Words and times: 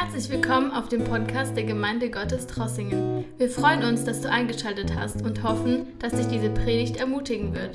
Herzlich 0.00 0.30
willkommen 0.30 0.70
auf 0.70 0.88
dem 0.88 1.02
Podcast 1.02 1.56
der 1.56 1.64
Gemeinde 1.64 2.08
Gottes 2.08 2.46
Trossingen. 2.46 3.24
Wir 3.36 3.50
freuen 3.50 3.82
uns, 3.82 4.04
dass 4.04 4.20
du 4.20 4.30
eingeschaltet 4.30 4.94
hast 4.94 5.22
und 5.22 5.42
hoffen, 5.42 5.88
dass 5.98 6.12
dich 6.12 6.28
diese 6.28 6.50
Predigt 6.50 6.98
ermutigen 6.98 7.52
wird. 7.52 7.74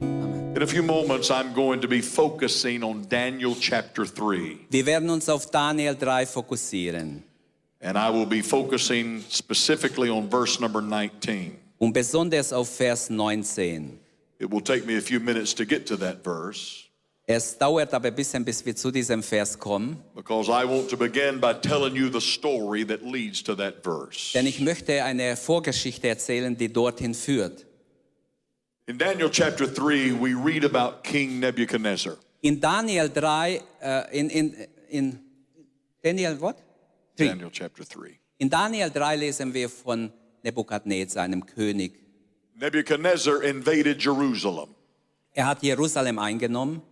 In 0.00 0.62
a 0.62 0.66
few 0.68 0.84
moments, 0.84 1.28
I'm 1.28 1.52
going 1.52 1.80
to 1.80 1.88
be 1.88 2.00
focusing 2.00 2.84
on 2.84 3.08
Daniel 3.08 3.56
chapter 3.58 4.04
3. 4.04 4.56
Wir 4.70 4.86
werden 4.86 5.10
uns 5.10 5.28
auf 5.28 5.50
Daniel 5.50 5.96
3 5.96 6.26
fokussieren 6.26 7.24
And 7.80 7.98
I 7.98 8.08
will 8.16 8.26
be 8.26 8.40
focusing 8.40 9.24
specifically 9.28 10.08
on 10.08 10.30
verse 10.30 10.60
number 10.62 10.80
19. 10.80 11.56
und 11.78 11.92
besonders 11.92 12.52
auf 12.52 12.68
Vers 12.68 13.10
19. 13.10 13.98
It 14.38 14.52
will 14.52 14.62
take 14.62 14.86
me 14.86 14.96
a 14.96 15.02
few 15.02 15.18
minutes 15.18 15.52
to 15.56 15.64
get 15.64 15.88
to 15.88 15.96
that 15.96 16.22
verse 16.22 16.85
Es 17.28 17.58
dauert 17.58 17.92
aber 17.92 18.06
ein 18.06 18.14
bisschen, 18.14 18.44
bis 18.44 18.64
wir 18.64 18.76
zu 18.76 18.92
diesem 18.92 19.20
Vers 19.20 19.58
kommen, 19.58 20.00
denn 24.34 24.46
ich 24.46 24.60
möchte 24.60 25.02
eine 25.02 25.36
Vorgeschichte 25.36 26.06
erzählen, 26.06 26.56
die 26.56 26.72
dorthin 26.72 27.14
führt. 27.14 27.66
In 28.86 28.96
Daniel 28.96 29.28
chapter 29.28 29.66
3, 29.66 30.12
we 30.20 30.36
read 30.36 30.64
about 30.64 31.02
King 31.02 31.40
Nebuchadnezzar. 31.40 32.16
In 32.42 32.60
Daniel 32.60 33.08
3, 33.08 33.60
äh, 33.80 34.20
in, 34.20 34.30
in, 34.30 34.54
in 34.88 35.18
Daniel 36.00 36.40
what? 36.40 36.54
Three. 37.16 37.26
Daniel 37.26 37.50
chapter 37.50 37.82
3. 37.84 38.20
In 38.38 38.48
Daniel 38.48 38.88
3 38.88 39.16
lesen 39.16 39.52
wir 39.52 39.68
von 39.68 40.12
Nebukadnezar, 40.44 41.24
einem 41.24 41.44
König. 41.44 41.98
Nebuchadnezzar 42.54 43.42
invaded 43.42 44.00
Jerusalem 44.00 44.68
Er 45.32 45.46
hat 45.48 45.64
Jerusalem 45.64 46.20
eingenommen 46.20 46.82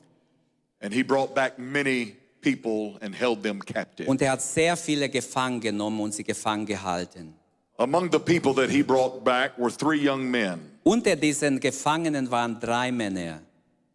and 0.85 0.93
he 0.93 1.03
brought 1.03 1.35
back 1.35 1.59
many 1.59 2.15
people 2.43 2.99
and 3.01 3.15
held 3.15 3.43
them 3.43 3.59
captive. 3.61 4.07
und 4.07 4.21
er 4.21 4.33
hat 4.33 4.43
sehr 4.43 4.77
viele 4.77 5.09
gefangen 5.09 5.61
genommen 5.61 5.99
und 6.01 6.13
sie 6.13 6.23
gefangen 6.23 6.67
gehalten. 6.67 7.35
Among 7.79 8.11
the 8.13 8.19
people 8.19 8.55
that 8.55 8.71
he 8.71 8.83
brought 8.83 9.25
back 9.25 9.59
were 9.59 9.71
three 9.71 9.99
young 9.99 10.31
men. 10.31 10.61
Unter 10.85 11.17
diesen 11.17 11.59
Gefangenen 11.59 12.31
waren 12.31 12.61
drei 12.61 12.93
Männer. 12.93 13.41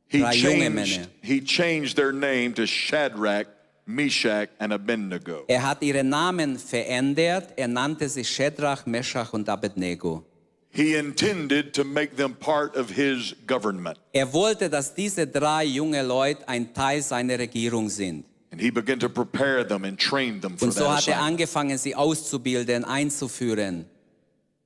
He 0.08 0.20
Drei 0.20 0.34
junge 0.34 0.58
changed, 0.58 0.76
Männer. 0.76 1.08
he 1.22 1.40
changed 1.40 1.96
their 1.96 2.12
name 2.12 2.54
to 2.56 2.66
Shadrach, 2.66 3.46
Meshach, 3.86 4.50
and 4.58 4.74
Abednego. 4.74 5.46
Er 5.48 5.62
hat 5.62 5.84
ihre 5.84 6.04
Namen 6.04 6.58
verändert. 6.58 7.54
Er 7.56 7.68
nannte 7.68 8.10
sie 8.10 8.26
Shadrach, 8.26 8.88
Meshach 8.88 9.32
und 9.34 9.48
Abednego. 9.48 10.26
He 10.72 10.96
intended 10.96 11.74
to 11.74 11.84
make 11.84 12.16
them 12.16 12.36
part 12.36 12.76
of 12.76 12.90
his 12.92 13.36
government. 13.48 13.98
Er 14.14 14.32
wollte, 14.34 14.70
dass 14.70 14.94
diese 14.94 15.26
drei 15.26 15.64
junge 15.66 16.04
Leute 16.04 16.48
ein 16.48 16.74
Teil 16.74 17.02
seiner 17.02 17.40
Regierung 17.40 17.90
sind. 17.90 18.26
And 18.52 18.62
he 18.62 18.72
began 18.72 19.00
to 19.00 19.10
prepare 19.10 19.66
them 19.68 19.84
and 19.84 20.00
train 20.00 20.42
them 20.42 20.58
for 20.58 20.68
Und 20.68 20.74
so 20.74 20.82
that 20.82 20.90
hat 20.90 21.08
er 21.08 21.14
assignment. 21.16 21.34
angefangen, 21.42 21.78
sie 21.78 21.96
auszubilden, 21.96 22.84
einzuführen. 22.84 23.86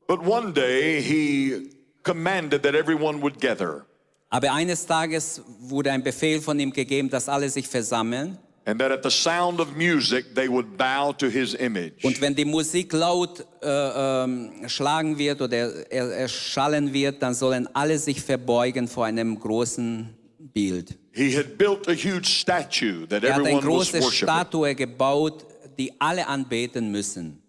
But 0.08 0.26
one 0.26 0.54
day 0.54 1.02
he 1.02 1.70
commanded 2.04 2.64
that 2.64 2.76
everyone 2.76 3.22
would 3.22 3.40
gather 3.40 3.86
Aber 4.30 4.52
eines 4.52 4.86
Tages 4.86 5.42
wurde 5.60 5.92
ein 5.92 6.04
Befehl 6.04 6.42
von 6.42 6.60
ihm 6.60 6.74
gegeben, 6.74 7.10
dass 7.10 7.30
alle 7.30 7.50
sich 7.50 7.68
versammeln. 7.68 8.38
And 8.66 8.80
that 8.80 8.92
at 8.92 9.04
the 9.04 9.10
sound 9.10 9.60
of 9.60 9.76
music 9.76 10.34
they 10.36 10.48
would 10.48 10.78
bow 10.78 11.12
to 11.14 11.30
his 11.30 11.54
image. 11.56 12.04
Und 12.04 12.20
wenn 12.22 12.36
die 12.36 12.46
Musik 12.46 12.94
laut 12.94 13.46
äh, 13.62 13.68
ähm, 13.68 14.52
schlagen 14.68 15.18
wird 15.18 15.42
oder 15.42 15.92
er, 15.92 16.12
erschallen 16.12 16.94
wird, 16.94 17.22
dann 17.22 17.34
sollen 17.34 17.68
alle 17.74 17.98
sich 17.98 18.22
verbeugen 18.22 18.88
vor 18.88 19.06
einem 19.06 19.40
großen 19.40 20.10
Bild. 20.54 20.98
He 21.12 21.36
had 21.36 21.58
built 21.58 21.88
a 21.88 21.94
huge 21.94 22.26
statue 22.26 23.08
that 23.08 23.24
Er 23.24 23.36
hat 23.36 23.46
eine 23.46 23.60
große. 23.60 24.02
Statue 24.02 24.74
gebaut, 24.76 25.46
die 25.78 25.92
alle 26.00 26.28
anbeten 26.28 26.92
müssen. 26.92 27.40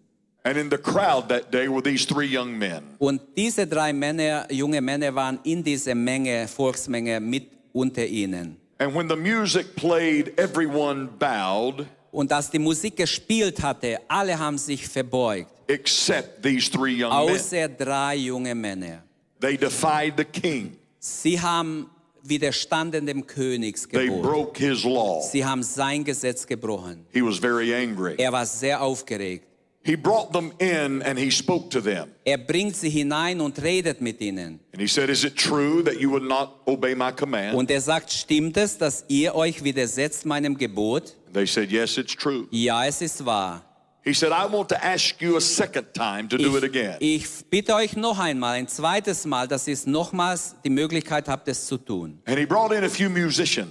And 0.43 0.57
in 0.57 0.69
the 0.69 0.77
crowd 0.77 1.27
that 1.29 1.51
day 1.51 1.67
were 1.67 1.81
these 1.81 2.05
three 2.05 2.27
young 2.27 2.55
men. 2.55 2.83
Und 2.99 3.19
diese 3.35 3.65
drei 3.65 3.91
Männer, 3.91 4.45
junge 4.51 4.79
Männer, 4.79 5.15
waren 5.15 5.39
in 5.43 5.63
dieser 5.63 5.95
Menge, 5.95 6.47
Volksmenge 6.47 7.19
mit 7.19 7.47
unter 7.73 8.05
ihnen. 8.05 8.57
And 8.77 8.93
when 8.93 9.07
the 9.07 9.15
music 9.15 9.75
played, 9.75 10.37
everyone 10.37 11.07
bowed 11.17 11.87
Und 12.11 12.31
als 12.31 12.49
die 12.49 12.59
Musik 12.59 12.95
gespielt 12.95 13.61
hatte, 13.61 13.99
alle 14.07 14.37
haben 14.39 14.57
sich 14.57 14.87
verbeugt, 14.87 15.51
except 15.67 16.41
these 16.41 16.69
three 16.69 16.93
young 16.93 17.09
men. 17.09 17.35
außer 17.35 17.67
drei 17.67 18.15
junge 18.15 18.55
Männer. 18.55 19.03
They 19.41 19.57
defied 19.57 20.13
the 20.17 20.23
king. 20.23 20.77
Sie 20.99 21.39
haben 21.39 21.89
widerstanden 22.23 23.05
dem 23.05 23.25
They 23.27 24.09
broke 24.09 24.57
his 24.57 24.83
law. 24.83 25.21
Sie 25.21 25.43
haben 25.45 25.61
sein 25.61 26.03
Gesetz 26.03 26.47
gebrochen. 26.47 27.05
He 27.11 27.21
was 27.21 27.37
very 27.37 27.73
angry. 27.73 28.15
Er 28.17 28.31
war 28.31 28.45
sehr 28.45 28.81
aufgeregt. 28.81 29.45
He 29.85 29.95
brought 29.95 30.33
them 30.33 30.51
in 30.57 31.03
and 31.03 31.19
he 31.19 31.29
spoke 31.29 31.69
to 31.69 31.79
them. 31.79 32.07
Er 32.25 32.39
bringt 32.39 32.75
sie 32.75 32.89
hinein 32.89 33.39
und 33.39 33.61
redet 33.61 34.01
mit 34.01 34.19
ihnen. 34.19 34.59
And 34.73 34.81
he 34.81 34.87
said, 34.87 35.09
Is 35.09 35.23
it 35.23 35.35
true 35.35 35.83
that 35.83 35.99
you 35.99 36.09
would 36.09 36.23
not 36.23 36.61
obey 36.65 36.95
my 36.95 37.11
command? 37.11 37.53
Und 37.53 37.69
er 37.69 37.81
sagt, 37.81 38.11
stimmt 38.11 38.57
es, 38.57 38.79
dass 38.79 39.05
ihr 39.09 39.35
euch 39.35 39.63
widersetzt 39.63 40.25
meinem 40.25 40.57
Gebot? 40.57 41.15
They 41.33 41.45
said, 41.45 41.71
Yes, 41.71 41.99
it's 41.99 42.15
true. 42.15 42.47
Ja, 42.49 42.83
es 42.87 42.99
ist 43.01 43.23
wahr. 43.23 43.61
He 44.03 44.13
said, 44.13 44.31
I 44.31 44.51
want 44.51 44.69
to 44.69 44.75
ask 44.83 45.21
you 45.21 45.37
a 45.37 45.41
second 45.41 45.93
time 45.93 46.27
to 46.29 46.37
do 46.37 46.57
it 46.57 46.63
again. 46.63 46.95
Ich, 46.99 47.23
ich 47.23 47.45
bitte 47.45 47.75
euch 47.75 47.95
noch 47.95 48.17
einmal, 48.17 48.55
ein 48.55 48.67
zweites 48.67 49.25
Mal, 49.25 49.47
dass 49.47 49.67
ihr 49.67 49.77
nochmals 49.85 50.55
die 50.63 50.69
Möglichkeit 50.71 51.27
habt, 51.27 51.47
es 51.47 51.67
zu 51.67 51.77
tun. 51.77 52.19
And 52.25 52.39
he 52.39 52.45
brought 52.47 52.71
in 52.71 52.83
a 52.83 52.89
few 52.89 53.07
musicians. 53.09 53.69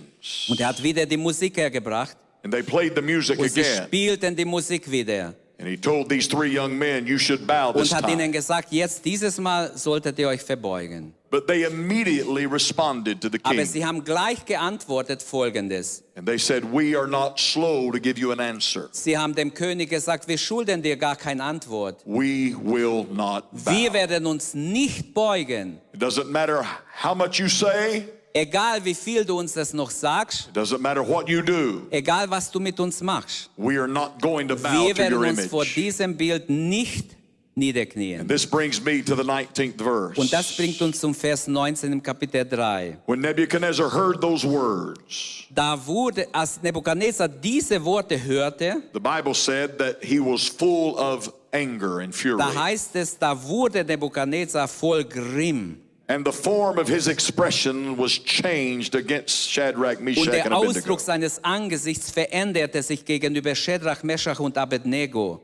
Und 0.48 0.60
er 0.60 0.68
hat 0.68 0.80
wieder 0.80 1.06
die 1.06 1.16
Musik 1.16 1.56
hergebracht 1.56 2.16
And 2.44 2.52
they 2.52 2.62
played 2.62 2.94
the 2.94 3.02
music 3.02 3.38
und 3.38 3.48
sie 3.48 3.62
again. 3.62 3.86
spielten 3.86 4.36
die 4.36 4.44
Musik 4.44 4.88
wieder. 4.88 5.34
And 5.58 5.68
he 5.68 5.76
told 5.76 6.08
these 6.08 6.28
three 6.28 6.50
young 6.50 6.76
men, 6.76 7.06
You 7.06 7.18
should 7.18 7.46
bow 7.46 7.72
this 7.72 7.92
Und 7.92 8.02
hat 8.02 8.10
ihnen 8.10 8.32
gesagt, 8.32 8.72
jetzt 8.72 9.04
dieses 9.04 9.38
Mal 9.38 9.76
solltet 9.76 10.18
ihr 10.18 10.28
euch 10.28 10.42
verbeugen. 10.42 11.14
But 11.30 11.46
they 11.48 11.64
immediately 11.64 12.44
responded 12.46 13.20
to 13.20 13.28
the 13.28 13.38
king. 13.38 13.58
Aber 13.58 13.66
sie 13.66 13.84
haben 13.84 14.04
gleich 14.04 14.44
geantwortet 14.44 15.22
folgendes. 15.22 16.04
And 16.16 16.26
they 16.26 16.38
said, 16.38 16.64
We 16.72 16.96
are 16.96 17.08
not 17.08 17.38
slow 17.38 17.90
to 17.92 17.98
give 17.98 18.20
you 18.20 18.32
an 18.32 18.40
answer. 18.40 18.88
Sie 18.92 19.16
haben 19.16 19.34
dem 19.34 19.54
König 19.54 19.90
gesagt, 19.90 20.28
wir 20.28 20.38
schulden 20.38 20.82
dir 20.82 20.96
gar 20.96 21.16
keine 21.16 21.42
Antwort. 21.42 22.02
We 22.04 22.54
will 22.56 23.06
not 23.12 23.44
bow. 23.52 23.72
Wir 23.72 23.92
werden 23.92 24.26
uns 24.26 24.54
nicht 24.54 25.14
beugen. 25.14 25.80
It 25.92 26.00
doesn't 26.00 26.30
matter 26.30 26.64
how 27.02 27.14
much 27.16 27.38
you 27.38 27.48
say, 27.48 28.04
Egal 28.36 28.84
wie 28.84 28.94
viel 28.94 29.24
du 29.24 29.38
uns 29.38 29.52
das 29.52 29.72
noch 29.72 29.90
sagst, 29.92 30.50
doesn't 30.52 30.78
matter 30.80 31.06
what 31.06 31.28
you 31.28 31.40
do. 31.40 31.82
egal 31.90 32.28
was 32.28 32.50
du 32.50 32.58
mit 32.58 32.80
uns 32.80 33.00
machst. 33.00 33.48
We 33.56 33.78
are 33.78 33.86
not 33.86 34.20
going 34.20 34.48
to 34.48 34.56
bow 34.56 34.86
Wir 34.88 34.92
to 34.94 34.98
werden 34.98 35.18
your 35.18 35.28
uns 35.28 35.46
vor 35.46 35.62
image. 35.62 35.74
diesem 35.76 36.16
Bild 36.16 36.50
nicht 36.50 37.16
niederknien. 37.54 38.26
This 38.26 38.44
brings 38.44 38.82
me 38.82 39.04
to 39.04 39.14
the 39.14 39.22
19th 39.22 39.78
verse. 39.80 40.20
Und 40.20 40.32
das 40.32 40.56
bringt 40.56 40.82
uns 40.82 40.98
zum 40.98 41.14
Vers 41.14 41.46
19 41.46 41.92
im 41.92 42.02
Kapitel 42.02 42.44
3. 42.44 42.98
When 43.06 43.20
Nebuchadnezzar 43.20 43.88
heard 43.94 44.20
those 44.20 44.44
words, 44.44 45.44
Da 45.54 45.78
wurde, 45.86 46.26
als 46.32 46.60
Nebukadnezar 46.60 47.28
diese 47.28 47.84
Worte 47.84 48.20
hörte, 48.20 48.82
the 48.92 48.98
Bible 48.98 49.32
said 49.34 49.78
that 49.78 49.98
he 50.02 50.18
was 50.18 50.48
full 50.48 50.96
of 50.96 51.32
anger 51.52 52.00
and 52.00 52.12
fury. 52.12 52.38
da 52.38 52.52
heißt 52.52 52.96
es, 52.96 53.16
da 53.16 53.40
wurde 53.40 53.84
Nebukadnezar 53.84 54.66
voll 54.66 55.04
Grimm. 55.04 55.76
And 56.06 56.26
the 56.26 56.32
form 56.32 56.78
of 56.78 56.86
his 56.86 57.08
expression 57.08 57.96
was 57.96 58.12
changed 58.22 58.94
against 58.94 59.50
Shadrach, 59.50 59.96
Und 59.96 60.04
Meshach, 60.04 60.24
der 60.30 60.44
and 60.44 60.52
Abednego. 60.54 60.78
Ausdruck 60.78 61.00
seines 61.00 61.42
Angesichts 61.42 62.10
veränderte 62.10 62.82
sich 62.82 63.04
gegenüber 63.04 63.54
Shadrach, 63.54 64.02
Meshach 64.02 64.38
und 64.38 64.58
Abednego. 64.58 65.40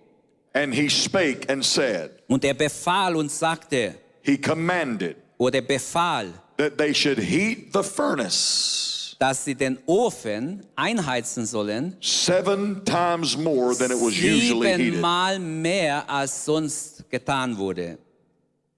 And 0.53 0.75
he 0.75 0.91
spake 0.91 1.49
and 1.51 1.65
said, 1.65 2.11
Und 2.29 2.45
er 2.45 2.55
befahl 2.55 3.17
und 3.17 3.31
sagte, 3.31 3.95
he 4.23 4.37
commanded 4.37 5.17
oder 5.39 5.63
befahl, 5.63 6.33
that 6.59 6.77
they 6.77 6.93
should 6.93 7.19
heat 7.19 7.73
the 7.73 7.83
furnace 7.83 9.17
dass 9.19 9.45
sie 9.45 9.55
den 9.55 9.79
Ofen 9.87 10.67
einheizen 10.77 11.45
sollen, 11.47 11.97
seven 12.01 12.83
times 12.85 13.37
more 13.37 13.75
than 13.77 13.91
it 13.91 13.99
was 13.99 14.15
usually 14.15 14.69
heated. 14.69 14.87
siebenmal 14.95 15.39
mehr 15.39 16.09
als 16.09 16.45
sonst 16.45 17.09
getan 17.11 17.57
wurde. 17.57 17.99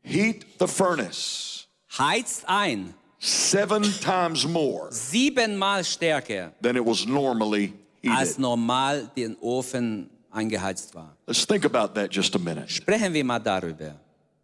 Heat 0.02 0.44
the 0.58 0.66
furnace 0.66 1.51
Heizt 1.98 2.44
ein, 2.46 2.94
seven 3.18 3.82
times 3.82 4.46
more 4.46 4.90
siebenmal 4.90 5.84
stärker, 5.84 6.52
than 6.62 6.76
it 6.76 6.86
was 6.86 7.06
normally 7.06 7.74
als 8.08 8.38
normal 8.38 9.10
den 9.14 9.36
Ofen 9.42 10.08
eingeheizt 10.30 10.94
war. 10.94 11.14
Let's 11.26 11.46
think 11.46 11.66
about 11.66 11.94
that 11.94 12.10
just 12.10 12.34
a 12.34 12.38
minute. 12.38 12.68
Sprechen 12.68 13.12
wir 13.12 13.22
mal 13.22 13.38
darüber. 13.38 13.94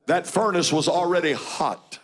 That 0.06 0.26
furnace 0.26 0.70
was 0.70 0.88
already 0.88 1.32
hot. 1.32 1.98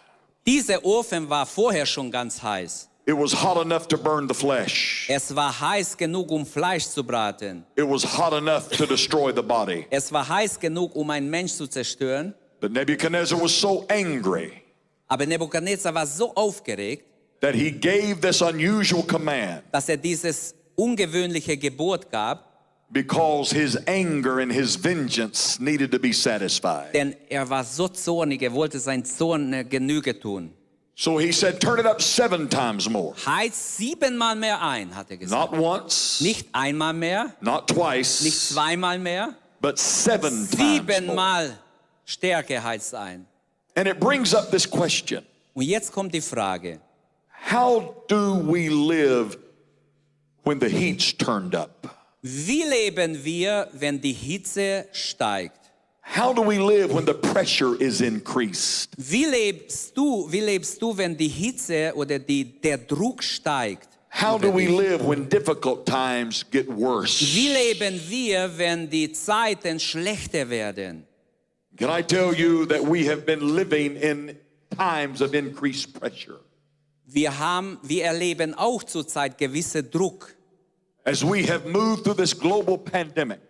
Dieser 0.46 0.82
Ofen 0.82 1.29
war 1.29 1.44
vorher 1.44 1.85
schon 1.85 2.11
ganz 2.11 2.43
heiß. 2.43 2.88
It 3.06 3.14
was 3.14 3.35
hot 3.35 3.58
enough 3.58 3.87
to 3.88 3.99
burn 3.99 4.26
the 4.26 4.35
flesh. 4.35 5.06
Es 5.11 5.37
war 5.37 5.52
heiß 5.61 5.94
genug, 5.99 6.31
um 6.31 6.47
Fleisch 6.47 6.87
zu 6.87 7.05
braten. 7.05 7.67
It 7.76 7.87
was 7.87 8.02
hot 8.02 8.32
enough 8.32 8.70
to 8.70 8.87
destroy 8.87 9.31
the 9.31 9.43
body. 9.43 9.87
Es 9.90 10.11
war 10.11 10.26
heiß 10.26 10.58
genug, 10.58 10.97
um 10.97 11.11
einen 11.11 11.29
Mensch 11.29 11.52
zu 11.52 11.67
zerstören. 11.67 12.35
But 12.61 12.73
Nebuchadnezzar 12.73 13.38
was 13.38 13.52
so 13.52 13.85
angry 13.90 14.63
Aber 15.06 15.26
Nebukadnezar 15.26 15.94
war 15.94 16.06
so 16.06 16.34
aufgeregt, 16.34 17.04
that 17.40 17.54
he 17.54 17.70
gave 17.70 18.20
this 18.20 18.40
unusual 18.40 19.02
command 19.02 19.62
dass 19.70 19.88
er 19.88 19.96
dieses 19.98 20.54
ungewöhnliche 20.76 21.56
Gebot 21.56 22.10
gab. 22.10 22.50
because 22.90 23.50
his 23.50 23.76
anger 23.86 24.38
and 24.40 24.52
his 24.52 24.76
vengeance 24.76 25.58
needed 25.60 25.90
to 25.90 25.98
be 25.98 26.12
satisfied. 26.12 26.92
Denn 26.94 27.14
er 27.28 27.48
war 27.50 27.64
so 27.64 27.88
zornig, 27.88 28.40
er 28.42 28.52
wollte 28.52 28.78
sein 28.78 29.04
Zorn 29.04 29.52
äh, 29.52 29.64
Genüge 29.64 30.18
tun. 30.18 30.52
So 30.96 31.18
he 31.18 31.32
said, 31.32 31.60
Turn 31.60 31.80
it 31.80 31.86
up 31.86 32.00
seven 32.00 32.48
times 32.48 32.88
more. 32.88 33.14
Heiz 33.26 33.76
siebenmal 33.76 34.36
mehr 34.36 34.62
ein, 34.62 34.94
hat 34.94 35.10
er 35.10 35.16
gesagt. 35.16 35.52
Not 35.52 35.60
once, 35.60 36.20
Nicht 36.20 36.48
einmal 36.52 36.92
mehr, 36.92 37.34
not 37.40 37.68
nicht 37.68 37.76
twice, 37.76 38.48
zweimal 38.50 38.98
mehr, 39.00 39.34
but 39.60 39.76
seven 39.78 40.48
times 40.48 40.56
more. 40.56 40.74
siebenmal 40.74 41.58
Stärke 42.04 42.62
heizt 42.62 42.94
ein. 42.94 43.26
And 43.76 43.88
it 43.88 43.99
brings 43.99 44.35
up 44.35 44.50
this 44.50 44.69
question 44.69 45.25
Und 45.55 45.65
jetzt 45.65 45.93
kommt 45.93 46.12
die 46.15 46.21
Frage, 46.21 46.81
How 47.50 47.94
do 48.09 48.35
we 48.47 48.69
live 48.69 49.37
when 50.44 50.61
the 50.61 50.69
heat's 50.69 51.12
turned 51.17 51.55
up? 51.55 51.88
wie 52.23 52.62
leben 52.62 53.23
wir, 53.23 53.69
wenn 53.73 54.00
die 54.00 54.12
Hitze 54.12 54.87
steigt? 54.93 55.61
How 56.17 56.35
do 56.35 56.43
we 56.43 56.59
live 56.59 56.93
when 56.93 57.05
the 57.06 57.15
pressure 57.15 57.76
is 57.81 58.00
increased? 58.00 58.91
Wie 58.97 59.25
lebst 59.26 59.97
du, 59.97 60.26
wie 60.31 60.41
lebst 60.41 60.81
du, 60.81 60.97
wenn 60.97 61.17
die 61.17 61.29
Hitze 61.29 61.93
oder 61.94 62.19
die, 62.19 62.44
der 62.44 62.79
Druck 62.79 63.23
steigt? 63.23 63.88
How 64.11 64.38
do 64.38 64.50
we 64.55 64.69
live 64.69 65.03
when 65.06 65.29
difficult 65.29 65.85
times 65.87 66.44
get 66.50 66.69
worse? 66.69 67.21
Wie 67.35 67.49
leben 67.49 68.00
wir, 68.09 68.50
wenn 68.56 68.88
die 68.88 69.12
Zeiten 69.12 69.81
schlechter 69.81 70.49
werden? 70.49 71.05
Can 71.76 71.91
I 71.91 72.03
tell 72.03 72.32
you 72.35 72.67
that 72.67 72.82
we 72.82 73.05
have 73.09 73.25
been 73.26 73.55
living 73.56 73.97
in 73.97 74.37
times 74.76 75.21
of 75.21 75.35
increased 75.35 75.93
pressure? 75.99 76.41
Wir 77.06 77.38
haben, 77.38 77.79
wir 77.82 78.05
erleben 78.05 78.55
auch 78.55 78.82
zurzeit 78.85 79.38
gewisse 79.38 79.82
Druck. 79.82 80.35
As 81.05 81.23
we 81.23 81.47
have 81.47 81.69
moved 81.69 82.05
through 82.05 82.17
this 82.17 82.32
global 82.38 82.79
pandemic, 82.79 83.41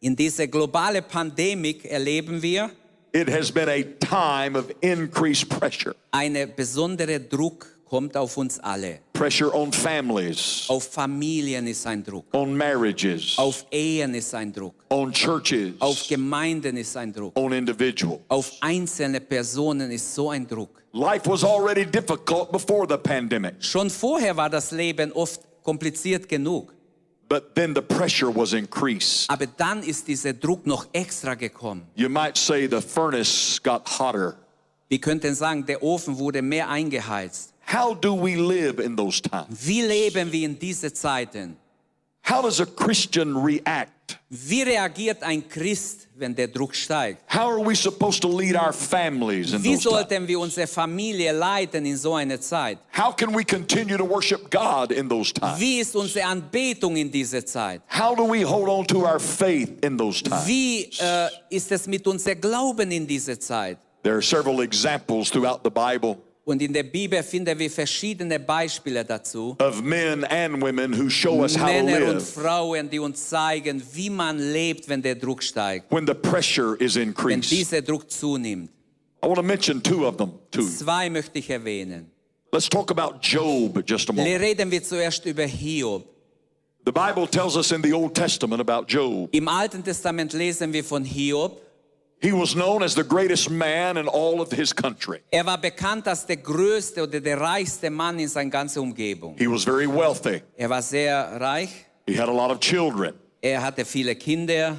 In 0.00 0.14
dieser 0.16 0.46
globale 0.46 1.02
Pandemie 1.02 1.80
erleben 1.84 2.42
wir 2.42 2.70
it 3.12 3.28
has 3.30 3.50
been 3.50 3.68
a 3.68 3.82
time 4.00 4.58
of 4.58 4.70
increased 4.82 5.48
pressure. 5.48 5.94
eine 6.10 6.46
besondere 6.46 7.18
Druck 7.20 7.66
kommt 7.86 8.16
auf 8.16 8.36
uns 8.36 8.58
alle. 8.58 9.00
Pressure 9.16 9.50
on 9.54 9.72
families, 9.72 10.66
Auf 10.68 10.88
Familien 10.92 11.66
ist 11.66 11.86
ein 11.86 12.04
Druck, 12.04 12.26
on 12.34 12.54
marriages, 12.56 13.38
auf 13.38 13.64
Ehen 13.70 14.14
ist 14.14 14.34
ein 14.34 14.52
Druck, 14.52 14.74
on 14.90 15.10
churches, 15.12 15.72
auf 15.80 16.06
Gemeinden 16.06 16.76
ist 16.76 16.94
ein 16.98 17.12
Druck, 17.14 17.34
on 17.38 17.52
individuals. 17.52 18.20
auf 18.28 18.52
einzelne 18.60 19.20
Personen 19.20 19.90
ist 19.90 20.14
so 20.14 20.28
ein 20.30 20.46
Druck. 20.46 20.82
Life 20.92 21.26
was 21.30 21.42
already 21.44 21.86
difficult 21.86 22.52
before 22.52 22.86
the 22.88 22.98
pandemic, 22.98 23.54
Schon 23.60 23.88
vorher 23.88 24.36
war 24.36 24.50
das 24.50 24.70
Leben 24.70 25.10
oft 25.12 25.40
kompliziert 25.62 26.28
genug, 26.28 26.74
but 27.28 27.54
then 27.54 27.74
the 27.74 27.80
pressure 27.82 28.30
was 28.34 28.52
increased. 28.52 29.30
aber 29.30 29.46
dann 29.46 29.82
ist 29.82 30.06
dieser 30.08 30.34
Druck 30.34 30.66
noch 30.66 30.86
extra 30.92 31.34
gekommen. 31.34 31.86
You 31.94 32.10
might 32.10 32.36
say 32.36 32.68
the 32.70 32.82
furnace 32.82 33.58
got 33.62 33.82
hotter. 33.98 34.36
Wir 34.88 35.00
könnten 35.00 35.34
sagen, 35.34 35.64
der 35.66 35.82
Ofen 35.82 36.16
wurde 36.18 36.42
mehr 36.42 36.68
eingeheizt. 36.68 37.54
How 37.66 37.94
do 37.94 38.14
we 38.14 38.36
live 38.36 38.78
in 38.78 38.96
those 38.96 39.20
times? 39.20 39.66
Wie 39.66 39.82
leben 39.82 40.30
wir 40.30 40.44
in 40.46 40.58
diesen 40.58 40.94
Zeiten? 40.94 41.56
How 42.22 42.42
does 42.42 42.60
a 42.60 42.66
Christian 42.66 43.36
react? 43.36 44.18
Wie 44.28 44.62
reagiert 44.62 45.22
ein 45.22 45.48
Christ, 45.48 46.08
wenn 46.16 46.34
der 46.34 46.48
Druck 46.48 46.74
steigt? 46.74 47.22
How 47.28 47.48
are 47.48 47.60
we 47.60 47.74
supposed 47.74 48.20
to 48.22 48.28
lead 48.28 48.56
our 48.56 48.72
families 48.72 49.52
in 49.52 49.62
Wie 49.62 49.74
those 49.74 49.82
times? 49.82 49.94
sollten 49.94 50.26
wir 50.28 50.38
unsere 50.40 50.66
Familie 50.66 51.32
leiten 51.32 51.86
in 51.86 51.96
so 51.96 52.14
einer 52.14 52.40
Zeit? 52.40 52.78
How 52.92 53.12
can 53.12 53.32
we 53.32 53.44
continue 53.44 53.96
to 53.96 54.04
worship 54.04 54.50
God 54.50 54.90
in 54.90 55.08
those 55.08 55.32
times? 55.32 55.60
Wie 55.60 55.78
ist 55.80 55.94
unsere 55.94 56.24
Anbetung 56.26 56.96
in 56.96 57.10
dieser 57.10 57.44
Zeit? 57.46 57.82
How 57.88 58.16
do 58.16 58.24
we 58.24 58.44
hold 58.44 58.68
on 58.68 58.86
to 58.86 59.04
our 59.04 59.20
faith 59.20 59.84
in 59.84 59.96
those 59.96 60.22
times? 60.22 60.46
Wie 60.46 60.90
äh, 60.98 61.28
ist 61.50 61.70
es 61.70 61.86
mit 61.86 62.06
unserem 62.06 62.40
Glauben 62.40 62.90
in 62.90 63.06
dieser 63.06 63.38
Zeit? 63.38 63.78
There 64.02 64.14
are 64.14 64.22
several 64.22 64.60
examples 64.62 65.30
throughout 65.30 65.60
the 65.64 65.70
Bible 65.70 66.16
Und 66.48 66.62
in 66.62 66.72
der 66.72 66.84
Bibel 66.84 67.20
finden 67.24 67.58
wir 67.58 67.68
verschiedene 67.68 68.38
Beispiele 68.38 69.04
dazu. 69.04 69.56
of 69.58 69.82
men 69.82 70.22
and 70.26 70.62
women 70.62 70.92
who 70.96 71.10
show 71.10 71.42
us 71.42 71.56
how 71.58 71.66
to 71.66 71.72
Männer 71.72 72.06
und 72.06 72.14
live 72.14 72.34
Frauen, 72.34 72.88
die 72.88 73.00
uns 73.00 73.28
zeigen, 73.28 73.82
wie 73.92 74.08
man 74.08 74.38
lebt, 74.38 74.88
wenn 74.88 75.02
der 75.02 75.16
Druck 75.16 75.42
steigt, 75.42 75.90
when 75.90 76.06
the 76.06 76.14
pressure 76.14 76.76
is 76.78 76.94
wenn 76.94 77.08
increased. 77.08 77.50
dieser 77.50 77.82
Druck 77.82 78.08
zunimmt. 78.08 78.70
I 79.24 79.26
want 79.26 79.38
to 79.38 79.42
mention 79.42 79.82
two 79.82 80.06
of 80.06 80.18
them 80.18 80.34
too. 80.52 80.62
Zwei 80.62 81.10
möchte 81.10 81.40
ich 81.40 81.50
erwähnen. 81.50 82.12
Let's 82.52 82.68
talk 82.68 82.92
about 82.92 83.18
Job 83.20 83.82
just 83.84 84.08
a 84.08 84.12
moment. 84.12 84.40
Reden 84.40 84.70
wir 84.70 84.84
zuerst 84.84 85.26
über 85.26 85.42
Hiob. 85.44 86.04
The 86.84 86.92
Bible 86.92 87.26
tells 87.28 87.56
us 87.56 87.72
in 87.72 87.82
the 87.82 87.92
Old 87.92 88.14
Testament 88.14 88.60
about 88.60 88.84
Job. 88.86 89.28
Im 89.32 89.48
Alten 89.48 89.82
Testament 89.82 90.32
lesen 90.32 90.72
wir 90.72 90.84
von 90.84 91.04
Hiob. 91.04 91.60
He 92.20 92.32
was 92.32 92.54
known 92.54 92.82
as 92.82 92.94
the 92.94 93.04
greatest 93.04 93.50
man 93.50 93.98
in 93.98 94.08
all 94.08 94.40
of 94.40 94.50
his 94.50 94.72
country. 94.74 95.20
Er 95.30 95.44
war 95.44 95.58
bekannt 95.58 96.08
als 96.08 96.24
der 96.24 96.38
größte 96.38 97.02
oder 97.02 97.20
der 97.20 97.38
reichste 97.38 97.90
Mann 97.90 98.18
in 98.18 98.28
seiner 98.28 98.50
ganzen 98.50 98.80
Umgebung. 98.80 99.36
He 99.36 99.46
was 99.46 99.64
very 99.64 99.86
wealthy. 99.86 100.42
Er 100.56 100.70
war 100.70 100.82
sehr 100.82 101.38
reich. 101.40 101.70
He 102.06 102.14
had 102.18 102.28
a 102.28 102.32
lot 102.32 102.50
of 102.50 102.60
children. 102.60 103.14
Er 103.42 103.60
hatte 103.62 103.84
viele 103.84 104.14
Kinder. 104.14 104.76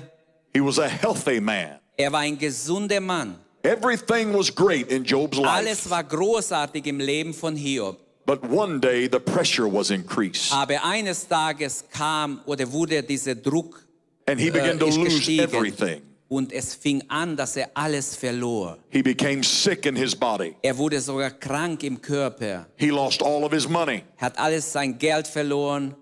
He 0.54 0.62
was 0.62 0.80
a 0.80 0.88
healthy 0.88 1.40
man. 1.40 1.80
Er 1.96 2.12
war 2.12 2.22
ein 2.22 2.38
gesunder 2.38 3.00
Mann. 3.00 3.38
Everything 3.64 4.34
was 4.34 4.50
great 4.50 4.90
in 4.90 5.04
Job's 5.04 5.38
life. 5.38 5.50
Alles 5.50 5.90
war 5.90 6.04
großartig 6.04 6.86
im 6.88 7.00
Leben 7.00 7.34
von 7.34 7.56
Hiob. 7.56 8.00
But 8.26 8.44
one 8.50 8.80
day 8.80 9.08
the 9.08 9.20
pressure 9.20 9.72
was 9.72 9.92
increased. 9.92 10.52
Aber 10.52 10.84
eines 10.84 11.28
Tages 11.28 11.86
kam 11.92 12.42
oder 12.46 12.70
wurde 12.72 13.04
dieser 13.04 13.36
Druck 13.36 13.86
And 14.26 14.40
he 14.40 14.48
äh, 14.48 14.52
began 14.52 14.80
to 14.80 14.88
ist 14.88 14.98
lose 14.98 15.32
everything. 15.32 16.02
Und 16.30 16.52
es 16.52 16.74
fing 16.74 17.04
an, 17.08 17.38
dass 17.38 17.56
er 17.56 17.70
alles 17.74 18.16
verlor. 18.16 18.78
He 18.90 19.02
became 19.02 19.44
sick 19.44 19.86
in 19.86 19.96
his 19.96 20.14
body. 20.14 20.56
Er 20.62 20.78
wurde 20.78 21.00
sogar 21.00 21.32
krank 21.32 21.84
im 21.84 22.02
Körper. 22.02 22.68
He 22.76 22.90
lost 22.90 23.24
all 23.24 23.44
of 23.46 23.54
his 23.54 23.68
money. 23.68 24.04
Hat 24.18 24.38
alles 24.38 24.72
sein 24.72 24.98
Geld 24.98 25.28
verloren. 25.28 25.96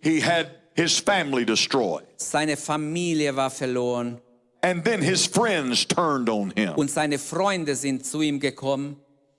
He 0.00 0.20
had 0.20 0.50
his 0.74 0.98
family 0.98 1.44
destroyed. 1.44 2.04
Seine 2.16 2.56
Familie 2.56 3.34
war 3.36 3.50
verloren. 3.50 4.20
And 4.62 4.84
then 4.84 5.00
his 5.00 5.26
friends 5.26 5.86
turned 5.86 6.28
on 6.28 6.52
him. 6.56 6.74
Und 6.74 6.90
seine 6.90 7.18
Freunde 7.18 7.76
sind 7.76 8.04
zu 8.04 8.22
ihm 8.22 8.40
gekommen. 8.40 8.96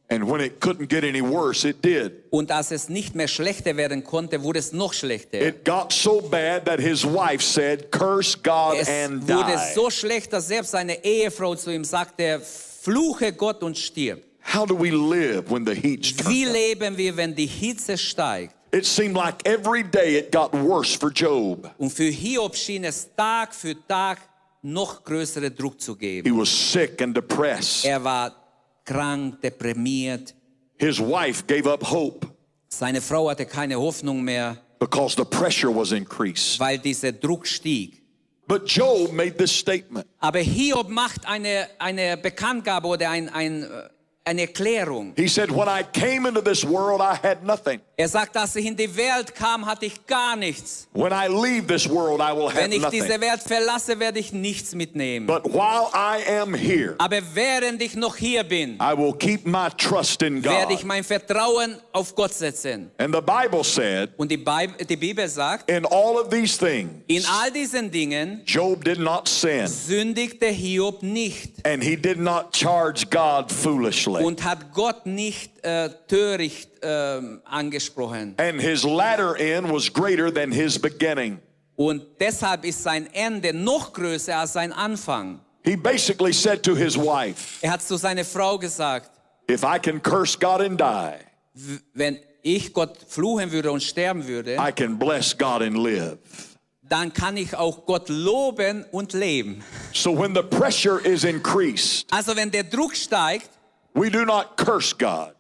And 0.09 0.29
when 0.29 0.39
it 0.39 0.61
couldn't 0.61 0.87
get 0.87 1.03
any 1.03 1.21
worse, 1.21 1.67
it 1.67 1.83
did. 1.83 2.23
Und 2.29 2.49
als 2.49 2.71
es 2.71 2.87
nicht 2.87 3.13
mehr 3.13 3.27
schlechter 3.27 3.75
werden 3.75 4.05
konnte, 4.05 4.41
wurde 4.41 4.59
es 4.59 4.71
noch 4.71 4.93
schlechter. 4.93 5.41
It 5.41 5.65
got 5.65 5.91
so 5.91 6.21
bad 6.21 6.65
that 6.65 6.79
his 6.79 7.03
wife 7.03 7.43
said, 7.43 7.91
Curse 7.91 8.37
God 8.41 8.77
Es 8.79 8.87
and 8.87 9.27
wurde 9.27 9.51
die. 9.53 9.73
so 9.75 9.89
schlecht, 9.89 10.31
dass 10.31 10.47
selbst 10.47 10.71
seine 10.71 11.03
Ehefrau 11.03 11.55
zu 11.55 11.71
ihm 11.71 11.83
sagte, 11.83 12.41
fluche 12.41 13.33
Gott 13.33 13.61
und 13.63 13.77
stirb. 13.77 14.23
How 14.53 14.65
do 14.65 14.75
we 14.79 14.91
live 14.91 15.51
when 15.51 15.65
the 15.65 15.73
heat's 15.75 16.13
Wie 16.25 16.45
leben 16.45 16.95
wir, 16.95 17.17
wenn 17.17 17.35
die 17.35 17.45
Hitze 17.45 17.97
steigt? 17.97 18.55
It 18.71 18.85
seemed 18.85 19.15
like 19.17 19.45
every 19.45 19.83
day 19.83 20.17
it 20.17 20.31
got 20.31 20.53
worse 20.53 20.97
for 20.97 21.11
Job. 21.11 21.69
Und 21.77 21.91
für 21.91 22.09
Hiob 22.09 22.55
schien 22.55 22.85
es 22.85 23.09
Tag 23.15 23.53
für 23.53 23.75
Tag 23.87 24.19
noch 24.61 25.03
größeren 25.03 25.53
Druck 25.53 25.81
zu 25.81 25.97
He 25.99 26.23
was 26.31 26.49
sick 26.49 27.01
and 27.01 27.15
depressed. 27.15 27.83
Er 27.85 28.01
war 28.03 28.46
krank, 28.87 29.41
deprimiert. 29.41 30.33
His 30.79 30.99
wife 30.99 31.45
gave 31.45 31.67
up 31.67 31.83
hope 31.83 32.27
Seine 32.69 33.01
Frau 33.01 33.29
hatte 33.29 33.45
keine 33.45 33.79
Hoffnung 33.79 34.23
mehr, 34.23 34.57
because 34.79 35.15
the 35.15 35.23
pressure 35.25 35.73
was 35.73 35.91
increased. 35.91 36.59
weil 36.59 36.77
dieser 36.79 37.11
Druck 37.11 37.47
stieg. 37.47 38.01
But 38.47 38.65
Job 38.65 39.11
made 39.11 39.37
this 39.37 39.51
statement. 39.51 40.07
Aber 40.19 40.39
Hiob 40.39 40.89
macht 40.89 41.27
eine, 41.27 41.67
eine 41.79 42.15
Bekanntgabe 42.17 42.87
oder 42.87 43.09
ein, 43.09 43.29
ein, 43.29 43.63
äh, 43.63 43.89
eine 44.27 44.41
Erklärung. 44.41 45.13
He 45.15 45.27
said, 45.27 45.49
When 45.49 45.67
I 45.67 45.83
came 45.83 46.27
into 46.27 46.41
this 46.41 46.63
world, 46.63 47.01
I 47.01 47.15
had 47.21 47.43
nothing. 47.43 47.79
Er 47.99 48.07
sagt, 48.07 48.37
als 48.37 48.55
ich 48.55 48.65
in 48.65 48.75
die 48.75 48.95
Welt 48.95 49.33
kam, 49.33 49.65
hatte 49.65 49.87
ich 49.87 50.05
gar 50.05 50.35
nichts. 50.35 50.87
When 50.93 51.11
I 51.11 51.27
leave 51.27 51.65
this 51.67 51.89
world, 51.89 52.19
I 52.21 52.31
will 52.35 52.47
have 52.49 52.57
Wenn 52.61 52.71
ich 52.71 52.85
diese 52.89 53.07
nothing. 53.07 53.21
Welt 53.21 53.41
verlasse, 53.41 53.99
werde 53.99 54.19
ich 54.19 54.31
nichts 54.31 54.75
mitnehmen. 54.75 55.25
But 55.25 55.45
while 55.45 55.87
I 55.93 56.21
am 56.39 56.53
here, 56.53 56.95
Aber 56.99 57.19
während 57.33 57.81
ich 57.81 57.95
noch 57.95 58.15
hier 58.15 58.43
bin, 58.43 58.75
I 58.79 58.95
will 58.95 59.13
keep 59.13 59.45
my 59.47 59.69
trust 59.77 60.21
in 60.21 60.43
werde 60.43 60.73
ich 60.73 60.79
God. 60.81 60.87
mein 60.87 61.03
Vertrauen 61.03 61.77
auf 61.91 62.13
Gott 62.13 62.33
setzen. 62.33 62.91
And 62.99 63.15
the 63.15 63.21
Bible 63.21 63.63
said, 63.63 64.11
Und 64.17 64.29
die, 64.29 64.37
Bib 64.37 64.87
die 64.87 64.95
Bibel 64.97 65.27
sagt, 65.27 65.69
In 65.71 65.85
all 65.85 66.17
of 66.19 66.29
these 66.29 66.57
things, 66.57 66.91
in 67.07 67.23
all 67.25 67.49
diesen 67.51 67.89
Dingen 67.89 68.41
Job 68.45 68.83
did 68.83 68.99
not 68.99 69.27
sin, 69.27 69.65
sündigte 69.67 70.47
Hiob 70.47 71.01
nicht 71.01 71.65
and 71.65 71.81
he 71.83 71.95
did 71.95 72.19
not 72.19 72.53
charge 72.55 73.09
God 73.09 73.51
foolishly. 73.51 74.16
Und 74.23 74.43
hat 74.43 74.73
Gott 74.73 75.05
nicht 75.05 75.63
äh, 75.63 75.89
töricht 76.07 76.69
ähm, 76.81 77.41
angesprochen. 77.45 78.35
And 78.37 78.61
his 78.61 78.83
latter 78.83 79.35
end 79.37 79.71
was 79.71 79.91
greater 79.91 80.33
than 80.33 80.51
his 80.51 80.79
beginning. 80.79 81.39
Und 81.75 82.03
deshalb 82.19 82.65
ist 82.65 82.81
sein 82.81 83.07
Ende 83.13 83.53
noch 83.53 83.93
größer 83.93 84.35
als 84.37 84.53
sein 84.53 84.73
Anfang. 84.73 85.39
He 85.63 85.75
basically 85.75 86.33
said 86.33 86.63
to 86.63 86.75
his 86.75 86.97
wife, 86.97 87.59
Er 87.61 87.71
hat 87.71 87.81
zu 87.81 87.97
seiner 87.97 88.25
Frau 88.25 88.57
gesagt, 88.57 89.11
If 89.49 89.63
I 89.63 89.79
can 89.79 90.01
curse 90.01 90.37
God 90.37 90.61
and 90.61 90.79
die, 90.79 91.79
wenn 91.93 92.19
ich 92.41 92.73
Gott 92.73 92.97
fluchen 93.07 93.51
würde 93.51 93.71
und 93.71 93.83
sterben 93.83 94.25
würde, 94.27 94.55
I 94.55 94.71
can 94.71 94.97
bless 94.97 95.37
God 95.37 95.61
and 95.61 95.77
live. 95.77 96.17
dann 96.81 97.11
kann 97.13 97.35
ich 97.37 97.53
auch 97.55 97.85
Gott 97.85 98.09
loben 98.09 98.85
und 98.91 99.13
leben. 99.13 99.63
So 99.93 100.17
when 100.17 100.33
the 100.33 100.41
pressure 100.41 100.99
is 101.05 101.23
increased, 101.23 102.07
Also 102.11 102.35
wenn 102.35 102.49
der 102.49 102.63
Druck 102.63 102.95
steigt, 102.95 103.49
we 103.97 104.09
do 104.09 104.25
not 104.25 104.55
curse 104.57 104.95
God. 104.97 105.33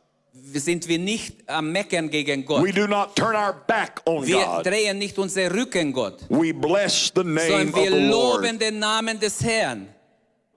sind 0.53 0.87
wir 0.87 0.97
nicht 0.99 1.47
am 1.49 1.71
Meckern 1.71 2.09
gegen 2.09 2.45
Gott. 2.45 2.63
We 2.63 2.71
do 2.71 2.87
not 2.87 3.15
turn 3.15 3.35
our 3.35 3.53
back 3.67 4.01
on 4.05 4.25
Wir 4.25 4.43
God. 4.43 4.65
drehen 4.65 4.97
nicht 4.97 5.17
unseren 5.19 5.51
Rücken 5.51 5.91
Gott, 5.93 6.19
We 6.29 6.53
bless 6.53 7.11
the 7.15 7.23
name 7.23 7.47
sondern 7.47 7.69
of 7.69 7.75
wir 7.75 7.91
the 7.91 8.07
loben 8.07 8.41
Lord. 8.43 8.61
den 8.61 8.79
Namen 8.79 9.19
des 9.19 9.43
Herrn. 9.43 9.87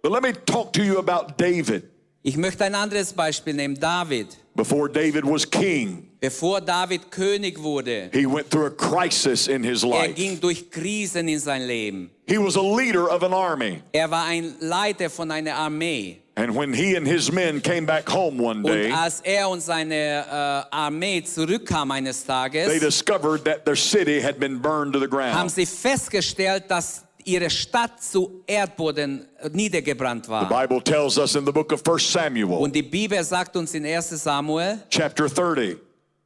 But 0.02 0.12
let 0.12 0.22
me 0.22 0.32
talk 0.46 0.72
to 0.72 0.82
you 0.82 0.98
about 0.98 1.34
David. 1.36 1.84
Ich 2.22 2.36
möchte 2.36 2.64
ein 2.64 2.74
anderes 2.74 3.12
Beispiel 3.12 3.54
nehmen, 3.54 3.78
David. 3.78 4.28
Before 4.54 4.88
David 4.90 5.24
was 5.24 5.48
king, 5.48 6.08
Bevor 6.20 6.60
David 6.60 7.10
König 7.10 7.58
wurde, 7.62 8.10
he 8.12 8.26
went 8.26 8.50
through 8.50 8.66
a 8.66 8.70
crisis 8.70 9.48
in 9.48 9.62
his 9.64 9.82
er 9.82 9.88
life. 9.88 10.14
ging 10.14 10.38
durch 10.38 10.70
Krisen 10.70 11.28
in 11.28 11.38
sein 11.38 11.62
Leben. 11.66 12.10
He 12.26 12.36
was 12.36 12.56
a 12.56 12.60
leader 12.62 13.08
of 13.10 13.22
an 13.22 13.32
army. 13.32 13.82
Er 13.92 14.10
war 14.10 14.24
ein 14.26 14.54
Leiter 14.60 15.08
von 15.08 15.30
einer 15.30 15.54
Armee. 15.54 16.19
And 16.36 16.56
when 16.56 16.72
he 16.72 16.96
and 16.96 17.06
his 17.06 17.30
men 17.30 17.60
came 17.60 17.84
back 17.84 18.08
home 18.08 18.40
one 18.40 18.62
Und 18.64 18.72
day, 18.72 18.90
als 18.92 19.20
er 19.20 19.48
und 19.48 19.60
seine 19.60 19.94
äh, 19.94 20.74
Armee 20.74 21.22
zurückkam 21.22 21.90
eines 21.90 22.24
they 22.68 22.78
discovered 22.78 23.44
that 23.44 23.64
their 23.64 23.76
city 23.76 24.20
had 24.20 24.38
been 24.38 24.58
burned 24.60 24.92
to 24.92 24.98
the 25.00 25.06
haben 25.06 25.32
ground. 25.32 25.50
sie 25.50 25.66
festgestellt, 25.66 26.64
dass 26.68 27.04
ihre 27.24 27.50
Stadt 27.50 28.02
zu 28.02 28.42
Erdboden 28.46 29.26
äh, 29.38 29.48
niedergebrannt 29.52 30.28
The. 30.28 30.48
Bible 30.48 30.82
tells 30.82 31.18
us 31.18 31.34
in 31.34 31.44
the 31.44 31.52
book 31.52 31.72
of 31.72 31.82
1 31.86 32.12
Samuel, 32.12 32.58
Und 32.58 32.74
die 32.74 32.82
Bibel 32.82 33.22
sagt 33.24 33.56
uns 33.56 33.74
in 33.74 33.84
1 33.84 34.10
Samuel 34.10 34.78
chapter 34.88 35.28
30, 35.28 35.72
äh, 35.72 35.76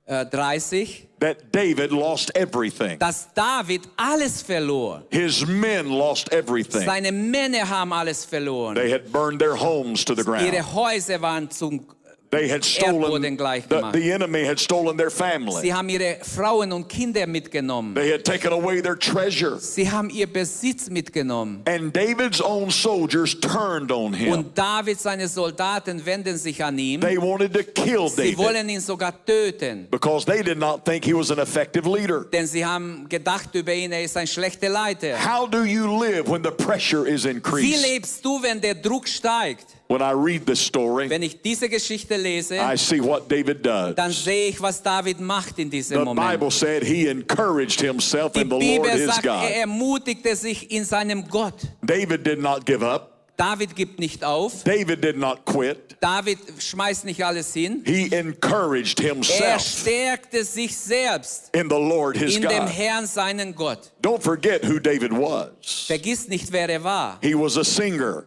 30, 0.06 1.08
that 1.18 1.50
David 1.50 1.90
lost 1.90 2.30
everything. 2.34 2.98
dass 2.98 3.28
David 3.34 3.82
alles 3.96 4.42
verlor. 4.42 5.02
His 5.10 5.46
men 5.46 5.88
lost 5.88 6.30
everything. 6.32 6.84
Seine 6.84 7.10
Männer 7.10 7.66
haben 7.68 7.92
alles 7.92 8.24
verloren. 8.24 8.74
They 8.74 8.90
had 8.90 9.10
burned 9.10 9.40
their 9.40 9.54
homes 9.56 10.04
to 10.04 10.14
the 10.14 10.22
ground. 10.22 10.44
Ihre 10.44 10.62
Häuser 10.74 11.20
waren 11.22 11.50
zum 11.50 11.86
They 12.34 12.50
had 12.50 12.64
stolen, 12.64 13.22
the, 13.22 13.90
the 13.92 14.12
enemy 14.12 14.44
had 14.44 14.58
stolen 14.58 14.96
their 14.96 15.10
family. 15.10 15.60
Sie 15.60 15.72
haben 15.72 15.88
ihre 15.88 16.18
Frauen 16.22 16.72
und 16.72 16.88
Kinder 16.88 17.26
mitgenommen. 17.26 17.94
They 17.94 18.10
had 18.12 18.24
taken 18.24 18.52
away 18.52 18.82
their 18.82 18.98
treasure. 18.98 19.58
Sie 19.60 19.88
haben 19.90 20.10
ihr 20.10 20.26
Besitz 20.26 20.90
mitgenommen. 20.90 21.62
And 21.66 21.94
David's 21.94 22.40
own 22.40 22.70
soldiers 22.70 23.38
turned 23.38 23.92
on 23.92 24.12
him. 24.14 24.32
Und 24.32 24.58
David, 24.58 25.00
seine 25.00 25.28
Soldaten 25.28 26.04
wenden 26.04 26.36
sich 26.36 26.62
an 26.64 26.76
ihn. 26.78 27.00
They 27.00 27.18
wanted 27.18 27.52
to 27.52 27.62
kill 27.62 28.08
Sie 28.08 28.32
David 28.32 28.38
wollen 28.38 28.68
ihn 28.68 28.80
sogar 28.80 29.12
töten. 29.24 29.86
because 29.90 30.24
they 30.26 30.42
did 30.42 30.58
not 30.58 30.84
think 30.84 31.04
he 31.04 31.14
was 31.14 31.30
an 31.30 31.38
effective 31.38 31.86
leader. 31.88 32.24
Denn 32.32 32.46
sie 32.46 32.64
haben 32.64 33.08
gedacht 33.08 33.54
über 33.54 33.72
ihn, 33.72 33.92
er 33.92 34.02
ist 34.02 34.16
ein 34.16 34.26
schlechter 34.26 34.68
Leiter. 34.68 35.16
How 35.18 35.48
do 35.48 35.64
you 35.64 35.86
live 35.86 36.28
when 36.28 36.42
the 36.42 36.50
pressure 36.50 37.06
is 37.06 37.24
Wie 37.24 37.30
increased? 37.30 37.82
lebst 37.86 38.24
du, 38.24 38.42
wenn 38.42 38.60
der 38.60 38.74
Druck 38.74 39.06
steigt? 39.06 39.66
When 39.94 40.02
I 40.02 40.12
read 40.12 40.44
this 40.44 40.58
story, 40.60 41.08
Wenn 41.08 41.22
ich 41.22 41.40
diese 41.40 41.68
Geschichte 41.68 42.16
lese, 42.16 42.56
I 42.56 42.76
see 42.76 43.00
what 43.00 43.28
David 43.30 43.64
does. 43.64 43.94
dann 43.94 44.10
sehe 44.10 44.48
ich, 44.48 44.60
was 44.60 44.82
David 44.82 45.20
macht 45.20 45.56
in 45.60 45.70
diesem 45.70 45.98
The 46.00 46.04
Moment. 46.04 46.30
Bible 46.32 46.50
said 46.50 46.82
he 46.82 47.06
encouraged 47.06 47.80
himself 47.80 48.32
Die 48.32 48.40
in 48.40 48.48
the 48.48 48.56
Lord 48.56 48.60
Bibel 48.82 48.90
his 48.90 49.06
sagt, 49.06 49.24
er 49.24 49.32
God. 49.40 49.50
ermutigte 49.52 50.34
sich 50.34 50.68
in 50.72 50.84
seinem 50.84 51.28
Gott. 51.28 51.54
David 51.80 52.26
did 52.26 52.40
not 52.40 52.66
give 52.66 52.84
up. 52.84 53.12
David 53.36 53.76
gibt 53.76 54.00
nicht 54.00 54.24
auf. 54.24 54.64
David 54.64 55.02
did 55.02 55.16
not 55.16 55.44
quit. 55.44 55.96
David 56.00 56.38
schmeißt 56.58 57.04
nicht 57.04 57.24
alles 57.24 57.52
hin. 57.52 57.82
He 57.86 58.12
encouraged 58.12 59.00
Er 59.00 59.14
himself 59.14 59.60
stärkte 59.62 60.44
sich 60.44 60.76
selbst 60.76 61.50
in 61.54 61.68
the 61.70 61.76
Lord 61.76 62.16
his 62.16 62.34
in 62.36 62.42
dem 62.42 62.50
God. 62.50 62.68
Herrn, 62.68 63.06
seinen 63.06 63.54
Gott. 63.54 63.92
Don't 64.02 64.22
forget 64.22 64.64
who 64.64 64.80
David 64.80 65.12
was. 65.12 65.50
Vergiss 65.86 66.26
nicht, 66.28 66.50
wer 66.52 66.68
er 66.68 66.82
war. 66.82 67.18
He 67.22 67.34
was 67.34 67.56
a 67.56 67.64
singer. 67.64 68.24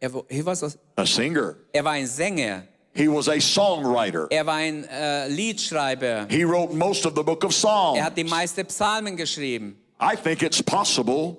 Er, 0.00 0.12
wa- 0.12 0.24
er, 0.28 0.44
war, 0.44 0.56
so- 0.56 0.68
A 0.96 1.06
singer. 1.06 1.56
er 1.72 1.84
war 1.84 1.92
ein 1.92 2.06
Sänger. 2.06 2.64
He 2.94 3.08
was 3.08 3.28
a 3.28 3.38
songwriter. 3.40 4.26
Er 4.30 4.46
war 4.46 4.54
ein 4.54 4.84
äh, 4.84 5.28
Liedschreiber. 5.28 6.26
He 6.30 6.44
wrote 6.44 6.74
most 6.74 7.04
of 7.06 7.14
the 7.14 7.22
book 7.22 7.44
of 7.44 7.52
Er 7.64 8.04
hat 8.04 8.16
die 8.16 8.24
Psalms. 8.24 8.30
meisten 8.30 8.66
Psalmen 8.66 9.16
geschrieben. 9.16 9.76
I 10.00 10.16
think 10.16 10.42
it's 10.42 10.62
possible 10.62 11.36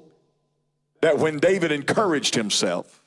that 1.02 1.20
when 1.20 1.40
David 1.40 1.72
encouraged 1.72 2.36
himself, 2.36 3.02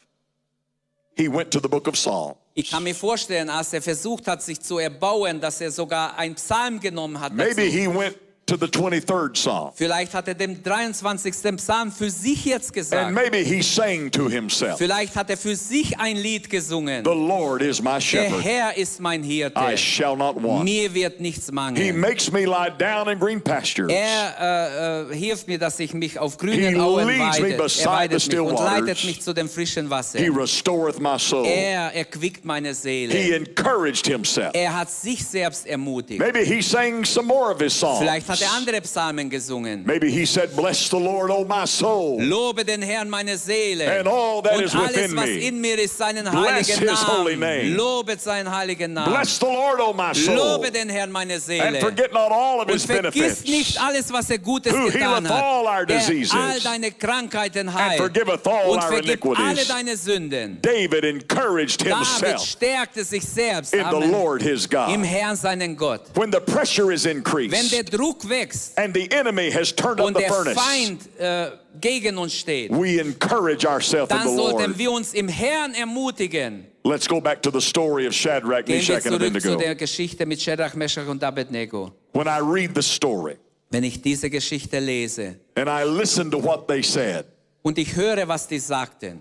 he 1.16 1.28
went 1.28 1.50
to 1.52 1.60
the 1.60 1.68
book 1.68 1.86
of 1.88 1.94
Psalms. 1.94 2.36
Ich 2.54 2.70
kann 2.70 2.82
mir 2.82 2.94
vorstellen, 2.94 3.48
als 3.48 3.72
er 3.72 3.80
versucht 3.82 4.26
hat, 4.26 4.42
sich 4.42 4.60
zu 4.60 4.78
erbauen, 4.78 5.40
dass 5.40 5.60
er 5.60 5.70
sogar 5.70 6.16
ein 6.18 6.34
Psalm 6.34 6.80
genommen 6.80 7.20
hat. 7.20 7.32
Maybe 7.32 7.62
Dazu. 7.62 7.70
he 7.70 7.86
went 7.86 8.16
to 8.50 8.56
the 8.56 8.66
23rd 8.66 9.34
Psalm. 9.34 9.70
Vielleicht 9.74 10.12
hat 10.12 10.26
er 10.26 10.34
den 10.34 10.60
23. 10.62 11.56
Psalm 11.56 11.92
für 11.92 12.10
sich 12.10 12.44
jetzt 12.44 12.66
And 12.66 12.74
gesagt. 12.74 13.12
maybe 13.12 13.38
he 13.38 13.62
sang 13.62 14.10
to 14.10 14.28
himself, 14.28 14.76
Vielleicht 14.78 15.14
hat 15.14 15.30
er 15.30 15.36
für 15.36 15.54
sich 15.54 15.96
ein 15.98 16.16
Lied 16.16 16.50
gesungen. 16.50 17.04
The 17.04 17.10
Lord 17.10 17.62
is 17.62 17.80
my 17.80 17.92
Der 17.94 18.00
shepherd. 18.00 18.44
Herr 18.44 18.76
ist 18.76 18.98
mein 19.00 19.22
Hirte. 19.22 19.60
I 19.60 19.76
shall 19.76 20.16
not 20.16 20.42
want. 20.42 20.64
Mir 20.64 20.92
wird 20.92 21.20
nichts 21.20 21.46
He 21.46 21.52
mangeln. 21.52 22.00
makes 22.00 22.32
me 22.32 22.44
lie 22.44 22.70
down 22.76 23.08
in 23.08 23.18
green 23.20 23.40
pastures. 23.40 23.92
Er 23.92 25.06
äh, 25.08 25.12
äh, 25.12 25.16
hilft 25.16 25.46
mir, 25.46 25.58
dass 25.58 25.78
ich 25.78 25.94
mich 25.94 26.18
auf 26.18 26.32
He 26.32 26.46
grünen 26.46 26.80
Auen 26.80 27.06
leads 27.06 27.38
me 27.40 27.54
beside 27.54 27.88
Er 27.88 27.92
weidet 27.92 28.10
the 28.10 28.14
mich 28.14 28.24
still 28.24 28.40
und 28.40 28.58
waters. 28.58 28.80
leitet 28.80 29.04
mich 29.04 29.22
zu 29.22 29.32
dem 29.32 29.48
frischen 29.48 29.88
Wasser. 29.90 30.18
He 30.18 30.28
restoreth 30.28 30.98
my 30.98 31.18
soul. 31.18 31.46
Er 31.46 31.94
erquickt 31.94 32.44
meine 32.44 32.68
He 32.70 32.74
Seele. 32.74 33.36
encouraged 33.36 34.06
himself. 34.08 34.50
Er 34.54 34.74
hat 34.76 34.90
sich 34.90 35.24
selbst 35.24 35.66
ermutigt. 35.66 36.18
Maybe 36.18 36.40
he 36.44 36.60
sang 36.60 37.04
some 37.04 37.28
more 37.28 37.52
of 37.54 37.60
his 37.60 37.78
songs. 37.78 37.98
Vielleicht 38.00 38.28
hat 38.28 38.39
er 38.42 38.52
andere 38.52 38.80
Psalmen 38.80 39.28
gesungen. 39.30 39.84
Maybe 39.86 40.08
he 40.10 40.24
said, 40.26 40.54
Bless 40.56 40.88
the 40.90 40.96
Lord, 40.98 41.30
O 41.30 41.44
my 41.44 41.66
soul. 41.66 42.20
Lobe 42.22 42.64
den 42.64 42.82
Herrn 42.82 43.08
meine 43.08 43.36
Seele. 43.36 43.86
And 44.00 44.08
all 44.08 44.42
that 44.42 44.56
Und 44.56 44.64
is 44.64 44.74
alles, 44.74 44.94
within 44.96 45.16
was 45.16 45.26
me. 45.26 45.38
in 45.46 45.60
mir 45.60 45.78
ist, 45.78 45.96
seinen 45.98 46.24
Bless 46.24 46.34
heiligen 46.68 46.88
his 46.88 47.02
holy 47.06 47.36
Namen. 47.36 47.40
name. 47.64 47.76
Lobet 47.76 48.20
seinen 48.20 48.50
heiligen 48.54 48.92
Namen. 48.92 49.12
Bless 49.12 49.38
the 49.38 49.46
Lord, 49.46 49.80
O 49.80 49.92
my 49.92 50.12
soul. 50.14 50.34
Lobe 50.36 50.70
den 50.70 50.88
Herrn 50.88 51.10
meine 51.10 51.38
Seele. 51.40 51.64
And 51.64 51.76
forget 51.78 52.12
not 52.12 52.30
all 52.32 52.60
of 52.60 52.66
Und 52.66 52.72
his 52.72 52.84
vergiss 52.84 53.12
benefits. 53.14 53.44
nicht 53.44 53.80
alles, 53.80 54.12
was 54.12 54.30
er 54.30 54.38
Gutes 54.38 54.72
Who 54.72 54.86
getan 54.86 55.24
healeth 55.26 55.30
all 55.30 55.66
our. 55.66 55.84
Der 55.86 55.98
diseases. 55.98 56.32
all 56.34 56.60
deine 56.60 56.90
Krankheiten 56.92 57.72
heilt. 57.72 57.98
forgiveth 58.00 58.46
all 58.46 58.70
Und 58.70 58.76
our 58.82 58.88
vergibt 58.88 59.24
iniquities. 59.24 59.44
alle 59.46 59.64
deine 59.64 59.96
Sünden. 59.96 60.58
David 60.62 61.04
encouraged 61.04 61.80
David 61.80 61.96
himself 61.96 62.44
stärkte 62.46 63.04
sich 63.04 63.22
selbst 63.24 63.72
in 63.74 63.80
the 63.80 63.84
Amen. 63.96 64.10
Lord 64.12 64.42
his 64.42 64.64
im 64.64 64.70
God. 64.70 65.04
Herrn 65.06 65.36
seinen 65.36 65.76
Gott. 65.76 66.02
When 66.14 66.30
the 66.32 66.40
pressure 66.40 66.92
is 66.92 67.04
Wenn 67.04 67.18
increased 67.18 67.72
der 67.72 67.84
Druck 67.84 68.28
wächst 68.30 68.78
and 68.78 68.94
the 68.94 69.10
enemy 69.12 69.50
has 69.50 69.74
turned 69.74 70.00
up 70.00 70.08
the 70.08 70.14
der 70.14 70.28
furnace, 70.28 70.54
Feind 70.56 71.08
äh, 71.18 71.50
gegen 71.80 72.16
uns 72.16 72.34
steht, 72.34 72.70
we 72.72 72.98
encourage 73.00 73.66
ourselves 73.66 74.10
in 74.10 74.16
dann 74.18 74.28
the 74.28 74.36
sollten 74.36 74.58
Lord. 74.62 74.78
wir 74.78 74.90
uns 74.92 75.12
im 75.12 75.28
Herrn 75.28 75.74
ermutigen. 75.74 76.66
Let's 76.84 77.06
go 77.06 77.20
back 77.20 77.42
to 77.42 77.50
the 77.50 77.60
story 77.60 78.06
of 78.06 78.14
Shadrach, 78.14 78.64
Gehen 78.64 78.80
wir 78.86 78.94
Meshach, 78.94 78.94
and 78.94 79.04
zurück 79.04 79.20
zu 79.20 79.26
Abednego. 79.26 79.56
der 79.56 79.74
Geschichte 79.74 80.24
mit 80.24 80.40
Shadrach, 80.40 80.74
Meshach 80.74 81.06
und 81.06 81.22
Abednego. 81.22 81.92
When 82.14 82.26
I 82.26 82.38
read 82.40 82.70
the 82.74 82.82
story 82.82 83.36
Wenn 83.70 83.84
ich 83.84 84.00
diese 84.00 84.30
Geschichte 84.30 84.78
lese 84.78 85.36
and 85.56 85.68
I 85.68 85.84
listen 85.84 86.30
to 86.30 86.42
what 86.42 86.66
they 86.66 86.82
said, 86.82 87.26
und 87.62 87.76
ich 87.78 87.94
höre, 87.94 88.26
was 88.26 88.48
die 88.48 88.58
sagten, 88.58 89.20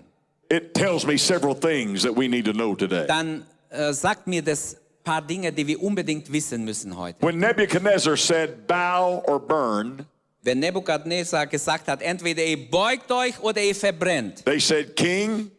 it 0.50 0.72
tells 0.74 1.06
me 1.06 1.18
several 1.18 1.54
things 1.54 2.02
that 2.02 2.16
we 2.16 2.26
need 2.28 2.46
to 2.46 2.52
know 2.52 2.74
today. 2.74 3.06
dann 3.06 3.44
äh, 3.68 3.92
sagt 3.92 4.26
mir 4.26 4.42
das 4.42 4.76
paar 5.04 5.22
Dinge, 5.22 5.52
die 5.52 5.66
wir 5.66 5.82
unbedingt 5.82 6.30
wissen 6.32 6.64
müssen 6.64 6.96
heute. 6.96 7.20
When 7.24 7.38
Nebuchadnezzar 7.38 8.16
said, 8.16 8.66
Bow 8.66 9.22
or 9.26 9.38
burn, 9.40 10.06
Wenn 10.42 10.58
Nebukadnezar 10.60 11.46
gesagt 11.46 11.86
hat, 11.88 12.00
entweder 12.00 12.42
ihr 12.42 12.70
beugt 12.70 13.12
euch 13.12 13.38
oder 13.40 13.60
ihr 13.60 13.74
verbrennt. 13.74 14.42
they 14.46 14.58
said, 14.58 14.96
King, 14.96 15.50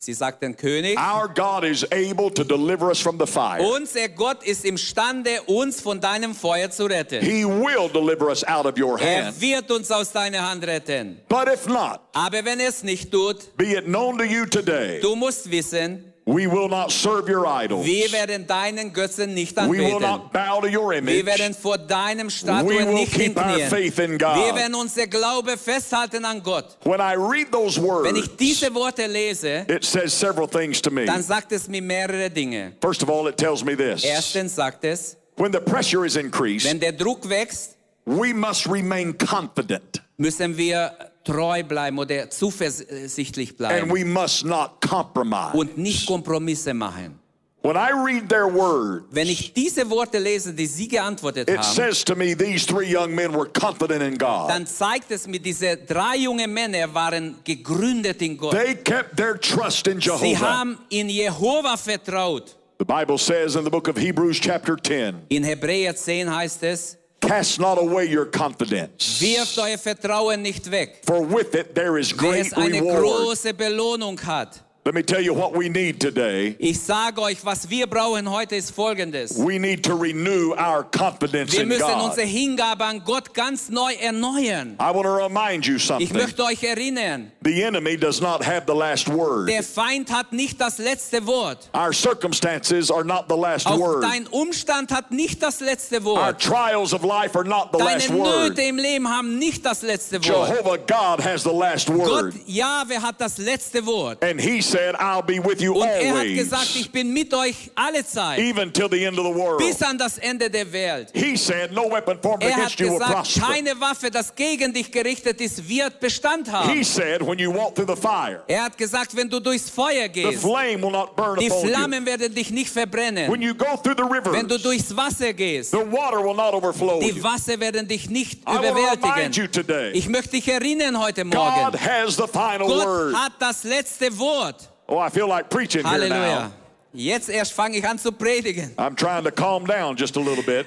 Sie 0.00 0.12
sagten, 0.14 0.56
König, 0.56 0.96
our 0.96 1.26
God 1.26 1.64
is 1.64 1.84
able 1.90 2.30
to 2.32 2.44
deliver 2.44 2.86
us 2.88 3.00
from 3.00 3.18
the 3.18 3.26
fire. 3.26 3.60
unser 3.60 4.08
Gott 4.08 4.44
ist 4.44 4.64
imstande, 4.64 5.42
uns 5.46 5.80
von 5.80 6.00
deinem 6.00 6.36
Feuer 6.36 6.70
zu 6.70 6.84
retten. 6.86 7.20
He 7.20 7.44
will 7.44 7.88
deliver 7.92 8.28
us 8.30 8.44
out 8.44 8.64
of 8.64 8.78
your 8.78 8.96
Er 9.00 9.24
hand. 9.26 9.40
wird 9.40 9.68
uns 9.72 9.90
aus 9.90 10.12
deiner 10.12 10.48
Hand 10.48 10.64
retten. 10.64 11.18
But 11.28 11.48
if 11.52 11.66
not, 11.66 11.98
Aber 12.12 12.44
wenn 12.44 12.60
er 12.60 12.68
es 12.68 12.84
nicht 12.84 13.10
tut, 13.10 13.56
be 13.56 13.76
it 13.76 13.86
known 13.86 14.16
to 14.18 14.22
you 14.24 14.46
today, 14.46 15.00
du 15.00 15.16
musst 15.16 15.50
wissen, 15.50 16.07
we 16.28 16.46
will 16.46 16.68
not 16.68 16.92
serve 16.92 17.26
your 17.26 17.46
idols. 17.46 17.86
wir 17.86 18.12
werden 18.12 18.46
deinen 18.46 18.92
Götzen 18.92 19.32
nicht 19.32 19.56
anbeten. 19.56 19.86
We 19.86 19.92
will 19.92 20.00
not 20.00 20.30
bow 20.30 20.60
to 20.60 20.68
your 20.68 20.92
image. 20.92 21.14
Wir 21.14 21.26
werden 21.26 21.54
vor 21.54 21.78
deinem 21.78 22.28
We 22.28 22.64
will 22.68 22.92
nicht 22.92 23.12
keep 23.12 23.36
our 23.36 23.44
hinknien. 23.44 23.70
faith 23.70 23.98
in 23.98 24.20
Wir 24.20 24.54
werden 24.54 24.74
unser 24.74 25.06
Glaube 25.06 25.56
festhalten 25.56 26.24
an 26.26 26.42
Gott. 26.42 26.76
When 26.84 27.00
I 27.00 27.14
read 27.14 27.50
those 27.50 27.80
words, 27.80 28.08
Wenn 28.08 28.16
ich 28.16 28.36
diese 28.36 28.74
Worte 28.74 29.06
lese, 29.06 29.64
it 29.68 29.84
says 29.84 30.12
several 30.12 30.46
things 30.46 30.82
to 30.82 30.90
me. 30.90 31.06
dann 31.06 31.22
sagt 31.22 31.50
es 31.52 31.66
mir 31.66 31.80
mehrere 31.80 32.28
Dinge. 32.28 32.72
First 32.82 33.02
of 33.02 33.08
all, 33.08 33.26
it 33.28 33.38
tells 33.38 33.64
me 33.64 33.74
this. 33.74 34.04
Erstens 34.04 34.54
sagt 34.54 34.84
es, 34.84 35.16
When 35.36 35.52
the 35.52 35.60
pressure 35.60 36.04
is 36.04 36.16
increased, 36.16 36.68
wenn 36.68 36.78
der 36.80 36.92
Druck 36.92 37.26
wächst, 37.28 37.76
we 38.04 38.34
must 38.34 38.66
remain 38.66 39.16
confident 39.16 40.02
müssen 40.18 40.56
wir 40.56 40.92
treu 41.32 41.62
bleiben 41.62 41.98
oder 41.98 42.30
zuversichtlich 42.30 43.50
and 43.50 43.58
bleiben 43.58 43.90
we 43.90 44.04
must 44.04 44.44
not 44.44 44.80
compromise. 44.80 45.56
und 45.56 45.76
nicht 45.78 46.06
Kompromisse 46.06 46.72
machen. 46.74 47.18
When 47.60 47.76
I 47.76 47.90
read 47.92 48.28
their 48.28 48.46
word, 48.46 49.04
Wenn 49.10 49.28
ich 49.28 49.52
diese 49.52 49.90
Worte 49.90 50.18
lese, 50.18 50.54
die 50.54 50.66
sie 50.66 50.86
geantwortet 50.86 51.50
it 51.50 51.58
haben, 51.58 51.64
says 51.74 52.04
to 52.04 52.14
me 52.14 52.34
these 52.36 52.64
three 52.64 52.86
young 52.86 53.12
men 53.14 53.32
were 53.34 53.46
confident 53.48 54.00
in 54.02 54.16
God. 54.16 54.48
dann 54.48 54.64
zeigt 54.66 55.10
es 55.10 55.26
mir, 55.26 55.40
diese 55.40 55.76
drei 55.76 56.16
junge 56.16 56.46
Männer 56.46 56.92
waren 56.94 57.34
gegründet 57.44 58.22
in 58.22 58.36
Gott. 58.36 58.52
They 58.52 58.76
kept 58.76 59.16
their 59.16 59.38
trust 59.38 59.88
in 59.88 60.00
Sie 60.00 60.06
Jehovah. 60.08 60.40
haben 60.60 60.78
in 60.88 61.08
Jehova 61.08 61.76
vertraut. 61.76 62.54
The 62.78 62.84
Bible 62.84 63.18
says 63.18 63.56
in 63.56 63.64
the 63.64 63.70
book 63.70 63.88
of 63.88 63.96
Hebrews, 63.98 64.38
chapter 64.40 64.76
10, 64.76 65.22
In 65.28 65.42
Hebräer 65.42 65.96
10 65.96 66.32
heißt 66.32 66.62
es, 66.62 66.97
cast 67.20 67.58
not 67.60 67.78
away 67.78 68.04
your 68.06 68.26
confidence, 68.30 69.20
wirft 69.20 69.58
euer 69.58 69.78
Vertrauen 69.78 70.42
nicht 70.42 70.70
weg, 70.70 71.00
for 71.06 71.20
with 71.22 71.54
it 71.54 71.74
there 71.74 71.98
is 71.98 72.12
great 72.16 72.46
es 72.46 72.52
eine 72.52 72.80
reward. 72.80 73.02
große 73.04 73.54
Belohnung 73.54 74.18
hat. 74.24 74.62
Let 74.84 74.94
me 74.94 75.02
tell 75.04 75.20
you 75.20 75.34
what 75.34 75.52
we 75.54 75.68
need 75.68 76.00
today. 76.00 76.56
Ich 76.58 76.80
sage 76.80 77.20
euch, 77.20 77.44
was 77.44 77.68
wir 77.68 77.86
brauchen 77.86 78.30
heute 78.30 78.56
ist 78.56 78.70
folgendes. 78.70 79.36
We 79.36 79.58
need 79.58 79.82
to 79.84 79.94
renew 79.94 80.54
our 80.54 80.82
confidence 80.82 81.52
Wir 81.52 81.62
in 81.62 81.68
müssen 81.68 81.82
God. 81.82 82.04
unsere 82.08 82.26
Hingabe 82.26 82.84
an 82.86 83.02
Gott 83.04 83.34
ganz 83.34 83.68
neu 83.68 83.92
erneuern. 84.00 84.78
I 84.80 84.84
want 84.94 85.02
to 85.04 85.14
remind 85.14 85.66
you 85.66 85.76
Ich 85.76 85.84
something. 85.84 86.10
möchte 86.16 86.42
euch 86.42 86.62
erinnern, 86.62 87.32
The 87.48 87.62
enemy 87.64 87.96
does 87.96 88.20
not 88.20 88.44
have 88.44 88.64
the 88.66 88.74
last 88.74 89.08
word. 89.08 89.48
der 89.48 89.62
Feind 89.62 90.10
hat 90.12 90.32
nicht 90.34 90.60
das 90.60 90.76
letzte 90.76 91.26
Wort. 91.26 91.70
Our 91.74 91.94
circumstances 91.94 92.90
are 92.90 93.04
not 93.04 93.24
the 93.28 93.36
last 93.36 93.66
Auch 93.66 93.78
word. 93.78 94.02
dein 94.04 94.26
Umstand 94.26 94.90
hat 94.92 95.10
nicht 95.10 95.42
das 95.42 95.60
letzte 95.60 95.96
Our 95.96 96.04
Wort. 96.04 96.42
trials 96.42 96.92
of 96.92 97.02
life 97.04 97.34
are 97.34 97.48
not 97.48 97.70
the 97.72 97.78
Deine 97.78 97.94
last 97.94 98.10
word. 98.10 98.50
Nöte 98.50 98.62
im 98.62 98.76
Leben 98.76 99.08
haben 99.08 99.38
nicht 99.38 99.64
das 99.64 99.80
letzte 99.80 100.16
Wort. 100.28 100.50
Jehovah 100.50 100.76
God 100.76 101.24
has 101.24 101.42
the 101.44 101.50
last 101.50 101.86
Gott, 101.86 101.96
word. 101.98 102.34
Jahwe 102.46 103.00
hat 103.00 103.18
das 103.18 103.38
letzte 103.38 103.84
Wort. 103.86 104.22
And 104.22 104.38
he 104.38 104.60
said, 104.60 104.94
I'll 104.96 105.22
be 105.22 105.38
with 105.42 105.62
you 105.62 105.72
Und 105.74 105.88
er 105.88 106.18
hat 106.18 106.26
gesagt, 106.26 106.62
always, 106.68 106.76
ich 106.76 106.92
bin 106.92 107.14
mit 107.14 107.32
euch 107.32 107.70
alle 107.74 108.04
Zeit, 108.04 108.40
even 108.40 108.70
till 108.72 108.88
the 108.90 109.02
end 109.06 109.18
of 109.18 109.24
the 109.24 109.32
world. 109.34 109.58
bis 109.58 109.80
an 109.82 109.96
das 109.96 110.18
Ende 110.18 110.50
der 110.50 110.70
Welt. 110.70 111.08
He 111.14 111.34
said, 111.36 111.72
no 111.72 111.88
weapon 111.90 112.18
formed 112.20 112.42
Er 112.42 112.50
hat 112.50 112.58
against 112.58 112.80
you 112.80 112.88
will 112.90 112.98
gesagt, 112.98 113.14
prosper. 113.14 113.40
keine 113.54 113.80
Waffe, 113.80 114.10
das 114.10 114.34
gegen 114.34 114.74
dich 114.74 114.92
gerichtet 114.92 115.40
ist, 115.40 115.66
wird 115.66 115.98
Bestand 116.00 116.46
He 116.48 116.52
haben. 116.52 116.84
said, 116.84 117.22
when 117.26 117.37
you 117.38 117.50
walk 117.52 117.74
through 117.74 117.86
the 117.86 117.96
fire, 118.00 118.42
Er 118.46 118.64
hat 118.64 118.76
gesagt, 118.76 119.14
wenn 119.16 119.28
du 119.28 119.40
durchs 119.40 119.68
Feuer 119.70 120.04
the 120.04 120.08
gehst, 120.22 120.42
flame 120.42 120.82
will 120.82 120.90
not 120.90 121.14
burn 121.16 121.38
die. 121.38 121.48
Flammen 121.50 122.04
werden 122.06 122.34
dich 122.34 122.50
nicht 122.50 122.70
verbrennen. 122.70 123.30
When 123.30 123.40
you 123.42 123.54
go 123.54 123.76
through 123.76 123.96
the 123.96 124.02
Wenn 124.32 124.46
du 124.48 124.54
rivers, 124.56 124.62
durchs 124.62 124.96
Wasser 124.96 125.32
gehst, 125.32 125.70
the 125.70 125.78
water 125.78 126.22
will 126.22 126.34
not 126.34 126.54
overflow 126.54 127.00
die. 127.00 127.22
Wasser 127.22 127.58
werden 127.60 127.86
dich 127.86 128.08
nicht 128.10 128.40
I 128.48 128.56
remind 128.56 129.36
you 129.36 129.44
überwältigen. 129.44 129.52
today, 129.52 129.90
Ich 129.92 130.08
möchte 130.08 130.30
dich 130.32 130.48
erinnern 130.48 130.98
heute 131.00 131.22
God 131.24 131.34
Morgen. 131.34 131.78
has 131.80 132.16
the 132.16 132.26
final 132.26 132.66
Gott 132.66 132.86
word. 132.86 133.14
hat 133.16 133.32
das 133.38 133.64
letzte 133.64 134.16
Wort. 134.18 134.68
Oh, 134.86 134.98
I 135.04 135.10
feel 135.10 135.26
like 135.28 135.48
preaching 135.50 135.82
here 135.86 135.90
Halleluja. 135.92 136.44
now. 136.44 136.50
Jetzt 136.94 137.28
erst 137.28 137.52
fange 137.52 137.76
ich 137.76 137.86
an 137.86 137.98
zu 137.98 138.10
predigen. 138.10 138.72
I'm 138.76 138.96
trying 138.96 139.22
to 139.24 139.30
calm 139.30 139.66
down 139.66 139.94
just 139.96 140.16
a 140.16 140.20
little 140.20 140.42
bit. 140.42 140.66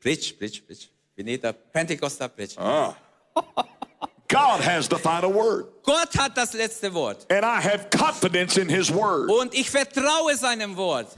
Preach, 0.00 0.38
preach, 0.38 0.64
preach. 0.66 0.88
We 1.16 1.22
need 1.24 1.44
a 1.44 1.52
Pentecostal 1.52 2.28
preach. 2.28 2.56
God 4.28 4.60
has 4.60 4.88
the 4.88 4.98
final 4.98 5.32
word. 5.32 5.66
Gott 5.84 6.14
hat 6.16 6.36
das 6.36 6.52
letzte 6.52 6.92
Wort. 6.92 7.26
And 7.30 7.44
I 7.44 7.60
have 7.60 7.88
confidence 7.90 8.58
in 8.58 8.68
his 8.68 8.90
word. 8.90 9.30
Und 9.30 9.54
ich 9.54 9.70
vertraue 9.70 10.36
seinem 10.36 10.76
Wort. 10.76 11.08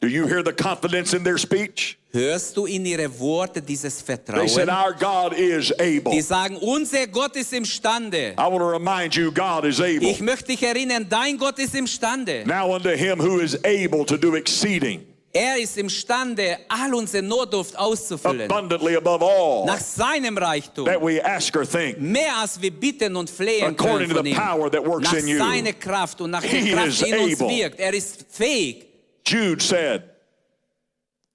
Do 0.00 0.08
you 0.08 0.26
hear 0.26 0.42
the 0.42 0.52
confidence 0.52 1.14
in 1.14 1.24
their 1.24 1.38
speech? 1.38 1.96
Hörst 2.12 2.56
du 2.56 2.66
in 2.66 2.84
ihre 2.84 3.08
Worte 3.18 3.62
dieses 3.62 4.02
Vertrauen? 4.02 4.40
They 4.40 4.48
said, 4.48 4.68
Our 4.68 4.92
God 4.92 5.32
is 5.32 5.72
able. 5.78 6.12
Die 6.12 6.20
sagen, 6.20 6.56
unser 6.56 7.06
Gott 7.06 7.36
ist 7.36 7.52
imstande. 7.52 8.34
I 8.38 8.48
want 8.48 8.58
to 8.58 8.68
remind 8.68 9.14
you, 9.14 9.30
God 9.30 9.64
is 9.64 9.80
able. 9.80 10.08
Ich 10.08 10.20
möchte 10.20 10.46
dich 10.46 10.62
erinnern, 10.62 11.06
dein 11.08 11.38
Gott 11.38 11.58
ist 11.58 11.74
imstande. 11.74 12.44
Now 12.46 12.74
unto 12.74 12.90
him 12.90 13.18
who 13.20 13.38
is 13.40 13.56
able 13.64 14.04
to 14.04 14.16
do 14.16 14.34
exceeding 14.34 15.06
Er 15.36 15.58
ist 15.58 15.76
imstande, 15.76 16.58
all 16.68 16.94
unsere 16.94 17.22
Notdurft 17.22 17.76
auszufüllen. 17.78 18.50
abundantly 18.50 18.96
above 18.96 19.22
all 19.24 19.66
Nach 19.66 19.78
seinem 19.80 20.38
Reichtum. 20.38 20.86
that 20.86 21.00
we 21.02 21.22
ask 21.22 21.54
or 21.56 21.68
think. 21.68 21.98
Mehr 22.00 22.36
als 22.40 22.60
wir 22.60 22.70
bitten 22.70 23.14
und 23.16 23.28
flehen 23.28 23.64
According 23.78 24.08
können 24.08 24.10
to 24.10 24.16
von 24.16 24.24
the 24.24 24.30
ihm. 24.30 24.36
power 24.36 24.70
that 24.70 24.86
works 24.86 25.04
Nach 25.12 25.18
in 25.18 25.28
you. 25.28 25.38
seiner 25.38 25.72
Kraft 25.74 26.20
und 26.20 26.30
nach 26.30 26.40
der 26.42 26.50
He 26.50 26.72
Kraft, 26.72 27.00
die 27.04 27.10
in 27.10 27.18
uns 27.18 27.40
able. 27.40 27.48
wirkt. 27.56 27.80
Er 27.80 27.92
ist 27.94 28.24
fähig. 28.30 28.86
Jude 29.26 29.62
said, 29.62 30.02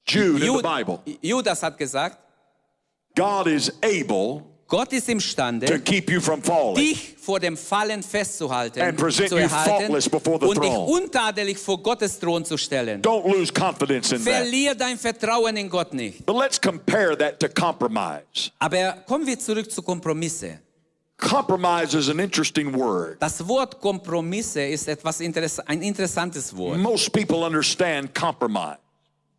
Jude 0.08 0.30
in 0.32 0.38
the 0.40 0.46
Jud- 0.48 0.64
Bible, 0.64 1.00
Judas 1.22 1.62
hat 1.62 1.78
gesagt, 1.78 2.18
God 3.16 3.48
is 3.48 3.72
able 3.84 4.44
Gott 4.72 4.94
ist 4.94 5.08
to 5.08 5.12
imstande, 5.12 5.80
keep 5.82 6.10
you 6.10 6.22
from 6.22 6.42
falling. 6.42 6.76
dich 6.76 7.16
vor 7.20 7.42
dem 7.42 7.58
Fallen 7.58 8.02
festzuhalten, 8.02 8.80
And 8.82 8.98
present 8.98 9.28
zu 9.28 9.36
you 9.36 9.42
erhalten 9.42 9.88
faultless 9.88 10.08
before 10.08 10.40
the 10.40 10.46
und 10.46 10.64
dich 10.64 10.72
untadelig 10.72 11.58
vor 11.58 11.78
Gottes 11.84 12.18
Thron 12.18 12.46
zu 12.46 12.56
stellen. 12.56 13.02
Don't 13.02 13.30
lose 13.30 13.52
confidence 13.52 14.14
in 14.14 14.24
that. 14.24 14.34
Verlier 14.34 14.74
dein 14.74 14.98
Vertrauen 14.98 15.58
in 15.58 15.70
Gott 15.70 15.94
nicht. 15.94 16.26
But 16.26 16.38
let's 16.38 16.60
compare 16.60 17.18
that 17.18 17.38
to 17.42 17.50
compromise. 17.50 18.52
Aber 18.60 18.94
kommen 19.06 19.28
wir 19.28 19.38
zurück 19.38 19.70
zu 19.70 19.82
Kompromisse. 19.82 20.60
Compromise 21.18 21.98
is 21.98 22.10
an 22.10 22.20
interesting 22.20 22.74
word. 22.74 23.18
Das 23.20 23.46
Wort 23.46 23.78
Kompromisse 23.82 24.62
ist 24.62 24.88
etwas 24.88 25.20
interess 25.20 25.60
ein 25.60 25.82
interessantes 25.82 26.56
Wort. 26.56 26.78
Most 26.78 27.12
people 27.12 27.46
understand 27.46 28.16
compromise. 28.16 28.78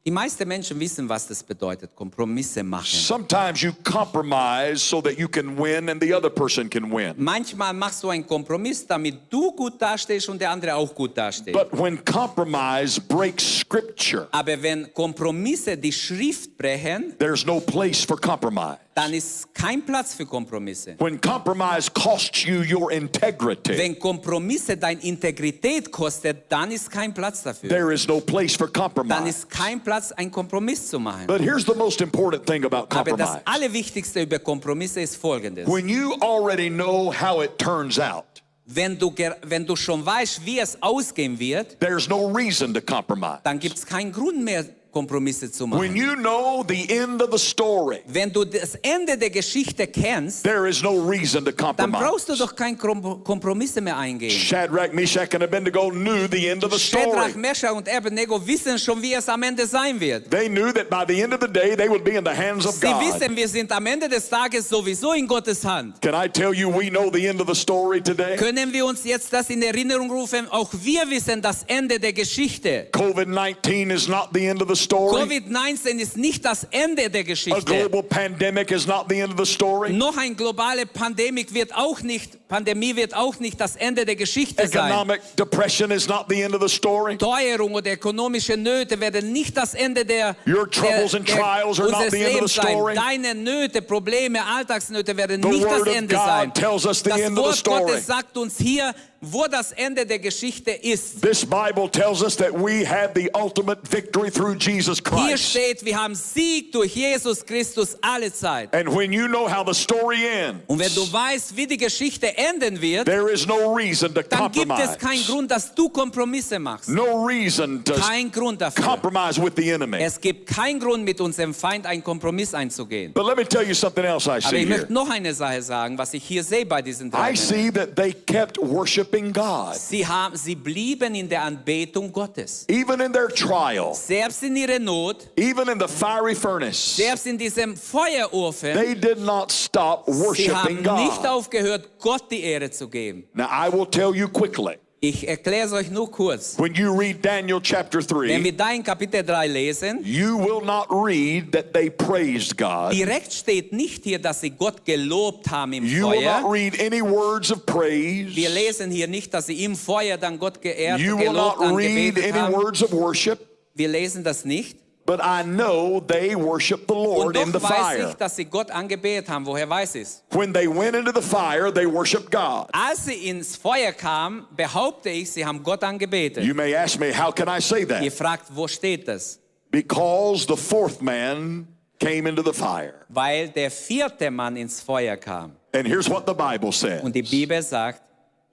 Die 0.04 0.10
meisten 0.10 0.48
Menschen 0.48 0.80
wissen, 0.80 1.08
was 1.08 1.28
das 1.28 1.44
bedeutet, 1.44 1.94
Kompromisse 1.94 2.64
machen. 2.64 2.86
Sometimes 2.86 3.60
you 3.62 3.70
compromise 3.84 4.78
so 4.78 5.00
that 5.00 5.16
you 5.16 5.28
can 5.28 5.56
win 5.56 5.88
and 5.88 6.02
the 6.02 6.12
other 6.12 6.28
person 6.28 6.68
can 6.68 6.90
win. 6.90 7.14
Manchmal 7.16 7.72
machst 7.72 8.02
du 8.02 8.08
einen 8.08 8.26
Kompromiss, 8.26 8.84
damit 8.84 9.14
du 9.30 9.52
gut 9.52 9.80
dastehst 9.80 10.28
und 10.28 10.40
der 10.40 10.50
andere 10.50 10.74
auch 10.74 10.92
gut 10.92 11.16
dasteht. 11.16 11.52
But 11.54 11.68
when 11.72 12.04
compromise 12.04 13.00
breaks 13.00 13.60
scripture, 13.60 14.26
Aber 14.32 14.60
wenn 14.60 14.92
Kompromisse 14.92 15.76
die 15.76 15.92
Schrift 15.92 16.58
brechen, 16.58 17.14
there's 17.20 17.46
no 17.46 17.60
place 17.60 18.04
for 18.04 18.20
compromise. 18.20 18.80
Dann 18.94 19.12
ist 19.14 19.54
kein 19.54 19.82
Platz 19.84 20.14
für 20.14 20.26
Kompromisse. 20.26 20.96
When 20.98 21.20
compromise 21.20 21.90
costs 21.92 22.44
you 22.44 22.62
your 22.62 22.90
integrity, 22.92 23.76
Wenn 23.78 23.98
Kompromisse 23.98 24.76
deine 24.76 25.00
Integrität 25.02 25.90
kostet, 25.90 26.44
dann 26.50 26.70
ist 26.70 26.90
kein 26.90 27.14
Platz 27.14 27.42
dafür. 27.42 27.68
there 27.70 27.92
is 27.92 28.06
no 28.06 28.20
place 28.20 28.54
for 28.54 28.68
Dann 28.68 28.82
compromise. 28.92 29.28
ist 29.28 29.50
kein 29.50 29.82
Platz, 29.82 30.12
einen 30.12 30.30
Kompromiss 30.30 30.88
zu 30.88 30.98
machen. 30.98 31.26
But 31.26 31.40
here's 31.40 31.64
the 31.64 31.74
most 31.74 32.00
important 32.00 32.46
thing 32.46 32.64
about 32.64 32.86
Aber 32.94 33.10
das 33.16 33.28
compromise. 33.28 33.42
Allerwichtigste 33.46 34.22
über 34.22 34.38
Kompromisse 34.38 35.00
ist 35.00 35.16
folgendes. 35.16 35.66
When 35.66 35.88
you 35.88 36.14
already 36.20 36.68
know 36.68 37.12
how 37.12 37.42
it 37.42 37.56
turns 37.58 37.98
out, 37.98 38.24
Wenn 38.64 38.96
du, 38.98 39.12
wenn 39.42 39.66
du 39.66 39.74
schon 39.74 40.06
weißt, 40.06 40.46
wie 40.46 40.58
es 40.60 40.80
ausgehen 40.82 41.38
wird, 41.38 41.80
there's 41.80 42.08
no 42.08 42.26
reason 42.28 42.72
to 42.72 42.80
compromise. 42.80 43.40
dann 43.44 43.58
gibt 43.58 43.76
es 43.76 43.84
keinen 43.84 44.12
Grund 44.12 44.42
mehr, 44.44 44.64
Kompromisse 44.92 45.50
zu 45.50 45.64
When 45.64 45.70
machen. 45.70 45.96
you 45.96 46.14
know 46.16 46.62
the 46.68 46.88
end 46.90 47.22
of 47.22 47.30
the 47.32 47.38
story, 47.38 48.00
Wenn 48.06 48.30
du 48.32 48.44
das 48.44 48.74
Ende 48.82 49.16
der 49.16 49.30
Geschichte 49.30 49.86
kennst, 49.86 50.44
there 50.44 50.68
is 50.68 50.82
no 50.82 50.90
reason 51.00 51.44
to 51.44 51.50
dann 51.50 51.76
compromise. 51.76 52.04
brauchst 52.04 52.28
du 52.28 52.36
doch 52.36 52.54
keine 52.54 52.76
Kom- 52.76 53.24
Kompromisse 53.24 53.80
mehr 53.80 53.96
eingehen. 53.96 54.30
Shadrach, 54.30 54.92
Meshach, 54.92 55.32
and 55.34 55.42
Abednego 55.42 55.90
knew 55.90 56.28
the 56.30 56.46
end 56.48 56.62
of 56.64 56.72
the 56.72 56.78
Shadrach, 56.78 57.30
story. 57.30 57.32
Meshach 57.40 57.72
und 57.74 57.88
Abednego 57.88 58.46
wissen 58.46 58.78
schon, 58.78 59.00
wie 59.00 59.14
es 59.14 59.28
am 59.28 59.42
Ende 59.42 59.66
sein 59.66 59.98
wird. 59.98 60.30
They 60.30 60.48
knew 60.48 60.72
that 60.72 60.90
by 60.90 61.04
the 61.10 61.20
end 61.22 61.32
of 61.32 61.40
the 61.40 61.48
day 61.50 61.74
they 61.74 61.88
would 61.88 62.04
be 62.04 62.12
in 62.16 62.24
the 62.24 62.30
hands 62.36 62.66
of 62.66 62.74
Sie 62.74 62.86
God. 62.86 63.00
wissen, 63.00 63.34
wir 63.34 63.48
sind 63.48 63.72
am 63.72 63.86
Ende 63.86 64.08
des 64.08 64.28
Tages 64.28 64.68
sowieso 64.68 65.12
in 65.14 65.26
Gottes 65.26 65.64
Hand. 65.64 66.00
Can 66.02 66.14
I 66.14 66.28
tell 66.28 66.52
you 66.52 66.68
we 66.70 66.90
know 66.90 67.10
the 67.10 67.26
end 67.26 67.40
of 67.40 67.48
the 67.48 67.54
story 67.58 68.02
today? 68.02 68.36
Können 68.36 68.72
wir 68.72 68.84
uns 68.84 69.04
jetzt 69.04 69.32
das 69.32 69.48
in 69.48 69.62
Erinnerung 69.62 70.10
rufen? 70.10 70.46
Auch 70.50 70.70
wir 70.82 71.08
wissen 71.08 71.40
das 71.40 71.62
Ende 71.66 71.98
der 71.98 72.12
Geschichte. 72.12 72.88
COVID-19 72.92 73.90
is 73.90 74.06
not 74.08 74.28
the 74.34 74.44
end 74.46 74.60
of 74.62 74.68
the 74.68 74.74
story. 74.74 74.81
Covid-19 74.88 75.98
ist 75.98 76.16
nicht 76.16 76.44
das 76.44 76.64
Ende 76.70 77.10
der 77.10 77.20
A 77.20 77.24
Geschichte. 77.24 77.62
global 77.64 78.02
pandemic 78.02 78.70
is 78.70 78.86
not 78.86 79.06
the 79.08 79.20
end 79.20 79.32
of 79.32 79.46
the 79.46 79.50
story. 79.52 79.92
Noch 79.92 80.16
eine 80.16 80.34
globale 80.34 80.86
Pandemie 80.86 81.46
wird 81.50 81.74
auch 81.74 82.00
nicht, 82.02 82.38
Pandemie 82.52 82.94
wird 82.96 83.14
auch 83.14 83.38
nicht 83.40 83.58
das 83.58 83.76
Ende 83.76 84.04
der 84.04 84.14
Geschichte 84.14 84.68
sein. 84.68 84.90
Economic 84.90 85.22
depression 85.38 85.90
is 85.90 86.06
not 86.06 86.26
the 86.28 86.42
end 86.42 86.54
of 86.54 86.60
the 86.60 86.68
story. 86.68 87.16
Teuerung 87.16 87.72
oder 87.72 87.92
ökonomische 87.94 88.58
Nöte 88.58 89.00
werden 89.00 89.32
nicht 89.32 89.56
das 89.56 89.72
Ende 89.72 90.04
der, 90.04 90.36
Your 90.46 90.66
der, 90.66 90.70
troubles 90.70 91.14
and 91.14 91.26
trials 91.26 91.80
are 91.80 91.90
not 91.90 92.10
the 92.10 92.22
end 92.22 92.42
of 92.42 92.52
sein. 92.52 92.76
Deine 92.94 93.34
Nöte, 93.34 93.80
Probleme, 93.80 94.44
Alltagsnöte 94.44 95.16
werden 95.16 95.42
The 95.42 95.48
nicht 95.48 95.64
das 95.64 95.86
Ende 95.86 96.14
sein. 96.14 96.52
tells 96.52 96.84
us 96.84 96.98
the 97.02 97.08
Das 97.08 97.20
end 97.20 97.30
of 97.30 97.36
the 97.38 97.42
Wort 97.42 97.56
story. 97.56 97.80
Gottes 97.92 98.06
sagt 98.06 98.36
uns 98.36 98.58
hier, 98.58 98.94
wo 99.24 99.46
das 99.46 99.70
Ende 99.72 100.04
der 100.04 100.18
Geschichte 100.18 100.72
ist. 100.72 101.22
This 101.22 101.46
Bible 101.46 101.88
tells 101.90 102.22
us 102.22 102.36
that 102.36 102.52
we 102.52 102.84
have 102.84 103.12
the 103.14 103.30
ultimate 103.34 103.78
victory 103.88 104.30
through 104.30 104.56
Jesus 104.58 104.98
Hier 104.98 105.28
Christ. 105.28 105.50
steht, 105.50 105.84
wir 105.84 105.96
haben 105.96 106.14
Sieg 106.16 106.72
durch 106.72 106.92
Jesus 106.96 107.46
Christus 107.46 107.96
alle 108.02 108.32
Zeit. 108.32 108.74
And 108.74 108.92
when 108.94 109.12
you 109.12 109.26
know 109.28 109.48
how 109.48 109.64
the 109.64 109.72
story 109.80 110.26
ends, 110.26 110.64
Und 110.66 110.80
wenn 110.80 110.92
du 110.94 111.10
weißt, 111.10 111.56
wie 111.56 111.68
die 111.68 111.76
Geschichte 111.76 112.36
enden 112.42 112.80
wird, 112.80 113.06
there 113.06 113.30
is 113.32 113.46
no 113.46 113.74
reason 113.74 114.12
to 114.14 114.22
dann 114.22 114.50
gibt 114.52 114.68
compromise. 114.68 114.92
es 114.92 114.98
keinen 114.98 115.24
Grund, 115.26 115.50
dass 115.50 115.74
du 115.74 115.88
Kompromisse 115.88 116.58
machst. 116.58 116.88
No 116.88 117.24
reason 117.26 117.82
to 117.84 117.94
Kein 117.94 118.30
Grund 118.30 118.60
dafür. 118.60 118.84
compromise 118.84 119.40
with 119.42 119.52
the 119.56 119.70
enemy. 119.70 119.98
Es 120.00 120.20
gibt 120.20 120.46
keinen 120.48 120.80
Grund, 120.80 121.04
mit 121.04 121.20
unserem 121.20 121.54
Feind 121.54 121.86
einen 121.86 122.02
Kompromiss 122.02 122.54
einzugehen. 122.54 123.12
But 123.12 123.26
let 123.26 123.36
me 123.36 123.44
tell 123.46 123.66
you 123.66 123.74
something 123.74 124.04
else 124.04 124.26
I 124.28 124.32
Aber 124.32 124.40
see 124.42 124.56
ich 124.56 124.68
here. 124.68 124.78
möchte 124.78 124.92
noch 124.92 125.08
eine 125.10 125.32
Sache 125.34 125.62
sagen, 125.62 125.96
was 125.98 126.12
ich 126.14 126.24
hier 126.24 126.42
sehe 126.44 126.66
bei 126.66 126.82
diesen 126.82 127.10
drei 127.10 127.32
I 127.32 127.36
see 127.36 127.70
that 127.72 127.94
they 127.96 128.12
kept 128.12 128.58
worshiping 128.60 129.32
God. 129.32 129.74
Sie, 129.76 130.06
haben, 130.06 130.36
sie 130.36 130.54
blieben 130.54 131.14
in 131.14 131.28
der 131.28 131.42
Anbetung 131.42 132.12
Gottes. 132.12 132.64
Even 132.68 133.00
in 133.00 133.12
their 133.12 133.28
trial, 133.28 133.94
Selbst 133.94 134.42
in 134.42 134.56
ihrer 134.56 134.78
Not, 134.78 135.28
even 135.36 135.68
in 135.68 135.78
the 135.78 135.86
fiery 135.88 136.34
furnace, 136.34 136.96
selbst 136.96 137.26
in 137.26 137.38
diesem 137.38 137.76
Feuerofen, 137.76 138.74
they 138.74 138.94
did 138.94 139.18
not 139.18 139.50
stop 139.52 140.04
sie 140.06 140.12
worshiping 140.20 140.54
haben 140.86 140.96
nicht 141.04 141.16
God. 141.22 141.26
aufgehört, 141.26 141.88
Gott 142.02 142.30
die 142.30 142.42
Ehre 142.42 142.70
zu 142.70 142.88
geben. 142.88 143.24
Now, 143.32 143.46
I 143.46 143.72
will 143.72 143.86
tell 143.86 144.14
you 144.14 144.28
quickly. 144.28 144.76
Ich 145.04 145.26
erkläre 145.26 145.66
es 145.66 145.72
euch 145.72 145.90
nur 145.90 146.08
kurz. 146.12 146.56
When 146.60 146.74
you 146.74 146.92
read 146.96 147.24
Daniel 147.24 147.60
chapter 147.60 147.98
Wenn 147.98 148.06
3, 148.38 148.44
wir 148.44 148.52
da 148.56 148.70
in 148.70 148.84
Kapitel 148.84 149.24
3 149.24 149.48
lesen, 149.48 149.98
you 150.04 150.38
will 150.38 150.64
not 150.64 150.86
read 150.92 151.50
that 151.50 151.72
they 151.74 151.90
praised 151.90 152.56
God. 152.56 152.92
direkt 152.92 153.32
steht 153.32 153.72
nicht 153.72 154.04
hier, 154.04 154.20
dass 154.20 154.40
sie 154.42 154.50
Gott 154.50 154.84
gelobt 154.84 155.50
haben 155.50 155.72
im 155.72 155.84
You 155.84 156.08
will 156.08 156.22
not 156.22 156.42
Feuer. 156.42 156.52
read 156.52 156.80
any 156.80 157.02
words 157.02 157.50
of 157.50 157.66
Wir 157.66 157.74
praise. 157.74 158.30
lesen 158.54 158.92
hier 158.92 159.08
nicht, 159.08 159.34
dass 159.34 159.46
sie 159.46 159.64
im 159.64 159.74
Feuer 159.74 160.16
dann 160.18 160.38
Gott 160.38 160.62
geehrt, 160.62 161.00
You 161.00 161.18
will 161.18 161.32
not 161.32 161.56
read 161.58 162.16
any 162.18 162.30
haben. 162.38 162.54
words 162.54 162.80
of 162.80 162.92
worship. 162.92 163.40
Wir 163.74 163.88
lesen 163.88 164.22
das 164.22 164.44
nicht. 164.44 164.78
But 165.04 165.20
I 165.20 165.42
know 165.42 166.00
they 166.00 166.36
worship 166.36 166.86
the 166.86 166.94
Lord 166.94 167.36
in 167.36 167.50
the 167.50 167.58
weiß 167.58 167.96
ich, 167.96 168.02
fire. 168.02 168.14
dass 168.18 168.36
sie 168.36 168.44
Gott 168.44 168.70
angebetet 168.70 169.28
haben. 169.28 169.44
Woher 169.44 169.68
weiß 169.68 169.96
ich? 169.96 170.08
When 170.30 170.52
they 170.52 170.68
went 170.68 170.94
into 170.94 171.12
the 171.12 171.20
fire, 171.20 171.72
they 171.72 171.86
worshiped 171.86 172.30
God. 172.30 172.68
Als 172.72 173.06
sie 173.06 173.28
ins 173.28 173.56
Feuer 173.56 173.92
kamen, 173.92 174.46
behaupte 174.56 175.10
ich, 175.10 175.32
sie 175.32 175.44
haben 175.44 175.62
Gott 175.62 175.82
angebetet. 175.82 176.44
You 176.44 176.54
may 176.54 176.74
ask 176.74 177.00
me, 177.00 177.12
how 177.12 177.32
can 177.32 177.48
I 177.48 177.60
say 177.60 177.84
that? 177.84 178.02
Ihr 178.02 178.12
fragt, 178.12 178.46
wo 178.54 178.68
steht 178.68 179.08
das? 179.08 179.40
Because 179.72 180.46
the 180.46 180.56
fourth 180.56 181.02
man 181.02 181.66
came 181.98 182.28
into 182.28 182.42
the 182.42 182.52
fire. 182.52 183.06
Weil 183.08 183.48
der 183.48 183.70
vierte 183.70 184.30
Mann 184.30 184.56
ins 184.56 184.80
Feuer 184.80 185.16
kam. 185.16 185.56
And 185.74 185.86
here's 185.86 186.08
what 186.08 186.26
the 186.26 186.34
Bible 186.34 186.70
says 186.70 187.02
Und 187.02 187.14
die 187.14 187.22
Bibel 187.22 187.60
sagt, 187.62 188.02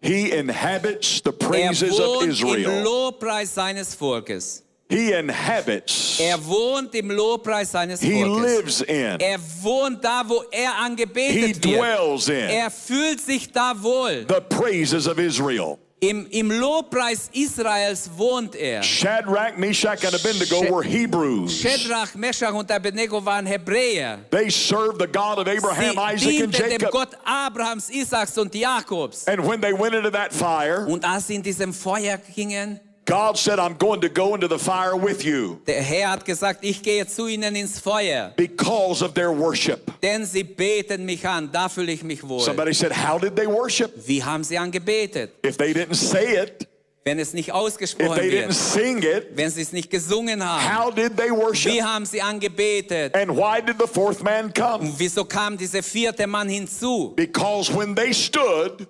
He 0.01 0.31
inhabits 0.31 1.21
the 1.21 1.31
er 1.31 1.33
praises 1.33 1.99
of 1.99 2.21
wohnt 2.21 2.23
im 2.23 2.29
Israel. 2.31 2.83
Lobpreis 2.83 3.53
seines 3.53 3.93
Volkes. 3.93 4.63
He 4.91 5.11
inhabits, 5.11 6.19
Er 6.19 6.43
wohnt 6.43 6.95
im 6.95 7.11
Lobpreis 7.11 7.71
seines 7.71 8.01
he 8.01 8.23
Volkes. 8.23 8.41
lives 8.41 8.81
in, 8.81 9.19
Er 9.19 9.37
wohnt 9.61 10.03
da, 10.03 10.23
wo 10.27 10.43
er 10.51 10.61
he 10.61 10.83
angebetet 10.83 11.63
wird. 11.63 11.79
dwells 11.79 12.27
in 12.27 12.49
Er 12.49 12.71
fühlt 12.71 13.21
sich 13.21 13.51
da 13.51 13.73
wohl. 13.79 14.25
the 14.27 14.41
praises 14.49 15.07
of 15.07 15.19
Israel. 15.19 15.77
Im, 16.01 16.25
Im 16.31 16.49
Lobpreis 16.49 17.29
Israels 17.33 18.09
wohnt 18.15 18.55
er. 18.55 18.81
Shadrach, 18.81 19.57
Meshach, 19.57 20.01
and 20.05 20.15
Abednego 20.15 20.61
were 20.71 20.81
Hebrews. 20.81 21.59
Shadrach, 21.61 22.15
Meshach 22.15 22.53
und 22.53 22.71
Abednego 22.71 23.23
waren 23.23 23.45
Hebräer. 23.45 24.19
They 24.31 24.49
served 24.49 24.99
the 24.99 25.07
God 25.07 25.37
of 25.39 25.45
Sie 25.47 25.57
Abraham, 25.57 25.97
Isaac, 26.15 26.41
and 26.41 26.53
dienten 26.55 26.69
dem 26.69 26.71
Jacob. 26.79 26.91
Gott 26.91 27.09
Abrahams, 27.25 27.89
Isaaks 27.91 28.37
und 28.37 28.55
Jakobs. 28.55 29.27
And 29.27 29.45
when 29.45 29.59
they 29.61 29.73
went 29.73 29.93
into 29.93 30.09
that 30.09 30.33
fire, 30.33 30.87
Und 30.87 31.03
als 31.05 31.27
sie 31.27 31.35
in 31.35 31.43
diesem 31.43 31.73
Feuer 31.73 32.17
gingen, 32.33 32.79
God 33.09 33.37
said, 33.37 33.57
I'm 33.59 33.75
going 33.77 34.01
to 34.01 34.09
go 34.09 34.35
into 34.35 34.47
the 34.47 34.59
fire 34.59 34.95
with 34.95 35.25
you 35.25 35.59
der 35.65 35.81
Herr 35.81 36.11
hat 36.11 36.25
gesagt, 36.25 36.59
ich 36.63 36.81
gehe 36.83 37.07
zu 37.07 37.27
ihnen 37.27 37.55
ins 37.55 37.79
Feuer, 37.79 38.33
because 38.37 39.03
of 39.03 39.13
their 39.13 39.31
worship. 39.31 39.91
denn 40.01 40.25
sie 40.25 40.43
beten 40.43 41.05
mich 41.05 41.27
an, 41.27 41.49
da 41.51 41.67
fühle 41.69 41.91
ich 41.91 42.03
mich 42.03 42.21
wohl. 42.27 42.41
Somebody 42.41 42.73
said, 42.73 42.91
How 42.91 43.19
did 43.19 43.35
they 43.35 43.47
worship? 43.47 43.91
Wie 44.05 44.23
haben 44.23 44.43
sie 44.43 44.57
angebetet? 44.57 45.31
If 45.43 45.57
they 45.57 45.73
didn't 45.73 45.95
say 45.95 46.41
it, 46.43 46.67
Wenn 47.05 47.17
es 47.17 47.33
nicht 47.33 47.47
if 47.47 47.55
ausgesprochen 47.55 48.15
they 48.19 48.29
didn't 48.29 48.49
wird, 48.49 48.53
sing 48.53 49.01
it, 49.01 49.27
wenn 49.33 49.49
sie 49.49 49.61
es 49.61 49.71
nicht 49.71 49.89
gesungen 49.89 50.43
haben, 50.43 50.61
how 50.85 50.93
did 50.93 51.17
they 51.17 51.31
wie 51.31 51.37
worship? 51.37 51.81
haben 51.81 52.05
sie 52.05 52.21
angebetet? 52.21 53.15
And 53.15 53.31
why 53.35 53.59
did 53.61 53.77
the 53.79 53.87
fourth 53.87 54.21
man 54.21 54.53
come? 54.53 54.81
Und 54.81 54.99
wieso 54.99 55.25
kam 55.25 55.57
dieser 55.57 55.81
vierte 55.81 56.27
Mann 56.27 56.47
hinzu? 56.49 57.13
Because 57.15 57.73
when 57.75 57.95
they 57.95 58.13
stood 58.13 58.85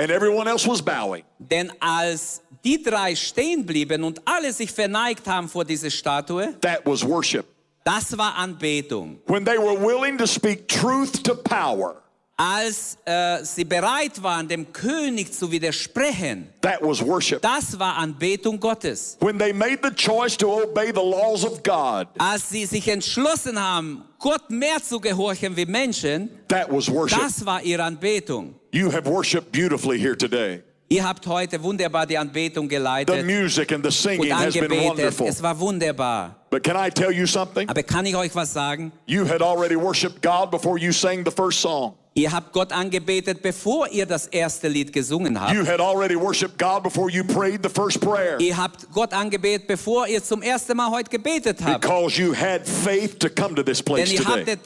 and 0.00 0.10
everyone 0.10 0.48
else 0.48 0.66
was 0.66 0.80
bowing, 0.82 1.22
Denn 1.38 1.70
als 1.80 2.40
die 2.64 2.82
drei 2.82 3.14
stehen 3.14 3.64
blieben 3.66 4.02
und 4.04 4.20
alle 4.24 4.52
sich 4.52 4.70
verneigt 4.70 5.26
haben 5.26 5.48
vor 5.48 5.64
dieser 5.64 5.90
Statue, 5.90 6.54
that 6.60 6.80
was 6.84 7.04
worship. 7.06 7.44
das 7.84 8.16
war 8.16 8.34
Anbetung. 8.36 9.18
When 9.26 9.44
they 9.44 9.58
were 9.58 9.76
willing 9.80 10.16
to 10.18 10.26
speak 10.26 10.66
truth 10.68 11.22
to 11.24 11.34
power, 11.34 11.96
Als 12.42 12.96
äh, 13.04 13.44
sie 13.44 13.64
bereit 13.66 14.22
waren, 14.22 14.48
dem 14.48 14.72
König 14.72 15.30
zu 15.30 15.50
widersprechen, 15.50 16.48
that 16.62 16.78
was 16.80 17.04
worship. 17.04 17.42
das 17.42 17.78
war 17.78 17.96
Anbetung 17.98 18.58
Gottes. 18.58 19.18
When 19.20 19.38
they 19.38 19.52
made 19.52 19.80
the 19.82 19.90
choice 19.94 20.38
to 20.38 20.62
obey 20.62 20.86
the 20.86 21.02
laws 21.02 21.44
of 21.44 21.62
God, 21.62 22.08
Als 22.16 22.48
sie 22.48 22.64
sich 22.64 22.88
entschlossen 22.88 23.60
haben, 23.62 24.04
Gott 24.18 24.48
mehr 24.48 24.82
zu 24.82 24.98
gehorchen 25.00 25.54
wie 25.54 25.66
Menschen, 25.66 26.30
that 26.48 26.72
was 26.72 26.90
worship. 26.90 27.18
das 27.20 27.44
war 27.44 27.62
ihre 27.62 27.82
Anbetung. 27.82 28.54
You 28.72 28.90
have 28.90 29.06
worshiped 29.06 29.52
beautifully 29.52 29.98
here 29.98 30.16
today. 30.16 30.62
Ihr 30.92 31.04
habt 31.04 31.24
heute 31.26 31.62
wunderbar 31.62 32.04
die 32.04 32.18
Anbetung 32.18 32.68
geleitet 32.68 33.16
The 33.16 33.22
music 33.22 33.70
and 33.72 33.84
the 33.84 33.92
singing 33.92 34.32
has 34.32 34.54
been 34.54 34.64
angebetet. 34.64 34.88
wonderful. 34.88 35.26
Es 35.28 35.40
war 35.40 35.58
wunderbar. 35.58 36.34
But 36.50 36.64
can 36.64 36.76
I 36.76 36.90
tell 36.90 37.12
you 37.12 37.26
something? 37.26 37.68
Aber 37.68 37.82
kann 37.84 38.04
ich 38.06 38.16
euch 38.16 38.34
was 38.34 38.52
sagen? 38.52 38.90
You 39.06 39.24
had 39.24 39.40
already 39.40 39.76
worshiped 39.76 40.20
God 40.20 40.50
before 40.50 40.78
you 40.80 40.90
sang 40.92 41.24
the 41.24 41.30
first 41.30 41.60
song. 41.60 41.94
Ihr 42.14 42.32
habt 42.32 42.52
Gott 42.52 42.72
angebetet, 42.72 43.40
bevor 43.40 43.88
ihr 43.88 44.04
das 44.04 44.26
erste 44.26 44.66
Lied 44.66 44.92
gesungen 44.92 45.40
habt. 45.40 45.54
You 45.54 45.64
had 45.64 45.80
already 45.80 46.16
worshiped 46.16 46.58
God 46.58 46.82
before 46.82 47.08
you 47.08 47.22
prayed 47.22 47.62
the 47.62 47.68
first 47.68 48.00
prayer. 48.00 48.40
Ihr 48.40 48.56
habt 48.56 48.90
Gott 48.92 49.12
angebetet, 49.12 49.68
bevor 49.68 50.08
ihr 50.08 50.20
zum 50.22 50.42
ersten 50.42 50.76
Mal 50.76 50.90
heute 50.90 51.08
gebetet 51.08 51.58
habt. 51.62 51.82
Because 51.82 52.20
you 52.20 52.34
had 52.34 52.66
faith 52.66 53.16
to 53.20 53.28
come 53.28 53.54
to 53.54 53.62
this 53.62 53.78
Denn 53.78 53.94
place 53.94 54.12
ihr 54.12 54.24
today. 54.24 54.56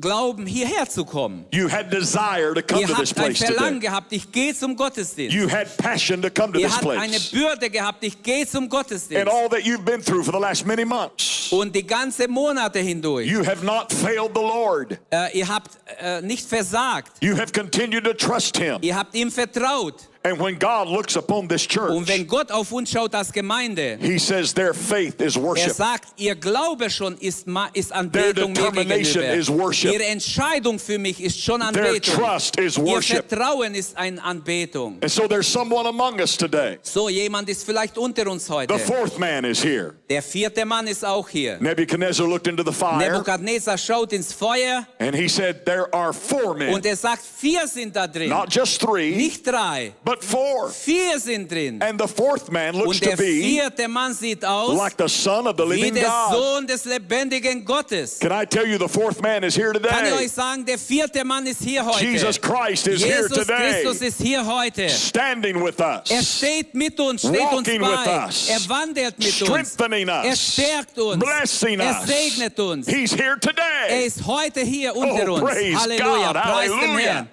Glauben, 0.00 0.46
hierher 0.46 0.88
zu 0.88 1.04
kommen. 1.04 1.44
You 1.52 1.68
had 1.70 1.92
desire 1.92 2.54
to 2.54 2.62
come 2.62 2.80
Ihr 2.80 2.86
to 2.88 2.94
this 2.94 3.10
habt 3.10 3.18
ein 3.18 3.24
place 3.34 3.38
Verlangen 3.44 3.74
today. 3.74 3.88
gehabt, 3.90 4.12
ich 4.12 4.32
gehe 4.32 4.54
zum 4.54 4.74
Gottesdienst. 4.74 5.36
You 5.36 5.50
had 5.50 5.76
passion 5.76 6.22
to 6.22 6.30
come 6.30 6.54
to 6.54 6.58
Ihr 6.60 6.66
this 6.68 6.76
habt 6.76 6.86
eine 6.88 7.08
place. 7.10 7.30
Bürde 7.30 7.68
gehabt, 7.68 8.02
ich 8.02 8.22
gehe 8.22 8.46
zum 8.46 8.62
And 8.64 8.70
Gottesdienst. 8.70 9.28
all 9.30 9.50
that 9.50 9.60
you've 9.66 9.84
been 9.84 10.02
through 10.02 10.24
for 10.24 10.32
the 10.32 10.40
last 10.40 10.64
many 10.66 10.86
months, 10.86 11.52
Und 11.52 11.76
die 11.76 11.86
ganze 11.86 12.26
Monate 12.26 12.78
hindurch. 12.78 13.26
you 13.30 13.44
have 13.44 13.62
not 13.66 13.92
failed 13.92 14.30
the 14.34 14.40
Lord. 14.40 14.98
Äh, 15.12 15.38
ihr 15.38 15.46
habt 15.46 15.72
äh, 16.00 16.22
nicht 16.22 16.48
versagt. 16.48 17.12
You 17.20 17.36
have 17.36 17.52
continued 17.52 18.04
to 18.04 18.14
trust 18.14 18.56
Him. 18.56 18.78
Ihr 18.80 18.96
habt 18.96 19.14
ihm 19.14 19.30
vertraut. 19.30 20.08
And 20.24 20.38
when 20.38 20.56
God 20.56 20.86
looks 20.88 21.16
upon 21.16 21.48
this 21.48 21.62
Und 21.64 21.70
church, 21.70 22.08
wenn 22.08 22.26
Gott 22.28 22.52
auf 22.52 22.70
uns 22.70 22.90
schaut 22.90 23.12
als 23.14 23.32
Gemeinde, 23.32 23.98
He 24.00 24.18
says 24.18 24.54
their 24.54 24.72
faith 24.72 25.20
is 25.20 25.34
er 25.36 25.42
worship. 25.42 25.72
sagt, 25.72 26.08
ihr 26.16 26.36
Glaube 26.36 26.88
schon 26.90 27.16
ist, 27.18 27.46
ist 27.72 27.92
Anbetung 27.92 28.52
mir 28.52 28.70
determination 28.70 29.22
gegenüber. 29.22 29.34
is 29.40 29.48
worship. 29.48 29.92
Ihre 29.94 30.04
Entscheidung 30.04 30.78
für 30.78 30.98
mich 30.98 31.20
ist 31.20 31.42
schon 31.42 31.60
Their 31.72 32.00
trust 32.00 32.56
is 32.58 32.76
Ihr 32.76 32.84
worship. 32.84 33.28
Vertrauen 33.28 33.74
ist 33.74 33.96
eine 33.96 34.22
Anbetung. 34.22 34.98
And 35.02 35.10
so 35.10 35.26
there's 35.26 35.50
someone 35.50 35.88
among 35.88 36.20
us 36.20 36.36
today. 36.36 36.78
So, 36.82 37.08
jemand 37.08 37.48
ist 37.48 37.64
vielleicht 37.64 37.98
unter 37.98 38.28
uns 38.30 38.48
heute. 38.48 38.72
The 38.72 38.80
fourth 38.80 39.18
man 39.18 39.44
is 39.44 39.62
here. 39.62 39.94
Der 40.08 40.22
vierte 40.22 40.64
Mann 40.64 40.86
ist 40.86 41.04
auch 41.04 41.28
hier. 41.28 41.58
Nebuchadnezzar 41.60 42.26
looked 42.28 42.46
into 42.46 42.62
the 42.62 42.72
fire 42.72 42.98
Nebukadnezar 42.98 43.76
schaut 43.78 44.12
ins 44.12 44.32
Feuer 44.32 44.86
and 45.00 45.16
he 45.16 45.28
said, 45.28 45.64
There 45.64 45.92
are 45.92 46.12
four 46.12 46.54
men, 46.54 46.74
und 46.74 46.86
er 46.86 46.96
sagt, 46.96 47.22
vier 47.24 47.66
sind 47.66 47.96
da 47.96 48.06
drin. 48.06 48.28
not 48.28 48.48
just 48.54 48.80
three, 48.80 49.16
Nicht 49.16 49.46
drei, 49.46 49.92
but 50.04 50.11
four. 50.20 50.68
vier 50.70 51.18
sind 51.18 51.50
drin. 51.50 51.80
And 51.82 51.98
the 52.00 52.06
fourth 52.08 52.50
man 52.50 52.74
looks 52.74 52.88
Und 52.88 53.02
to 53.02 53.08
der 53.10 53.16
be 53.16 53.24
vierte 53.40 53.88
Mann 53.88 54.12
sieht 54.14 54.44
aus 54.44 54.76
like 54.76 54.94
the 54.98 55.08
Son 55.08 55.46
of 55.46 55.56
the 55.56 55.64
wie 55.64 55.76
living 55.82 55.94
der 55.94 56.04
God. 56.04 56.32
Sohn 56.32 56.66
des 56.66 56.84
lebendigen 56.84 57.64
Gottes. 57.64 58.18
Can 58.18 58.32
I 58.32 58.44
tell 58.44 58.66
you, 58.66 58.78
the 58.78 58.88
fourth 58.88 59.20
man 59.22 59.44
is 59.44 59.54
here 59.56 59.72
Kann 59.72 59.82
ich 60.04 60.10
today? 60.10 60.24
euch 60.24 60.32
sagen, 60.32 60.64
der 60.64 60.78
vierte 60.78 61.24
Mann 61.24 61.46
ist 61.46 61.62
hier 61.62 61.84
heute. 61.84 62.04
Jesus 62.04 62.40
Christ 62.40 62.86
is 62.88 63.02
here 63.04 63.28
today, 63.28 63.82
Christus 63.82 64.00
ist 64.02 64.20
hier 64.20 64.44
heute. 64.44 64.88
standing 64.88 65.62
with 65.64 65.78
Er 65.78 66.02
us, 66.10 66.38
steht 66.38 66.74
mit 66.74 66.98
uns, 67.00 67.20
steht 67.22 67.40
uns 67.52 67.66
Walking 67.68 67.80
with 67.80 68.06
us. 68.06 68.48
Er 68.48 68.68
wandelt 68.68 69.18
mit 69.18 69.26
uns. 69.28 69.36
strengthening 69.36 70.08
Er 70.08 70.24
us, 70.30 70.52
stärkt 70.52 70.98
uns. 70.98 71.18
blessing 71.24 71.80
Er 71.80 71.90
us. 72.00 72.06
segnet 72.06 72.58
uns. 72.60 72.86
He's 72.86 73.12
here 73.12 73.34
Er 73.34 73.40
today. 73.40 74.06
ist 74.06 74.26
heute 74.26 74.60
hier 74.60 74.94
unter 74.96 75.28
Oh, 75.30 75.34
uns. 75.34 75.44
praise 75.50 75.80
Halleluja. 75.80 76.32
God. 76.32 76.42
Preis 76.42 76.70
dem 76.70 76.80
Halleluja. 76.80 76.96
Mm. 76.98 77.06
Herrn. 77.06 77.28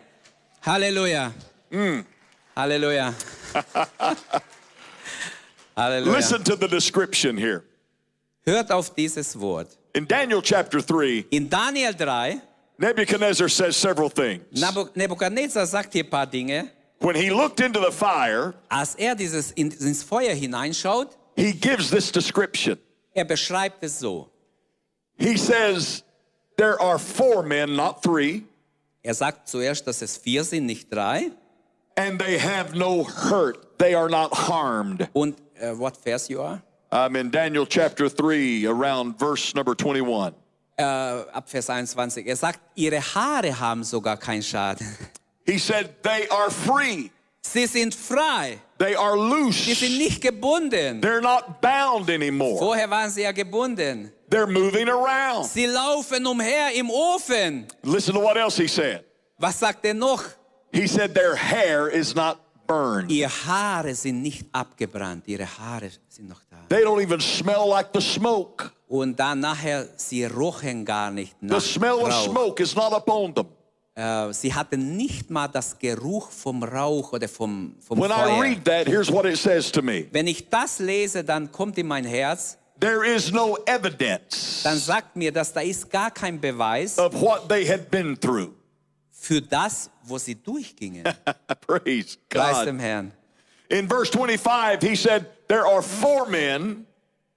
Halleluja. 0.66 1.34
Halleluja. 2.56 3.14
Halleluja. 5.78 6.12
Listen 6.16 6.44
to 6.44 6.56
the 6.56 6.68
description 6.68 7.38
here. 7.38 7.64
Hört 8.46 8.72
auf 8.72 8.94
dieses 8.96 9.36
Wort. 9.40 9.78
In 9.94 10.06
Daniel 10.08 10.42
chapter 10.42 10.82
3, 10.82 11.26
In 11.32 11.50
Daniel 11.50 11.94
3, 11.94 12.42
Nebuchadnezzar 12.78 13.50
says 13.50 13.76
several 13.76 14.10
things. 14.10 14.44
Nebukadnezar 14.96 15.66
sagt 15.66 15.94
hier 15.94 16.04
ein 16.04 16.10
paar 16.10 16.28
Dinge. 16.28 16.70
When 17.00 17.16
he 17.16 17.30
looked 17.30 17.60
into 17.60 17.80
the 17.80 17.92
fire, 17.92 18.54
Als 18.70 18.96
er 18.96 19.16
dieses, 19.16 19.52
in, 19.52 19.72
ins 19.72 20.04
Feuer 20.04 20.34
hineinschaut, 20.34 21.16
he 21.36 21.54
gives 21.54 21.90
this 21.90 22.12
description. 22.12 22.78
er 23.16 23.26
beschreibt 23.26 23.84
es 23.84 24.00
so. 24.00 24.30
He 25.18 25.38
says, 25.38 26.04
There 26.58 26.80
are 26.82 27.00
four 27.00 27.42
men, 27.44 27.76
not 27.76 28.02
three. 28.04 28.44
Er 29.02 29.14
sagt 29.14 29.48
zuerst, 29.48 29.88
dass 29.88 30.02
es 30.02 30.18
vier 30.18 30.44
sind, 30.44 30.66
nicht 30.66 30.92
drei. 30.92 31.32
And 32.00 32.18
they 32.20 32.38
have 32.38 32.74
no 32.74 33.04
hurt. 33.04 33.78
They 33.78 33.94
are 33.94 34.10
not 34.10 34.32
harmed. 34.34 35.08
Und 35.14 35.38
äh, 35.60 35.78
what 35.78 35.98
verse 35.98 36.30
you 36.30 36.42
are? 36.42 36.62
I'm 36.92 37.16
in 37.16 37.30
Daniel 37.30 37.66
chapter 37.66 38.10
3, 38.10 38.66
around 38.68 39.20
verse 39.20 39.54
number 39.54 39.76
21. 39.76 40.34
Äh, 40.78 40.84
ab 40.84 41.50
Vers 41.50 41.70
21. 41.70 42.26
Er 42.26 42.36
sagt, 42.36 42.60
ihre 42.76 43.02
Haare 43.02 43.60
haben 43.60 43.84
sogar 43.84 44.18
keinen 44.18 44.42
Schaden. 44.44 44.88
He 45.46 45.58
said, 45.58 46.02
They 46.04 46.28
are 46.30 46.50
free, 46.50 47.12
Sie 47.42 47.66
sind 47.66 47.94
frei. 47.94 48.60
they 48.78 48.96
are 48.96 49.18
loose. 49.18 49.66
Sie 49.66 49.74
sind 49.74 49.98
nicht 49.98 50.22
gebunden. 50.22 51.02
they're 51.02 51.22
not 51.22 51.62
bound 51.62 52.10
anymore. 52.10 52.58
Vorher 52.60 52.90
waren 52.90 53.10
sie 53.10 53.24
ja 53.24 53.32
gebunden. 53.32 54.12
They're 54.30 54.48
moving 54.48 54.88
around. 54.88 55.46
Sie 55.48 55.66
laufen 55.66 56.26
umher 56.26 56.72
im 56.76 56.90
Ofen. 56.90 57.68
Listen 57.84 58.14
to 58.14 58.22
what 58.22 58.38
else 58.38 58.56
he 58.62 58.68
said. 58.68 59.04
Was 59.38 59.60
sagt 59.60 59.86
er 59.86 59.94
noch? 59.94 60.24
He 60.72 60.88
said, 60.88 61.14
Their 61.14 61.36
hair 61.36 61.88
is 61.88 62.16
not 62.16 62.38
burned. 62.68 63.12
Ihre 63.12 63.30
Haare 63.30 63.96
sind 63.96 64.22
nicht 64.22 64.46
abgebrannt. 64.52 65.28
Ihre 65.28 65.46
Haare 65.46 65.90
sind 66.08 66.30
noch 66.30 66.42
da. 66.50 66.58
They 66.70 66.84
don't 66.84 67.02
even 67.02 67.20
smell 67.20 67.68
like 67.70 67.88
the 67.94 68.02
smoke. 68.02 68.70
Und 68.88 69.20
dann 69.20 69.40
nachher, 69.40 69.88
sie 69.98 70.26
rochen 70.26 70.84
gar 70.86 71.12
nicht 71.12 71.36
nach 71.42 71.60
The 71.60 71.68
smell 71.68 71.94
of 71.94 72.10
Rauch. 72.10 72.26
smoke 72.26 72.64
is 72.64 72.76
not 72.76 72.92
upon 72.94 73.34
them. 73.36 73.46
Äh, 73.96 74.32
sie 74.34 74.54
hatten 74.54 74.96
nicht 74.96 75.30
mal 75.30 75.48
das 75.48 75.78
Geruch 75.78 76.30
vom 76.32 76.64
Rauch 76.64 77.12
oder 77.14 77.28
vom, 77.28 77.76
vom 77.80 78.00
When 78.00 78.12
I 78.12 78.14
Feuer. 78.14 78.42
read 78.42 78.66
that, 78.66 78.88
here's 78.88 79.12
what 79.12 79.26
it 79.26 79.38
says 79.38 79.72
to 79.72 79.82
me 79.82 80.08
Wenn 80.12 80.26
ich 80.28 80.50
das 80.50 80.80
lese, 80.80 81.24
dann 81.24 81.52
kommt 81.52 81.78
in 81.78 81.88
mein 81.88 82.06
Herz, 82.06 82.58
there 82.80 83.06
is 83.06 83.32
no 83.32 83.58
evidence 83.66 84.62
dann 84.64 84.78
sagt 84.78 85.16
mir, 85.18 85.32
dass 85.34 85.52
da 85.52 85.60
ist 85.62 85.90
gar 85.90 86.12
kein 86.12 86.40
Beweis 86.40 86.98
of 86.98 87.14
what 87.20 87.50
they 87.50 87.68
had 87.68 87.92
been 87.92 88.18
through. 88.20 88.52
Für 89.20 89.42
das, 89.42 89.90
wo 90.04 90.18
sie 90.18 90.36
durchgingen. 90.36 91.04
Praise 91.68 92.18
Preis 92.30 92.58
God. 92.58 92.68
dem 92.68 92.80
Herrn. 92.80 93.12
In 93.70 93.88
verse 93.88 94.12
25, 94.12 94.82
he 94.90 94.96
said, 94.96 95.26
There 95.48 95.66
are 95.66 95.82
four 95.82 96.28
men, 96.28 96.86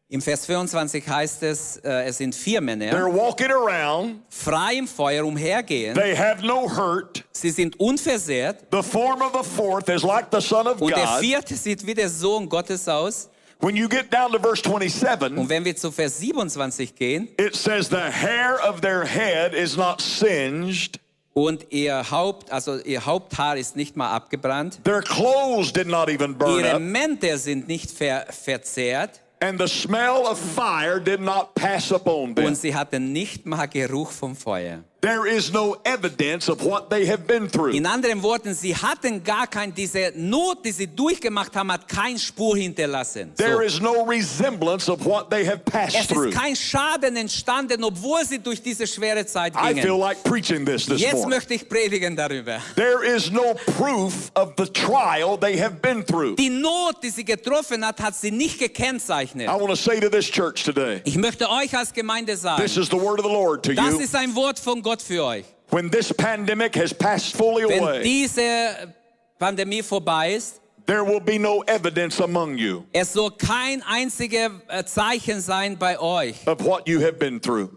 Im 0.08 0.20
Vers 0.20 0.44
24 0.44 1.08
heißt 1.08 1.42
es, 1.42 1.78
äh, 1.78 2.04
es 2.04 2.18
sind 2.18 2.34
vier 2.34 2.60
Männer, 2.60 2.92
they're 2.92 3.10
walking 3.10 3.50
around, 3.50 4.20
frei 4.28 4.74
im 4.74 4.86
Feuer 4.86 5.24
umhergehen. 5.24 5.94
they 5.94 6.14
have 6.14 6.44
no 6.46 6.68
hurt. 6.68 7.24
Sie 7.32 7.50
sind 7.50 7.80
unversehrt. 7.80 8.66
The 8.70 8.82
form 8.82 9.22
of 9.22 9.32
the 9.32 9.42
fourth 9.42 9.88
is 9.88 10.02
like 10.02 10.26
the 10.30 10.40
Son 10.42 10.66
of 10.66 10.82
Und 10.82 10.94
der 10.94 11.06
God. 11.06 11.20
vierte 11.20 11.54
sieht 11.56 11.86
wie 11.86 11.94
der 11.94 12.10
Sohn 12.10 12.46
Gottes 12.48 12.86
aus. 12.88 13.30
When 13.60 13.74
you 13.74 13.88
get 13.88 14.12
down 14.12 14.32
to 14.32 14.38
verse 14.38 14.60
27, 14.62 15.38
Und 15.38 15.48
wenn 15.48 15.64
wir 15.64 15.74
zu 15.76 15.90
Vers 15.90 16.18
27 16.18 16.94
gehen, 16.94 17.28
it 17.38 17.54
says, 17.56 17.88
The 17.88 17.96
hair 18.10 18.58
of 18.68 18.82
their 18.82 19.04
head 19.06 19.54
is 19.54 19.76
not 19.78 20.02
singed, 20.02 20.98
und 21.34 21.66
ihr 21.70 22.10
Haupt, 22.10 22.50
also 22.50 22.78
ihr 22.78 23.04
Haupthaar 23.04 23.56
ist 23.56 23.76
nicht 23.76 23.96
mal 23.96 24.10
abgebrannt, 24.10 24.80
their 24.84 25.00
clothes 25.00 25.72
did 25.72 25.86
not 25.86 26.08
even 26.08 26.36
burn 26.36 26.64
ihre 26.64 26.78
Mäntel 26.78 27.38
sind 27.38 27.68
nicht 27.68 27.90
ver 27.90 28.26
verzehrt 28.28 29.20
and 29.40 29.60
the 29.60 29.68
smell 29.68 30.24
of 30.26 30.38
fire 30.38 31.00
did 31.00 31.20
not 31.20 31.54
pass 31.54 31.92
upon 31.92 32.34
them. 32.34 32.46
und 32.46 32.56
sie 32.56 32.74
hatten 32.74 33.12
nicht 33.12 33.46
mal 33.46 33.66
Geruch 33.66 34.10
vom 34.10 34.36
Feuer. 34.36 34.84
There 35.04 35.26
is 35.26 35.52
no 35.52 35.76
evidence 35.84 36.48
of 36.48 36.64
what 36.64 36.88
they 36.88 37.04
have 37.06 37.26
been 37.26 37.48
through. 37.48 37.74
In 37.74 37.86
anderen 37.86 38.22
Worten, 38.22 38.54
sie 38.54 38.72
hatten 38.72 39.24
gar 39.24 39.48
kein, 39.48 39.74
diese 39.74 40.12
Not, 40.14 40.64
die 40.64 40.70
sie 40.70 40.86
durchgemacht 40.86 41.56
haben, 41.56 41.72
hat 41.72 41.88
keine 41.88 42.20
Spur 42.20 42.56
hinterlassen. 42.56 43.32
So. 43.36 43.42
There 43.42 43.64
is 43.66 43.80
no 43.80 44.04
resemblance 44.04 44.88
of 44.88 45.04
what 45.04 45.28
they 45.28 45.44
have 45.44 45.64
passed 45.64 45.96
Es 45.96 46.06
through. 46.06 46.28
ist 46.28 46.38
kein 46.38 46.54
Schaden 46.54 47.16
entstanden, 47.16 47.82
obwohl 47.82 48.24
sie 48.24 48.38
durch 48.38 48.62
diese 48.62 48.86
schwere 48.86 49.26
Zeit 49.26 49.54
I 49.56 49.74
feel 49.74 49.98
like 49.98 50.22
preaching 50.22 50.64
this 50.64 50.86
this 50.86 51.00
Jetzt 51.00 51.14
morning. 51.14 51.30
möchte 51.30 51.54
ich 51.54 51.68
predigen 51.68 52.14
darüber. 52.14 52.60
There 52.76 53.02
is 53.04 53.28
no 53.32 53.54
proof 53.76 54.30
of 54.36 54.52
the 54.56 54.66
trial 54.66 55.36
they 55.36 55.58
have 55.60 55.80
been 55.82 56.06
through. 56.06 56.36
Die 56.36 56.48
Not, 56.48 57.02
die 57.02 57.10
sie 57.10 57.24
getroffen 57.24 57.84
hat, 57.84 57.98
hat 58.00 58.14
sie 58.14 58.30
nicht 58.30 58.60
gekennzeichnet. 58.60 59.48
I 59.48 59.52
want 59.60 59.70
to 59.70 59.74
say 59.74 59.98
to 59.98 60.08
this 60.08 60.26
church 60.30 60.62
today, 60.62 61.00
Ich 61.02 61.16
möchte 61.16 61.50
euch 61.50 61.76
als 61.76 61.92
Gemeinde 61.92 62.36
sagen, 62.36 62.62
this 62.62 62.76
is 62.76 62.86
the 62.88 62.96
word 63.00 63.18
of 63.18 63.26
the 63.26 63.32
Lord 63.32 63.64
to 63.64 63.74
das 63.74 63.94
you. 63.94 63.98
ist 63.98 64.14
ein 64.14 64.32
Wort 64.36 64.60
von 64.60 64.80
Gott 64.80 64.91
für 65.00 65.24
euch. 65.24 65.44
When 65.70 65.90
this 65.90 66.12
pandemic 66.12 66.74
has 66.76 66.92
passed 66.92 67.34
fully 67.34 67.64
Wenn 67.66 67.82
away, 67.82 68.02
diese 68.02 68.92
Pandemie 69.38 69.82
vorbei 69.82 70.34
ist, 70.34 70.60
there 70.84 71.04
will 71.04 71.20
be 71.20 71.38
no 71.38 71.62
evidence 71.62 72.20
among 72.20 72.58
you 72.58 72.84
es 72.92 73.12
soll 73.12 73.30
kein 73.30 73.82
einziges 73.82 74.50
äh, 74.68 74.84
Zeichen 74.84 75.40
sein 75.40 75.78
bei 75.78 75.98
euch, 75.98 76.46
of 76.46 76.62
what 76.64 76.86
you 76.86 77.00
have 77.00 77.14
been 77.14 77.40
through. 77.40 77.70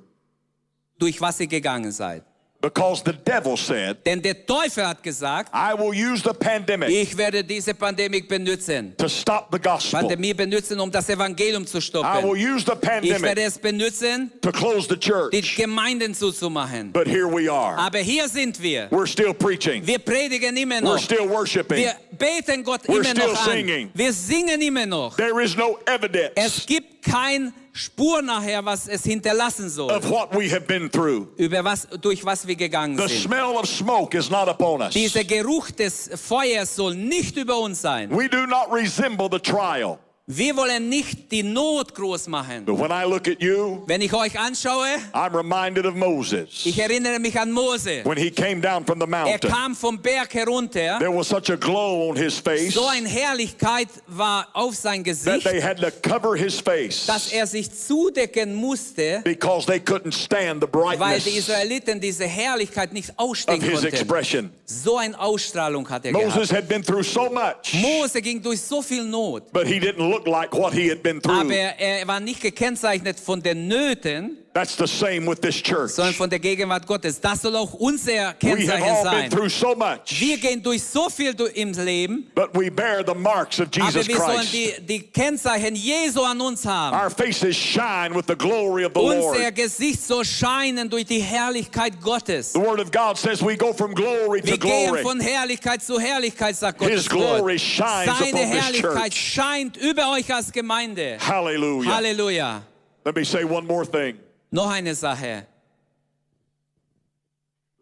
durch 0.99 1.21
was 1.21 1.39
ihr 1.39 1.47
gegangen 1.47 1.91
seid. 1.91 2.23
Because 2.62 3.04
the 3.06 3.13
devil 3.13 3.56
said, 3.58 3.98
Denn 4.06 4.22
der 4.22 4.46
Teufel 4.46 4.88
hat 4.88 5.04
gesagt, 5.04 5.52
I 5.54 5.74
will 5.78 5.94
use 5.94 6.24
the 6.24 6.34
pandemic 6.34 6.89
ich 6.89 7.15
werde 7.15 7.44
diese 7.44 7.74
Pandemie 7.76 8.22
benutzen. 8.22 8.96
to 8.98 9.08
stop 9.08 9.50
the 9.52 9.60
gospel. 9.60 10.00
Pandemie 10.00 10.34
benutzen, 10.34 10.80
um 10.80 10.89
das 10.89 11.08
Evangelium 11.10 11.68
zu 11.68 11.78
I 11.78 12.24
will 12.24 12.36
use 12.36 12.65
the 12.65 12.72
Ich 12.74 12.82
werde 12.82 13.12
pandemic 13.22 13.38
es 13.38 13.58
benutzen, 13.60 14.32
to 14.41 14.52
close 14.52 14.88
the 14.88 14.96
die 14.96 15.00
church. 15.12 15.56
Gemeinden 15.56 16.15
zuzumachen. 16.15 16.91
But 16.91 17.08
here 17.08 17.28
we 17.28 17.52
are. 17.52 17.78
Aber 17.78 18.00
hier 18.00 18.28
sind 18.28 18.60
wir. 18.62 18.89
We're 18.89 19.06
still 19.08 19.34
preaching. 19.34 19.86
Wir 19.86 20.00
predigen 20.00 20.58
immer 20.58 20.82
We're 20.82 20.98
still 20.98 21.30
worshiping. 21.30 21.78
Wir 21.78 21.96
beten 22.18 22.63
Gott 22.63 22.82
We're 22.88 23.02
immer 23.02 23.13
noch 23.13 23.36
still 23.36 23.52
an. 23.52 23.58
singing. 23.58 23.89
Wir 23.94 24.12
singen 24.12 24.62
immer 24.62 24.86
noch. 24.86 25.15
There 25.18 25.39
is 25.44 25.56
no 25.56 25.78
evidence 25.86 26.32
Es 26.36 26.65
gibt 26.65 27.04
kein 27.04 27.54
Spur 27.78 28.22
nachher, 28.22 28.64
was 28.64 28.88
es 28.88 29.04
hinterlassen 29.04 29.70
soll, 29.70 29.92
of 29.92 30.10
what 30.10 30.34
we 30.34 30.50
have 30.50 30.62
been 30.66 30.90
through. 30.90 31.28
über 31.38 31.62
was, 31.62 31.86
durch 32.00 32.24
was 32.24 32.48
wir 32.48 32.56
gegangen 32.56 32.96
The 32.96 33.10
sind. 33.10 33.24
smell 33.24 33.58
of 33.58 33.68
smoke 33.68 34.18
is 34.18 34.30
not 34.30 34.48
upon 34.48 34.82
us. 34.82 34.94
Dieser 34.94 35.26
Geruch 35.26 35.72
des 35.72 36.10
Feuers 36.16 36.74
soll 36.74 36.96
nicht 36.96 37.36
über 37.36 37.60
uns 37.60 37.82
sein. 37.82 38.10
We 38.10 38.30
do 38.30 38.46
not 38.48 38.72
resemble 38.72 39.28
the 39.30 39.40
trial. 39.40 40.00
Wir 40.28 40.58
wollen 40.58 40.90
nicht 40.90 41.32
die 41.32 41.44
Not 41.44 41.94
groß 41.94 42.28
machen. 42.30 42.66
But 42.66 42.80
when 42.80 42.90
I 42.90 43.04
look 43.08 43.28
at 43.28 43.40
you, 43.40 43.84
Wenn 43.86 44.02
ich 44.02 44.12
euch 44.12 44.40
anschaue, 44.40 44.88
I'm 45.14 45.36
reminded 45.38 45.86
of 45.86 45.94
Moses. 45.94 46.66
ich 46.66 46.80
erinnere 46.80 47.20
mich 47.20 47.40
an 47.40 47.52
Mose. 47.52 48.02
When 48.06 48.18
he 48.18 48.32
came 48.32 48.60
down 48.60 48.84
from 48.84 49.00
the 49.00 49.06
Er 49.06 49.08
mountain, 49.26 49.52
kam 49.52 49.76
vom 49.76 50.00
Berg 50.02 50.34
herunter. 50.34 50.98
there 50.98 51.12
was 51.16 51.28
such 51.30 51.52
a 51.52 51.56
glow 51.56 52.10
on 52.10 52.16
his 52.16 52.40
face 52.40 52.74
So 52.74 52.88
eine 52.88 53.08
Herrlichkeit 53.08 53.88
war 54.08 54.48
auf 54.54 54.74
sein 54.74 55.04
that 55.04 55.14
Gesicht, 55.14 55.44
they 55.44 55.62
had 55.62 55.78
to 55.80 55.92
cover 56.02 56.36
his 56.36 56.60
face 56.60 57.06
dass 57.06 57.32
er 57.32 57.46
sich 57.46 57.70
zudecken 57.72 58.56
musste, 58.56 59.22
because 59.24 59.68
they 59.68 59.78
couldn't 59.80 60.12
stand 60.16 60.60
the 60.64 60.68
weil 60.74 60.94
die 60.96 60.98
brightness 60.98 61.38
Israeliten 61.38 62.02
diese 62.02 62.26
Herrlichkeit 62.26 62.94
nicht 62.94 63.12
of 63.12 63.16
ausstehen 63.30 63.62
his 63.62 63.74
konnten. 63.74 63.88
expression. 63.90 64.50
So 64.66 64.98
eine 64.98 65.20
Ausstrahlung 65.20 65.88
hat 65.88 66.04
er 66.06 66.14
Moses 66.14 66.50
gehabt. 66.50 66.52
had 66.52 66.68
been 66.68 66.82
through 66.84 67.04
so 67.04 67.30
much, 67.30 67.76
Mose 67.76 68.20
ging 68.24 68.42
durch 68.42 68.60
so 68.60 68.82
viel 68.82 69.04
Not, 69.04 69.54
but 69.54 69.68
he 69.68 69.80
didn't 69.80 70.14
look 70.15 70.28
like 70.28 70.54
what 70.54 70.73
he 70.73 70.89
had 70.89 71.01
been 71.04 71.19
aber 71.23 71.43
through. 71.43 71.51
er 71.78 72.08
war 72.08 72.19
nicht 72.19 72.41
gekennzeichnet 72.41 73.19
von 73.19 73.41
den 73.41 73.67
Nöten, 73.67 74.38
That's 74.56 74.78
the 74.78 74.88
same 74.88 75.26
with 75.26 75.41
this 75.41 75.62
church. 75.62 75.91
sondern 75.91 76.13
von 76.13 76.30
der 76.30 76.39
Gegenwart 76.39 76.88
Gottes. 76.88 77.20
Das 77.20 77.41
soll 77.41 77.58
auch 77.58 77.74
unser 77.74 78.13
We 78.13 78.20
have 78.22 78.38
Kennzeichen 78.39 79.04
sein. 79.04 79.30
through 79.30 79.50
so 79.50 79.76
much, 79.76 80.18
Wir 80.18 80.38
gehen 80.38 80.63
durch 80.63 80.82
so 80.82 81.10
viel 81.10 81.36
im 81.56 81.74
Leben, 81.74 82.32
but 82.34 82.56
we 82.56 82.72
bear 82.72 83.04
the 83.06 83.13
marks 83.13 83.60
of 83.60 83.68
aber 83.68 83.88
Jesus 83.88 84.08
wir 84.08 84.15
sollen 84.15 84.48
die, 84.54 84.74
die 84.80 85.00
Kennzeichen 85.02 85.76
Jesu 85.76 86.22
an 86.22 86.39
uns 86.39 86.65
haben. 86.65 86.96
Our 86.96 87.10
faces 87.10 87.54
shine 87.58 88.15
with 88.15 88.28
the 88.30 88.36
glory 88.36 88.86
of 88.86 88.94
the 88.96 89.02
Unser 89.02 89.39
Lord. 89.44 89.56
Gesicht 89.56 90.02
soll 90.02 90.24
scheinen 90.24 90.89
durch 90.89 91.06
die 91.06 91.20
Herrlichkeit 91.20 92.00
Gottes. 92.02 92.54
The 92.54 92.60
Word 92.60 92.80
of 92.80 92.91
God 92.91 93.18
says 93.18 93.41
we 93.41 93.58
go 93.58 93.74
from 93.74 93.94
glory 93.94 94.39
to 94.39 94.46
glory. 94.46 94.52
Wir 94.52 94.58
gehen 94.58 94.88
glory. 94.88 95.02
von 95.04 95.20
Herrlichkeit 95.20 95.84
zu 95.84 96.00
Herrlichkeit, 96.00 96.56
sagt 96.56 96.82
His 96.82 97.10
Gottes 97.10 97.10
glory 97.10 97.41
Wort. 97.56 97.60
shines 97.60 98.06
Seine 98.06 98.30
upon 98.30 98.32
this 98.32 98.62
Herrlichkeit 98.63 99.12
church. 99.12 99.34
scheint 99.34 99.76
über 99.76 100.13
euch 100.13 100.34
als 100.34 100.50
Gemeinde. 100.50 101.18
Hallelujah. 101.20 101.94
Halleluja. 101.94 102.62
Let 103.04 103.18
me 103.18 103.26
say 103.26 103.44
one 103.44 103.68
more 103.68 103.86
thing. 103.86 104.18
Noch 104.56 104.70
eine 104.70 104.96
Sache. 104.96 105.46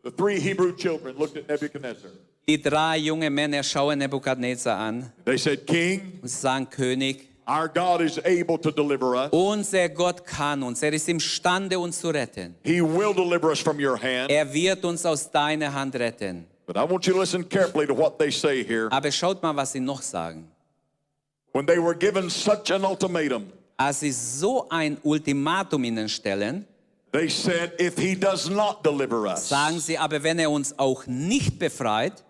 The 0.03 0.09
three 0.09 0.39
Hebrew 0.39 0.71
children 0.75 1.15
looked 1.19 1.37
at 1.37 1.47
Nebuchadnezzar. 1.47 2.09
Die 2.47 2.59
drei 2.59 2.97
junge 2.97 3.29
Männer 3.29 3.61
schauen 3.61 3.99
Nebukadnezar 3.99 4.77
an 4.79 5.13
They 5.23 5.37
said, 5.37 5.67
King, 5.67 6.19
und 6.23 6.29
sagen, 6.29 6.67
König, 6.67 7.29
our 7.47 7.67
God 7.69 8.01
is 8.01 8.17
able 8.25 8.57
to 8.57 8.71
deliver 8.71 9.13
us. 9.15 9.29
unser 9.31 9.87
Gott 9.87 10.25
kann 10.25 10.63
uns. 10.63 10.81
Er 10.81 10.91
ist 10.93 11.07
imstande, 11.07 11.77
uns 11.77 11.99
zu 12.01 12.09
retten. 12.09 12.55
He 12.63 12.81
will 12.81 13.13
deliver 13.13 13.51
us 13.51 13.59
from 13.59 13.77
your 13.79 13.95
hand. 13.95 14.31
Er 14.31 14.51
wird 14.51 14.83
uns 14.83 15.05
aus 15.05 15.29
deiner 15.29 15.71
Hand 15.71 15.93
retten. 15.93 16.47
But 16.65 16.75
I 16.75 16.89
want 16.89 17.05
you 17.05 17.13
to 17.13 17.19
listen 17.19 17.47
carefully 17.47 17.85
to 17.85 17.95
what 17.95 18.17
they 18.17 18.31
say 18.31 18.63
here. 18.63 18.87
Aber 18.89 19.11
schaut 19.11 19.43
mal, 19.43 19.55
was 19.55 19.73
sie 19.73 19.79
noch 19.79 20.01
sagen. 20.01 20.49
When 21.53 21.67
they 21.67 21.77
were 21.77 21.93
given 21.95 22.31
such 22.31 22.71
an 22.71 22.83
ultimatum, 22.83 23.53
Als 23.77 24.01
sie 24.01 24.11
so 24.11 24.67
ein 24.69 24.97
Ultimatum 25.03 25.83
ihnen 25.83 26.07
stellen, 26.07 26.65
they 27.11 27.29
said, 27.29 27.73
if 27.79 27.97
he 27.97 28.15
does 28.15 28.49
not 28.49 28.83
deliver 28.85 29.23
us, 29.25 29.49
sagen 29.49 29.79
sie, 29.79 29.97
aber 29.97 30.21
wenn 30.23 30.39
er 30.39 30.49
uns 30.49 30.77
auch 30.77 31.05
nicht 31.07 31.57
befreit, 31.59 32.23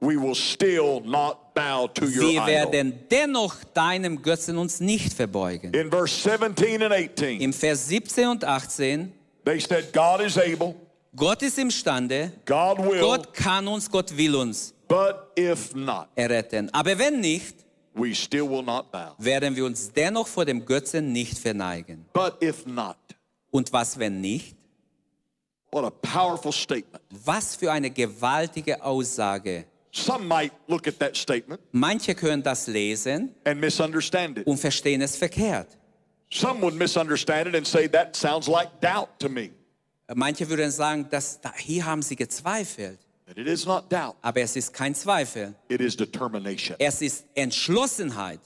we 0.00 0.16
will 0.16 0.34
still 0.34 1.00
not 1.04 1.54
bow 1.54 1.88
to 1.88 2.04
your 2.04 2.30
wir 2.30 2.46
werden 2.46 2.94
dennoch 3.10 3.56
deinem 3.74 4.20
Götzen 4.22 4.56
uns 4.56 4.80
nicht 4.80 5.12
verbeugen. 5.12 5.72
In 5.74 5.90
verse 5.90 6.14
17 6.22 6.82
and 6.82 6.92
18, 6.92 7.40
Im 7.40 7.52
Vers 7.52 7.88
17 7.88 8.28
und 8.28 8.44
18 8.44 9.12
they 9.44 9.60
said, 9.60 9.92
God 9.92 10.20
is 10.20 10.38
able 10.38 10.74
Gott 11.16 11.42
ist 11.42 11.58
imstande, 11.58 12.32
God 12.46 12.78
will. 12.78 13.00
Gott 13.00 13.34
kann 13.34 13.66
uns, 13.66 13.90
Gott 13.90 14.16
will 14.16 14.36
uns 14.36 14.72
But 14.86 15.32
if 15.36 15.74
not, 15.74 16.08
erretten. 16.14 16.72
Aber 16.72 16.98
wenn 16.98 17.20
nicht, 17.20 17.56
we 18.00 18.14
still 18.14 18.48
will 18.48 18.62
not 18.62 18.90
bow. 18.90 19.14
werden 19.18 19.54
wir 19.56 19.64
uns 19.64 19.92
dennoch 19.92 20.26
vor 20.26 20.44
dem 20.44 20.64
Götzen 20.64 21.12
nicht 21.12 21.38
verneigen. 21.38 22.04
But 22.12 22.42
if 22.42 22.66
not, 22.66 22.96
Und 23.50 23.72
was, 23.72 23.98
wenn 23.98 24.20
nicht? 24.20 24.56
what 25.72 25.84
a 25.84 25.90
powerful 25.90 26.52
statement. 26.52 27.02
Was 27.10 27.54
für 27.56 27.70
eine 27.70 27.90
gewaltige 27.90 28.82
Aussage. 28.82 29.64
Some 29.92 30.24
might 30.26 30.52
look 30.68 30.86
at 30.86 30.98
that 31.00 31.16
statement 31.16 31.60
Manche 31.72 32.14
können 32.14 32.42
das 32.44 32.66
lesen 32.68 33.34
and 33.44 33.60
misunderstand 33.60 34.38
it. 34.38 34.46
und 34.46 34.58
verstehen 34.58 35.00
es 35.02 35.16
verkehrt. 35.16 35.76
Some 36.32 36.60
would 36.62 36.74
misunderstand 36.74 37.48
it 37.48 37.56
and 37.56 37.66
say, 37.66 37.88
that 37.88 38.14
sounds 38.14 38.46
like 38.46 38.68
doubt 38.80 39.08
to 39.18 39.28
me. 39.28 39.50
Manche 40.14 40.48
würden 40.48 40.70
sagen, 40.70 41.08
dass 41.10 41.40
da, 41.40 41.52
hier 41.56 41.84
haben 41.86 42.02
sie 42.02 42.14
gezweifelt. 42.14 43.00
But 43.30 43.38
it 43.38 43.46
is 43.46 43.64
not 43.64 43.88
doubt, 43.88 44.16
Aber 44.22 44.40
es 44.40 44.56
ist 44.56 44.72
kein 44.74 44.92
Zweifel. 44.92 45.54
it 45.68 45.80
is 45.80 45.96
determination. 45.96 46.74
Es 46.80 47.00
ist 47.00 47.26
Entschlossenheit. 47.36 48.40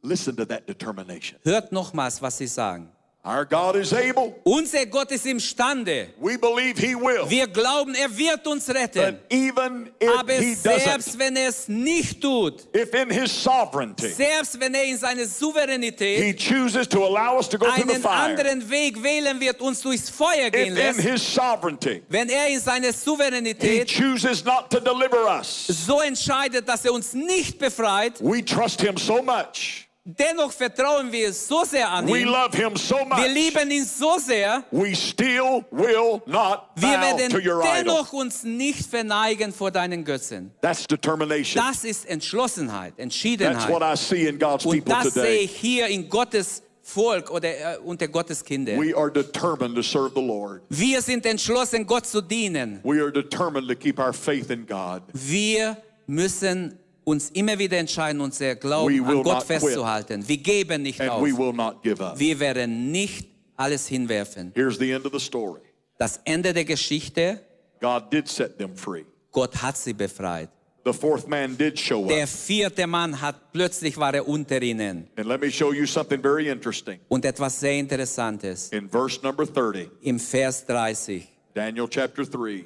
Listen 0.00 0.36
to 0.36 0.44
that 0.44 0.68
determination. 0.68 1.40
Hört 1.42 1.72
nochmals, 1.72 2.22
was 2.22 2.38
sie 2.38 2.46
sagen. 2.46 2.92
Our 3.26 3.46
God 3.46 3.76
is 3.76 3.94
able. 3.94 4.38
Unser 4.44 4.84
Gott 4.84 5.10
ist 5.10 5.24
imstande. 5.24 6.08
We 6.20 6.36
believe 6.36 6.76
He 6.76 6.94
will. 6.94 7.24
Wir 7.30 7.46
glauben, 7.46 7.94
er 7.94 8.14
wird 8.14 8.46
uns 8.46 8.68
retten. 8.68 9.00
But 9.00 9.32
even 9.32 9.90
if 9.98 10.10
Aber 10.10 10.34
He 10.34 10.54
selbst 10.54 11.14
doesn't, 11.14 11.18
wenn 11.18 11.36
er 11.36 11.48
es 11.48 11.66
nicht 11.66 12.20
tut, 12.20 12.66
if 12.76 12.92
in 12.92 13.08
His 13.08 13.32
sovereignty 13.32 14.10
selbst 14.10 14.60
wenn 14.60 14.74
er 14.74 14.84
in 14.84 14.98
seiner 14.98 15.24
Souveränität 15.24 16.22
He 16.22 16.34
chooses 16.34 16.86
to 16.86 17.02
allow 17.02 17.38
us 17.38 17.48
to 17.48 17.56
go 17.56 17.64
through 17.64 17.86
the 17.86 17.94
einen 17.94 18.02
fire, 18.02 18.12
anderen 18.12 18.68
Weg 18.68 19.02
wählen 19.02 19.40
wird, 19.40 19.58
uns 19.62 19.80
durchs 19.80 20.10
Feuer 20.10 20.48
if 20.48 20.52
gehen 20.52 20.68
in 20.68 20.74
lässt, 20.74 21.00
His 21.00 21.34
sovereignty 21.34 22.02
wenn 22.10 22.28
er 22.28 22.48
in 22.48 22.60
seiner 22.60 22.92
He 22.92 23.84
chooses 23.86 24.44
not 24.44 24.68
to 24.68 24.80
deliver 24.80 25.24
us, 25.38 25.66
so 25.66 26.02
entscheidet, 26.02 26.68
dass 26.68 26.84
er 26.84 26.92
uns 26.92 27.14
nicht 27.14 27.58
befreit, 27.58 28.20
we 28.20 28.44
trust 28.44 28.82
Him 28.82 28.98
so 28.98 29.22
much. 29.22 29.88
Dennoch 30.04 30.52
vertrauen 30.52 31.10
wir 31.10 31.32
so 31.32 31.64
sehr 31.64 31.88
an 31.90 32.06
We 32.06 32.20
ihn, 32.20 32.28
love 32.28 32.56
Him 32.56 32.76
so 32.76 32.96
wir 32.96 33.28
lieben 33.28 33.70
ihn 33.70 33.84
so 33.84 34.18
sehr, 34.18 34.62
We 34.70 34.94
still 34.94 35.64
will 35.70 36.20
not 36.26 36.68
wir 36.76 36.88
werden 37.00 37.30
to 37.30 37.38
your 37.38 37.62
idol. 37.62 37.72
dennoch 37.84 38.12
uns 38.12 38.44
nicht 38.44 38.86
verneigen 38.86 39.52
vor 39.52 39.70
deinen 39.70 40.04
Götzen. 40.04 40.50
That's 40.60 40.86
determination. 40.86 41.62
Das 41.64 41.84
ist 41.84 42.06
Entschlossenheit, 42.06 42.94
That's 42.96 42.98
what 42.98 43.02
Entschiedenheit. 43.02 43.82
I 43.82 43.96
see 43.96 44.26
in 44.28 44.38
God's 44.38 44.66
Und 44.66 44.72
people 44.84 44.94
das 44.94 45.14
sehe 45.14 45.22
today. 45.22 45.44
ich 45.44 45.56
hier 45.56 45.86
in 45.86 46.08
Gottes 46.08 46.62
Volk 46.82 47.30
oder 47.30 47.48
äh, 47.48 47.78
unter 47.78 48.06
Gottes 48.08 48.44
Kinder. 48.44 48.72
We 48.78 48.94
are 48.94 49.10
determined 49.10 49.74
to 49.74 49.82
serve 49.82 50.12
the 50.14 50.20
Lord. 50.20 50.60
Wir 50.68 51.00
sind 51.00 51.24
entschlossen, 51.24 51.86
Gott 51.86 52.04
zu 52.04 52.20
dienen. 52.20 52.80
We 52.84 53.00
are 53.00 53.10
determined 53.10 53.68
to 53.68 53.74
keep 53.74 53.98
our 53.98 54.12
faith 54.12 54.50
in 54.50 54.66
God. 54.66 55.02
Wir 55.14 55.78
müssen 56.06 56.78
uns 57.04 57.30
immer 57.30 57.58
wieder 57.58 57.78
entscheiden, 57.78 58.20
unser 58.20 58.50
We 58.50 58.56
Glauben 58.56 59.04
an 59.04 59.22
Gott 59.22 59.46
quit. 59.46 59.60
festzuhalten. 59.60 60.26
Wir 60.26 60.38
geben 60.38 60.82
nicht 60.82 61.00
And 61.00 61.10
auf. 61.10 62.18
Wir 62.18 62.40
werden 62.40 62.90
nicht 62.90 63.28
alles 63.56 63.86
hinwerfen. 63.86 64.52
Here's 64.54 64.78
the 64.78 64.90
end 64.90 65.06
of 65.06 65.12
the 65.12 65.20
story. 65.20 65.60
Das 65.98 66.20
Ende 66.24 66.52
der 66.52 66.64
Geschichte, 66.64 67.40
God 67.80 68.12
did 68.12 68.28
set 68.28 68.58
them 68.58 68.76
free. 68.76 69.04
Gott 69.30 69.54
hat 69.62 69.76
sie 69.76 69.92
befreit. 69.92 70.48
The 70.84 70.92
fourth 70.92 71.26
man 71.26 71.56
did 71.56 71.78
show 71.78 72.06
Der 72.06 72.24
up. 72.24 72.28
vierte 72.28 72.86
Mann 72.86 73.18
hat 73.18 73.52
plötzlich 73.52 73.96
war 73.96 74.12
er 74.14 74.28
unter 74.28 74.60
ihnen. 74.60 75.08
And 75.16 75.26
let 75.26 75.40
me 75.40 75.50
show 75.50 75.72
you 75.72 75.86
something 75.86 76.20
very 76.20 76.48
interesting. 76.48 76.98
Und 77.08 77.24
etwas 77.24 77.58
sehr 77.58 77.78
Interessantes. 77.78 78.68
In 78.70 78.88
verse 78.88 79.18
number 79.22 79.46
30, 79.46 79.88
Im 80.02 80.18
Vers 80.20 80.66
30, 80.66 81.26
Daniel 81.54 81.88
chapter 81.88 82.24
3, 82.24 82.64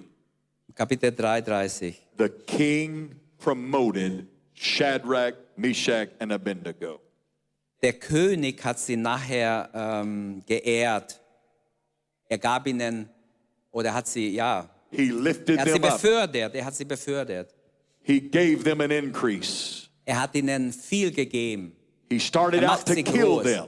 Kapitel 0.74 1.12
3, 1.12 1.40
30. 1.42 1.94
the 2.18 2.29
king 2.46 3.11
promoted 3.38 4.27
Shadrach, 4.55 5.35
Meshach, 5.57 6.09
and 6.20 6.33
Abednego. 6.33 7.01
Der 7.83 7.92
König 7.92 8.64
hat 8.64 8.79
sie 8.79 8.96
nachher 8.96 9.70
ähm, 9.72 10.42
geehrt. 10.46 11.20
Er 12.29 12.38
gab 12.38 12.66
ihnen, 12.66 13.09
oder 13.70 13.94
hat 13.94 14.07
sie, 14.09 14.31
ja, 14.35 14.68
He 14.90 15.11
lifted 15.11 15.57
er 15.57 15.61
hat 15.61 15.66
sie 15.68 15.72
them 15.74 15.85
up. 15.85 15.92
befördert, 16.03 16.55
er 16.55 16.64
hat 16.64 16.74
sie 16.74 16.85
befördert. 16.85 17.55
He 18.03 18.20
gave 18.20 18.64
them 18.64 18.81
an 18.81 18.90
increase. 18.90 19.88
Er 20.05 20.22
hat 20.22 20.35
ihnen 20.35 20.72
viel 20.72 21.11
gegeben. 21.12 21.77
He 22.11 22.18
started 22.18 22.62
Er 22.62 22.72
out 22.72 22.87
to 22.87 22.94
kill 22.94 23.05
groß. 23.27 23.42
them. 23.44 23.66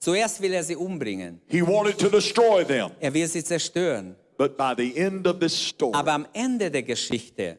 Zuerst 0.00 0.40
will 0.42 0.52
er 0.52 0.62
sie 0.64 0.76
umbringen. 0.76 1.40
He 1.48 1.62
wanted 1.62 1.96
to 1.98 2.08
destroy 2.08 2.64
them. 2.64 2.90
Er 3.00 3.14
will 3.14 3.26
sie 3.28 3.42
zerstören. 3.42 4.16
But 4.36 4.58
by 4.58 4.74
the 4.76 4.94
end 4.98 5.26
of 5.26 5.38
this 5.38 5.54
story, 5.54 5.94
Aber 5.94 6.12
am 6.12 6.26
Ende 6.34 6.70
der 6.70 6.82
Geschichte, 6.82 7.58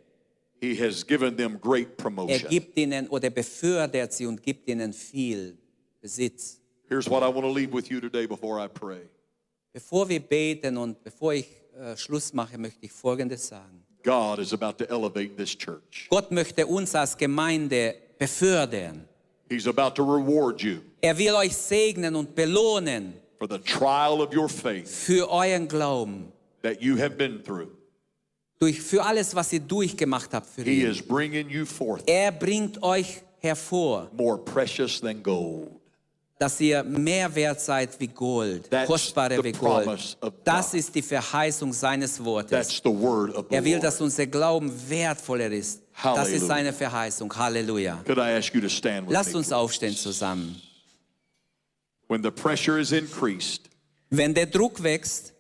he 0.60 0.76
has 0.76 1.06
given 1.06 1.36
them 1.36 1.60
great 1.60 1.90
er 1.90 1.96
promotion. 2.04 2.50
gibt 2.50 2.78
ihnen 2.78 3.08
oder 3.10 3.30
befördert 3.30 4.14
sie 4.14 4.26
und 4.26 4.42
gibt 4.42 4.68
ihnen 4.68 4.94
viel 4.94 5.58
Besitz. 6.02 6.60
Here's 6.90 7.10
what 7.10 7.22
I 7.22 7.28
want 7.28 7.44
to 7.44 7.52
leave 7.52 7.74
with 7.74 7.90
you 7.90 8.00
today 8.00 8.26
before 8.26 8.60
I 8.64 8.68
pray. 8.68 9.10
Bevor 9.74 10.08
wir 10.08 10.20
beten 10.20 10.78
und 10.78 11.04
bevor 11.04 11.34
ich 11.34 11.48
äh, 11.80 11.96
Schluss 11.96 12.34
mache, 12.34 12.58
möchte 12.58 12.86
ich 12.86 12.92
Folgendes 12.92 13.48
sagen. 13.48 13.84
God 14.04 14.40
is 14.40 14.54
about 14.54 14.84
to 14.84 14.86
elevate 14.86 15.36
this 15.36 15.56
church. 15.56 16.08
Gott 16.10 16.32
möchte 16.32 16.66
uns 16.66 16.96
als 16.96 17.18
Gemeinde 17.18 17.96
befördern. 18.18 19.08
He's 19.50 19.68
about 19.68 19.92
to 19.96 20.04
reward 20.04 20.62
you 20.62 20.80
Er 21.02 21.18
will 21.18 21.36
euch 21.36 21.56
segnen 21.56 22.16
und 22.16 22.34
belohnen 22.36 23.14
for 23.38 23.48
the 23.48 23.60
trial 23.60 24.22
of 24.22 24.36
your 24.36 24.50
faith 24.50 24.88
für 24.88 25.30
euren 25.30 25.68
Glauben, 25.68 26.32
that 26.64 26.82
you 26.82 26.98
have 26.98 27.18
been 27.18 27.44
through. 27.44 27.70
Durch, 28.60 28.82
für 28.82 29.04
alles, 29.04 29.36
was 29.36 29.54
ihr 29.54 29.60
durchgemacht 29.60 30.34
habt 30.34 30.48
für 30.48 30.64
He 30.64 30.82
ihn. 30.84 30.92
is 30.92 31.02
bringing 31.02 31.50
you 31.50 31.66
forth 31.66 32.04
Er 32.08 32.32
bringt 32.32 32.82
euch 32.84 33.22
hervor, 33.40 34.10
more 34.14 34.38
precious 34.38 35.00
than 35.00 35.22
gold. 35.22 35.70
dass 36.40 36.60
ihr 36.60 36.84
mehr 36.84 37.34
wert 37.34 37.60
seid 37.62 38.00
wie 38.00 38.08
Gold, 38.08 38.70
That's 38.70 38.88
kostbarer 38.88 39.38
the 39.38 39.44
wie 39.44 39.52
Gold. 39.52 39.86
promise 39.86 40.16
of 40.22 40.34
Das 40.44 40.72
God. 40.72 40.80
ist 40.80 40.94
die 40.96 41.02
Verheißung 41.02 41.74
seines 41.74 42.24
Wortes. 42.24 42.52
That's 42.52 42.78
the 42.84 42.90
word 42.92 43.34
of 43.36 43.46
the 43.50 43.56
Er 43.56 43.64
will, 43.64 43.72
Lord. 43.74 43.84
dass 43.84 44.02
unser 44.02 44.28
Glauben 44.28 44.72
wertvoller 44.90 45.50
ist. 45.52 45.82
Das 45.96 46.04
Halleluja. 46.04 46.36
ist 46.36 46.46
seine 46.48 46.74
Verheißung. 46.74 47.36
Halleluja. 47.36 48.02
Could 48.06 48.20
I 48.20 48.38
ask 48.38 48.54
you 48.54 48.62
to 48.62 48.70
stand 48.70 49.08
with 49.08 49.14
Lasst 49.14 49.32
me? 49.32 49.38
uns 49.40 49.52
aufstehen 49.52 49.96
zusammen. 49.96 50.62
When 52.08 52.22
the 52.24 52.32
pressure 52.32 52.80
is 52.80 52.92
increased, 52.92 53.64
Wenn 54.10 54.34
der 54.34 54.46
Druck 54.46 54.82
wächst, 54.84 55.34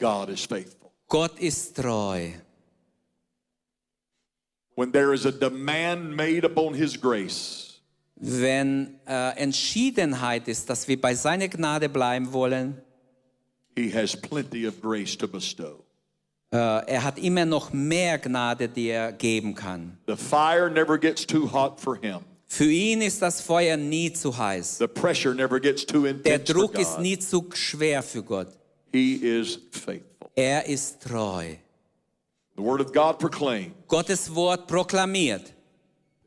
God 0.00 0.30
is 0.30 0.44
faithful. 0.44 0.90
Gott 1.08 1.38
ist 1.38 1.76
treu. 1.76 2.30
When 4.76 4.92
there 4.92 5.12
is 5.12 5.26
a 5.26 5.32
demand 5.32 6.16
made 6.16 6.44
upon 6.44 6.74
His 6.74 6.96
grace, 7.00 7.66
Wenn 8.16 8.98
äh, 9.06 9.30
Entschiedenheit 9.38 10.46
ist, 10.46 10.68
dass 10.68 10.86
wir 10.88 11.00
bei 11.00 11.14
seiner 11.14 11.48
Gnade 11.48 11.88
bleiben 11.88 12.32
wollen, 12.32 12.80
He 13.76 13.90
has 13.92 14.14
plenty 14.16 14.66
of 14.66 14.80
grace 14.82 15.16
to 15.16 15.26
bestow. 15.28 15.84
äh, 16.52 16.56
er 16.56 17.02
hat 17.04 17.18
immer 17.18 17.44
noch 17.46 17.72
mehr 17.72 18.18
Gnade, 18.18 18.68
die 18.68 18.88
er 18.88 19.12
geben 19.12 19.54
kann. 19.54 19.98
The 20.06 20.16
fire 20.16 20.70
never 20.70 20.98
gets 20.98 21.26
too 21.26 21.50
hot 21.50 21.80
for 21.80 21.96
Him. 21.96 22.20
Für 22.46 22.64
ihn 22.70 23.00
ist 23.00 23.22
das 23.22 23.40
Feuer 23.40 23.76
nie 23.76 24.12
zu 24.12 24.36
heiß. 24.36 24.78
The 24.78 24.88
pressure 24.88 25.34
never 25.34 25.60
gets 25.60 25.86
too 25.86 26.02
Der 26.02 26.10
intense 26.10 26.52
for 26.52 26.54
Druck 26.54 26.78
ist 26.78 26.98
nie 26.98 27.18
zu 27.18 27.48
schwer 27.54 28.02
für 28.02 28.22
Gott. 28.22 28.48
He 28.92 29.14
is 29.14 29.58
faithful. 29.72 30.30
Er 30.36 30.66
ist 30.66 31.00
treu. 31.02 31.56
The 32.56 32.62
Word 32.62 32.80
of 32.80 32.92
God 32.92 33.18
proclaims 33.18 33.72
Gottes 33.88 34.28
Wort 34.34 34.66
proklamiert, 34.68 35.52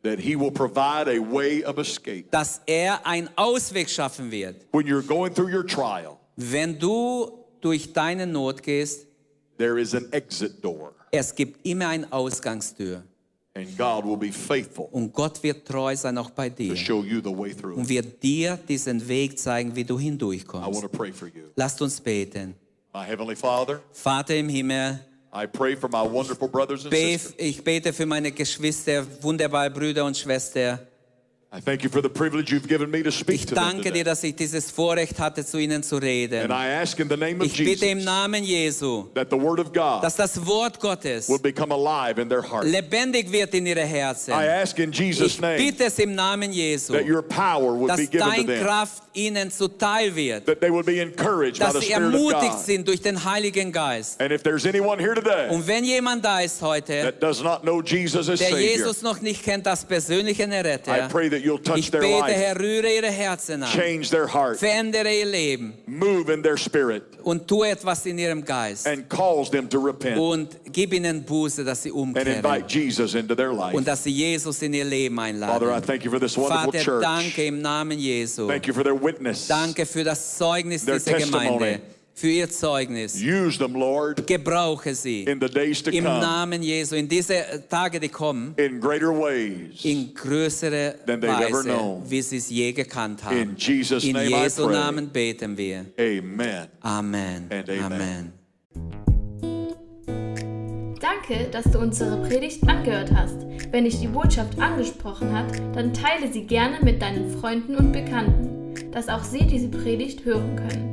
that 0.03 0.19
He 0.19 0.35
will 0.35 0.51
provide 0.51 1.07
a 1.07 1.19
way 1.19 1.63
of 1.63 1.77
escape. 1.77 2.31
dass 2.31 2.61
er 2.65 3.05
einen 3.05 3.29
Ausweg 3.35 3.89
schaffen 3.89 4.31
wird. 4.31 4.65
When 4.71 4.85
you're 4.87 5.01
going 5.05 5.33
through 5.33 5.49
your 5.53 5.63
trial, 5.65 6.19
Wenn 6.35 6.79
du 6.79 7.45
durch 7.61 7.93
deine 7.93 8.25
Not 8.25 8.63
gehst, 8.63 9.05
there 9.57 9.77
is 9.79 9.93
an 9.93 10.07
exit 10.11 10.61
door, 10.63 10.93
es 11.11 11.33
gibt 11.35 11.65
immer 11.65 11.89
eine 11.89 12.11
Ausgangstür. 12.11 13.03
And 13.55 13.77
God 13.77 14.03
will 14.05 14.17
be 14.17 14.31
faithful 14.31 14.87
Und 14.91 15.13
Gott 15.13 15.41
wird 15.43 15.67
treu 15.67 15.95
sein 15.95 16.17
auch 16.17 16.31
bei 16.31 16.49
to 16.49 16.55
dir. 16.55 16.75
show 16.75 17.03
you 17.03 17.19
the 17.23 17.35
way 17.37 17.53
through. 17.53 17.75
Und 17.77 17.87
wird 17.87 18.21
dir 18.23 18.57
diesen 18.67 19.07
Weg 19.07 19.37
zeigen, 19.37 19.75
wie 19.75 19.83
du 19.83 19.93
I 19.93 19.97
want 19.97 20.03
hindurchkommst. 20.03 20.81
to 20.81 20.87
pray 20.89 21.11
for 21.13 21.27
you. 21.27 21.43
Lasst 21.55 21.81
uns 21.81 21.99
beten. 22.01 22.55
My 22.93 23.03
Heavenly 23.05 23.35
Father, 23.35 23.81
Vater 23.91 24.35
im 24.35 24.49
Himmel, 24.49 24.99
I 25.35 25.47
pray 25.47 25.75
for 25.75 25.89
my 25.89 26.03
wonderful 26.11 26.47
brothers 26.47 26.83
and 26.85 26.91
be- 26.91 26.97
sisters. 27.17 27.33
ich 27.37 27.63
bete 27.63 27.91
für 27.93 28.05
meine 28.05 28.31
Geschwister, 28.31 29.05
wunderbare 29.21 29.69
Brüder 29.71 30.05
und 30.05 30.15
Schwestern. 30.17 30.79
Ich 31.55 33.45
danke 33.45 33.91
dir, 33.91 34.03
dass 34.03 34.23
ich 34.23 34.35
dieses 34.35 34.71
Vorrecht 34.71 35.19
hatte, 35.19 35.45
zu 35.45 35.59
ihnen 35.59 35.83
zu 35.83 35.97
reden. 35.97 36.41
And 36.41 36.51
I 36.51 36.81
ask 36.81 36.99
in 36.99 37.07
the 37.07 37.15
name 37.15 37.41
of 37.41 37.45
Ich 37.45 37.55
bitte 37.55 37.85
im 37.85 38.03
Namen 38.03 38.43
Jesu, 38.43 39.03
that 39.13 39.27
the 39.29 39.39
Word 39.39 39.59
of 39.59 39.71
God 39.71 40.03
dass 40.03 40.15
das 40.15 40.43
Wort 40.47 40.79
Gottes 40.79 41.29
will 41.29 41.37
become 41.37 41.71
alive 41.71 42.19
in 42.19 42.27
their 42.27 42.41
heart. 42.41 42.65
lebendig 42.65 43.31
wird 43.31 43.53
in 43.53 43.67
ihre 43.67 43.85
Herzen. 43.85 44.31
I 44.31 44.47
ask 44.47 44.79
in 44.79 44.91
Jesus' 44.91 45.35
Ich 45.35 45.39
bitte 45.39 45.83
es 45.85 45.99
im 45.99 46.15
Namen 46.15 46.51
Jesu, 46.51 46.93
that 46.93 47.07
your 47.07 47.21
power 47.21 47.77
would 47.77 47.91
dass 47.91 47.97
be 47.97 48.07
given 48.07 48.27
to 48.27 48.35
dein 48.35 48.47
them, 48.47 48.65
Kraft 48.65 49.03
ihnen 49.13 49.51
zuteil 49.51 50.15
wird, 50.15 50.47
dass 50.47 51.79
sie 51.79 51.91
ermutigt 51.91 52.59
sind 52.65 52.87
durch 52.87 52.99
den 52.99 53.23
Heiligen 53.23 53.71
Geist. 53.71 54.19
And 54.19 54.31
if 54.31 54.41
there's 54.41 54.65
anyone 54.65 54.99
here 54.99 55.13
today 55.13 55.49
Und 55.49 55.67
wenn 55.67 55.85
jemand 55.85 56.25
da 56.25 56.39
ist 56.39 56.63
heute, 56.63 57.03
that 57.03 57.21
does 57.21 57.43
not 57.43 57.61
know 57.61 57.79
Jesus 57.79 58.27
as 58.27 58.39
der 58.39 58.59
Jesus 58.59 59.03
noch 59.03 59.21
nicht 59.21 59.43
kennt 59.43 59.67
als 59.67 59.85
persönlichen 59.85 60.51
I 60.51 60.55
Erretter, 60.55 61.07
pray 61.09 61.29
that 61.29 61.42
you'll 61.43 61.61
touch 61.61 61.77
ich 61.77 61.91
their 61.91 62.01
bete, 62.01 62.19
life, 62.19 62.33
Herr, 62.33 62.59
rühre 62.59 62.87
ihre 62.87 63.11
Herzen 63.11 63.63
an, 63.63 63.69
change 63.69 64.09
their 64.09 64.27
heart, 64.27 64.57
verändere 64.59 65.11
ihr 65.13 65.25
Leben 65.25 65.73
move 65.85 66.31
in 66.33 66.41
their 66.41 66.57
spirit, 66.57 67.03
und 67.23 67.47
tu 67.47 67.63
etwas 67.63 68.05
in 68.05 68.17
ihrem 68.17 68.43
Geist 68.43 68.87
and 68.87 69.07
cause 69.09 69.51
them 69.51 69.69
to 69.69 69.79
repent 69.79 70.17
und 70.17 70.59
gib 70.71 70.93
ihnen 70.93 71.23
Buße, 71.23 71.63
dass 71.63 71.83
sie 71.83 71.91
and 71.91 72.17
invite 72.17 72.65
Jesus 72.67 73.15
into 73.15 73.35
their 73.35 73.53
life. 73.53 73.75
und 73.75 73.87
dass 73.87 74.03
sie 74.03 74.11
Jesus 74.11 74.61
in 74.61 74.73
ihr 74.73 74.85
Leben 74.85 75.15
Father, 75.15 75.75
I 75.75 75.81
thank 75.81 76.03
you 76.03 76.11
for 76.11 76.19
this 76.19 76.37
wonderful 76.37 76.71
Vater, 76.71 76.83
church. 76.83 77.01
danke 77.01 77.45
im 77.45 77.61
Namen 77.61 77.99
Jesu. 77.99 78.47
Thank 78.47 78.67
you 78.67 78.73
for 78.73 78.83
their 78.83 78.99
witness. 78.99 79.47
Danke 79.47 79.85
für 79.85 80.03
das 80.03 80.37
Zeugnis 80.37 80.85
Their 80.85 80.95
dieser 80.95 81.17
testimony. 81.17 81.47
Gemeinde, 81.47 81.81
für 82.15 82.27
ihr 82.27 82.49
Zeugnis. 82.49 83.15
Use 83.19 83.57
them, 83.57 83.73
Lord, 83.73 84.25
Gebrauche 84.27 84.93
sie 84.93 85.23
in 85.23 85.39
the 85.41 85.47
days 85.49 85.81
to 85.81 85.89
im 85.91 86.03
come 86.05 86.19
Namen 86.19 86.61
Jesu, 86.61 86.95
in 86.95 87.07
diese 87.07 87.35
Tage, 87.69 87.99
die 87.99 88.09
kommen, 88.09 88.53
in 88.57 88.79
greater 88.79 89.07
ways. 89.09 89.83
in 89.83 90.13
größere 90.13 90.95
Than 91.07 91.19
they've 91.21 91.29
ever 91.29 91.57
Weise, 91.57 91.63
known. 91.63 92.03
wie 92.07 92.21
sie 92.21 92.37
es 92.37 92.49
je 92.49 92.71
gekannt 92.71 93.21
In 93.21 93.25
haben. 93.39 93.55
Jesus' 93.57 94.03
In 94.03 94.13
name 94.13 94.25
I 94.29 94.43
Jesu 94.43 94.65
pray. 94.65 94.73
Namen 94.75 95.09
beten 95.09 95.57
wir. 95.57 95.85
Amen. 95.99 96.67
Amen. 96.81 97.47
And 97.49 97.69
amen. 97.69 97.83
Amen. 97.91 98.33
Danke, 101.01 101.47
dass 101.51 101.65
du 101.65 101.79
unsere 101.79 102.17
Predigt 102.27 102.63
angehört 102.67 103.11
hast. 103.13 103.37
Wenn 103.71 103.85
dich 103.85 103.99
die 103.99 104.07
Botschaft 104.07 104.57
angesprochen 104.59 105.31
hat, 105.35 105.51
dann 105.75 105.93
teile 105.93 106.31
sie 106.31 106.43
gerne 106.43 106.79
mit 106.83 107.01
deinen 107.01 107.29
Freunden 107.39 107.75
und 107.75 107.91
Bekannten, 107.91 108.91
dass 108.91 109.09
auch 109.09 109.23
sie 109.23 109.45
diese 109.45 109.67
Predigt 109.69 110.23
hören 110.25 110.55
können. 110.55 110.92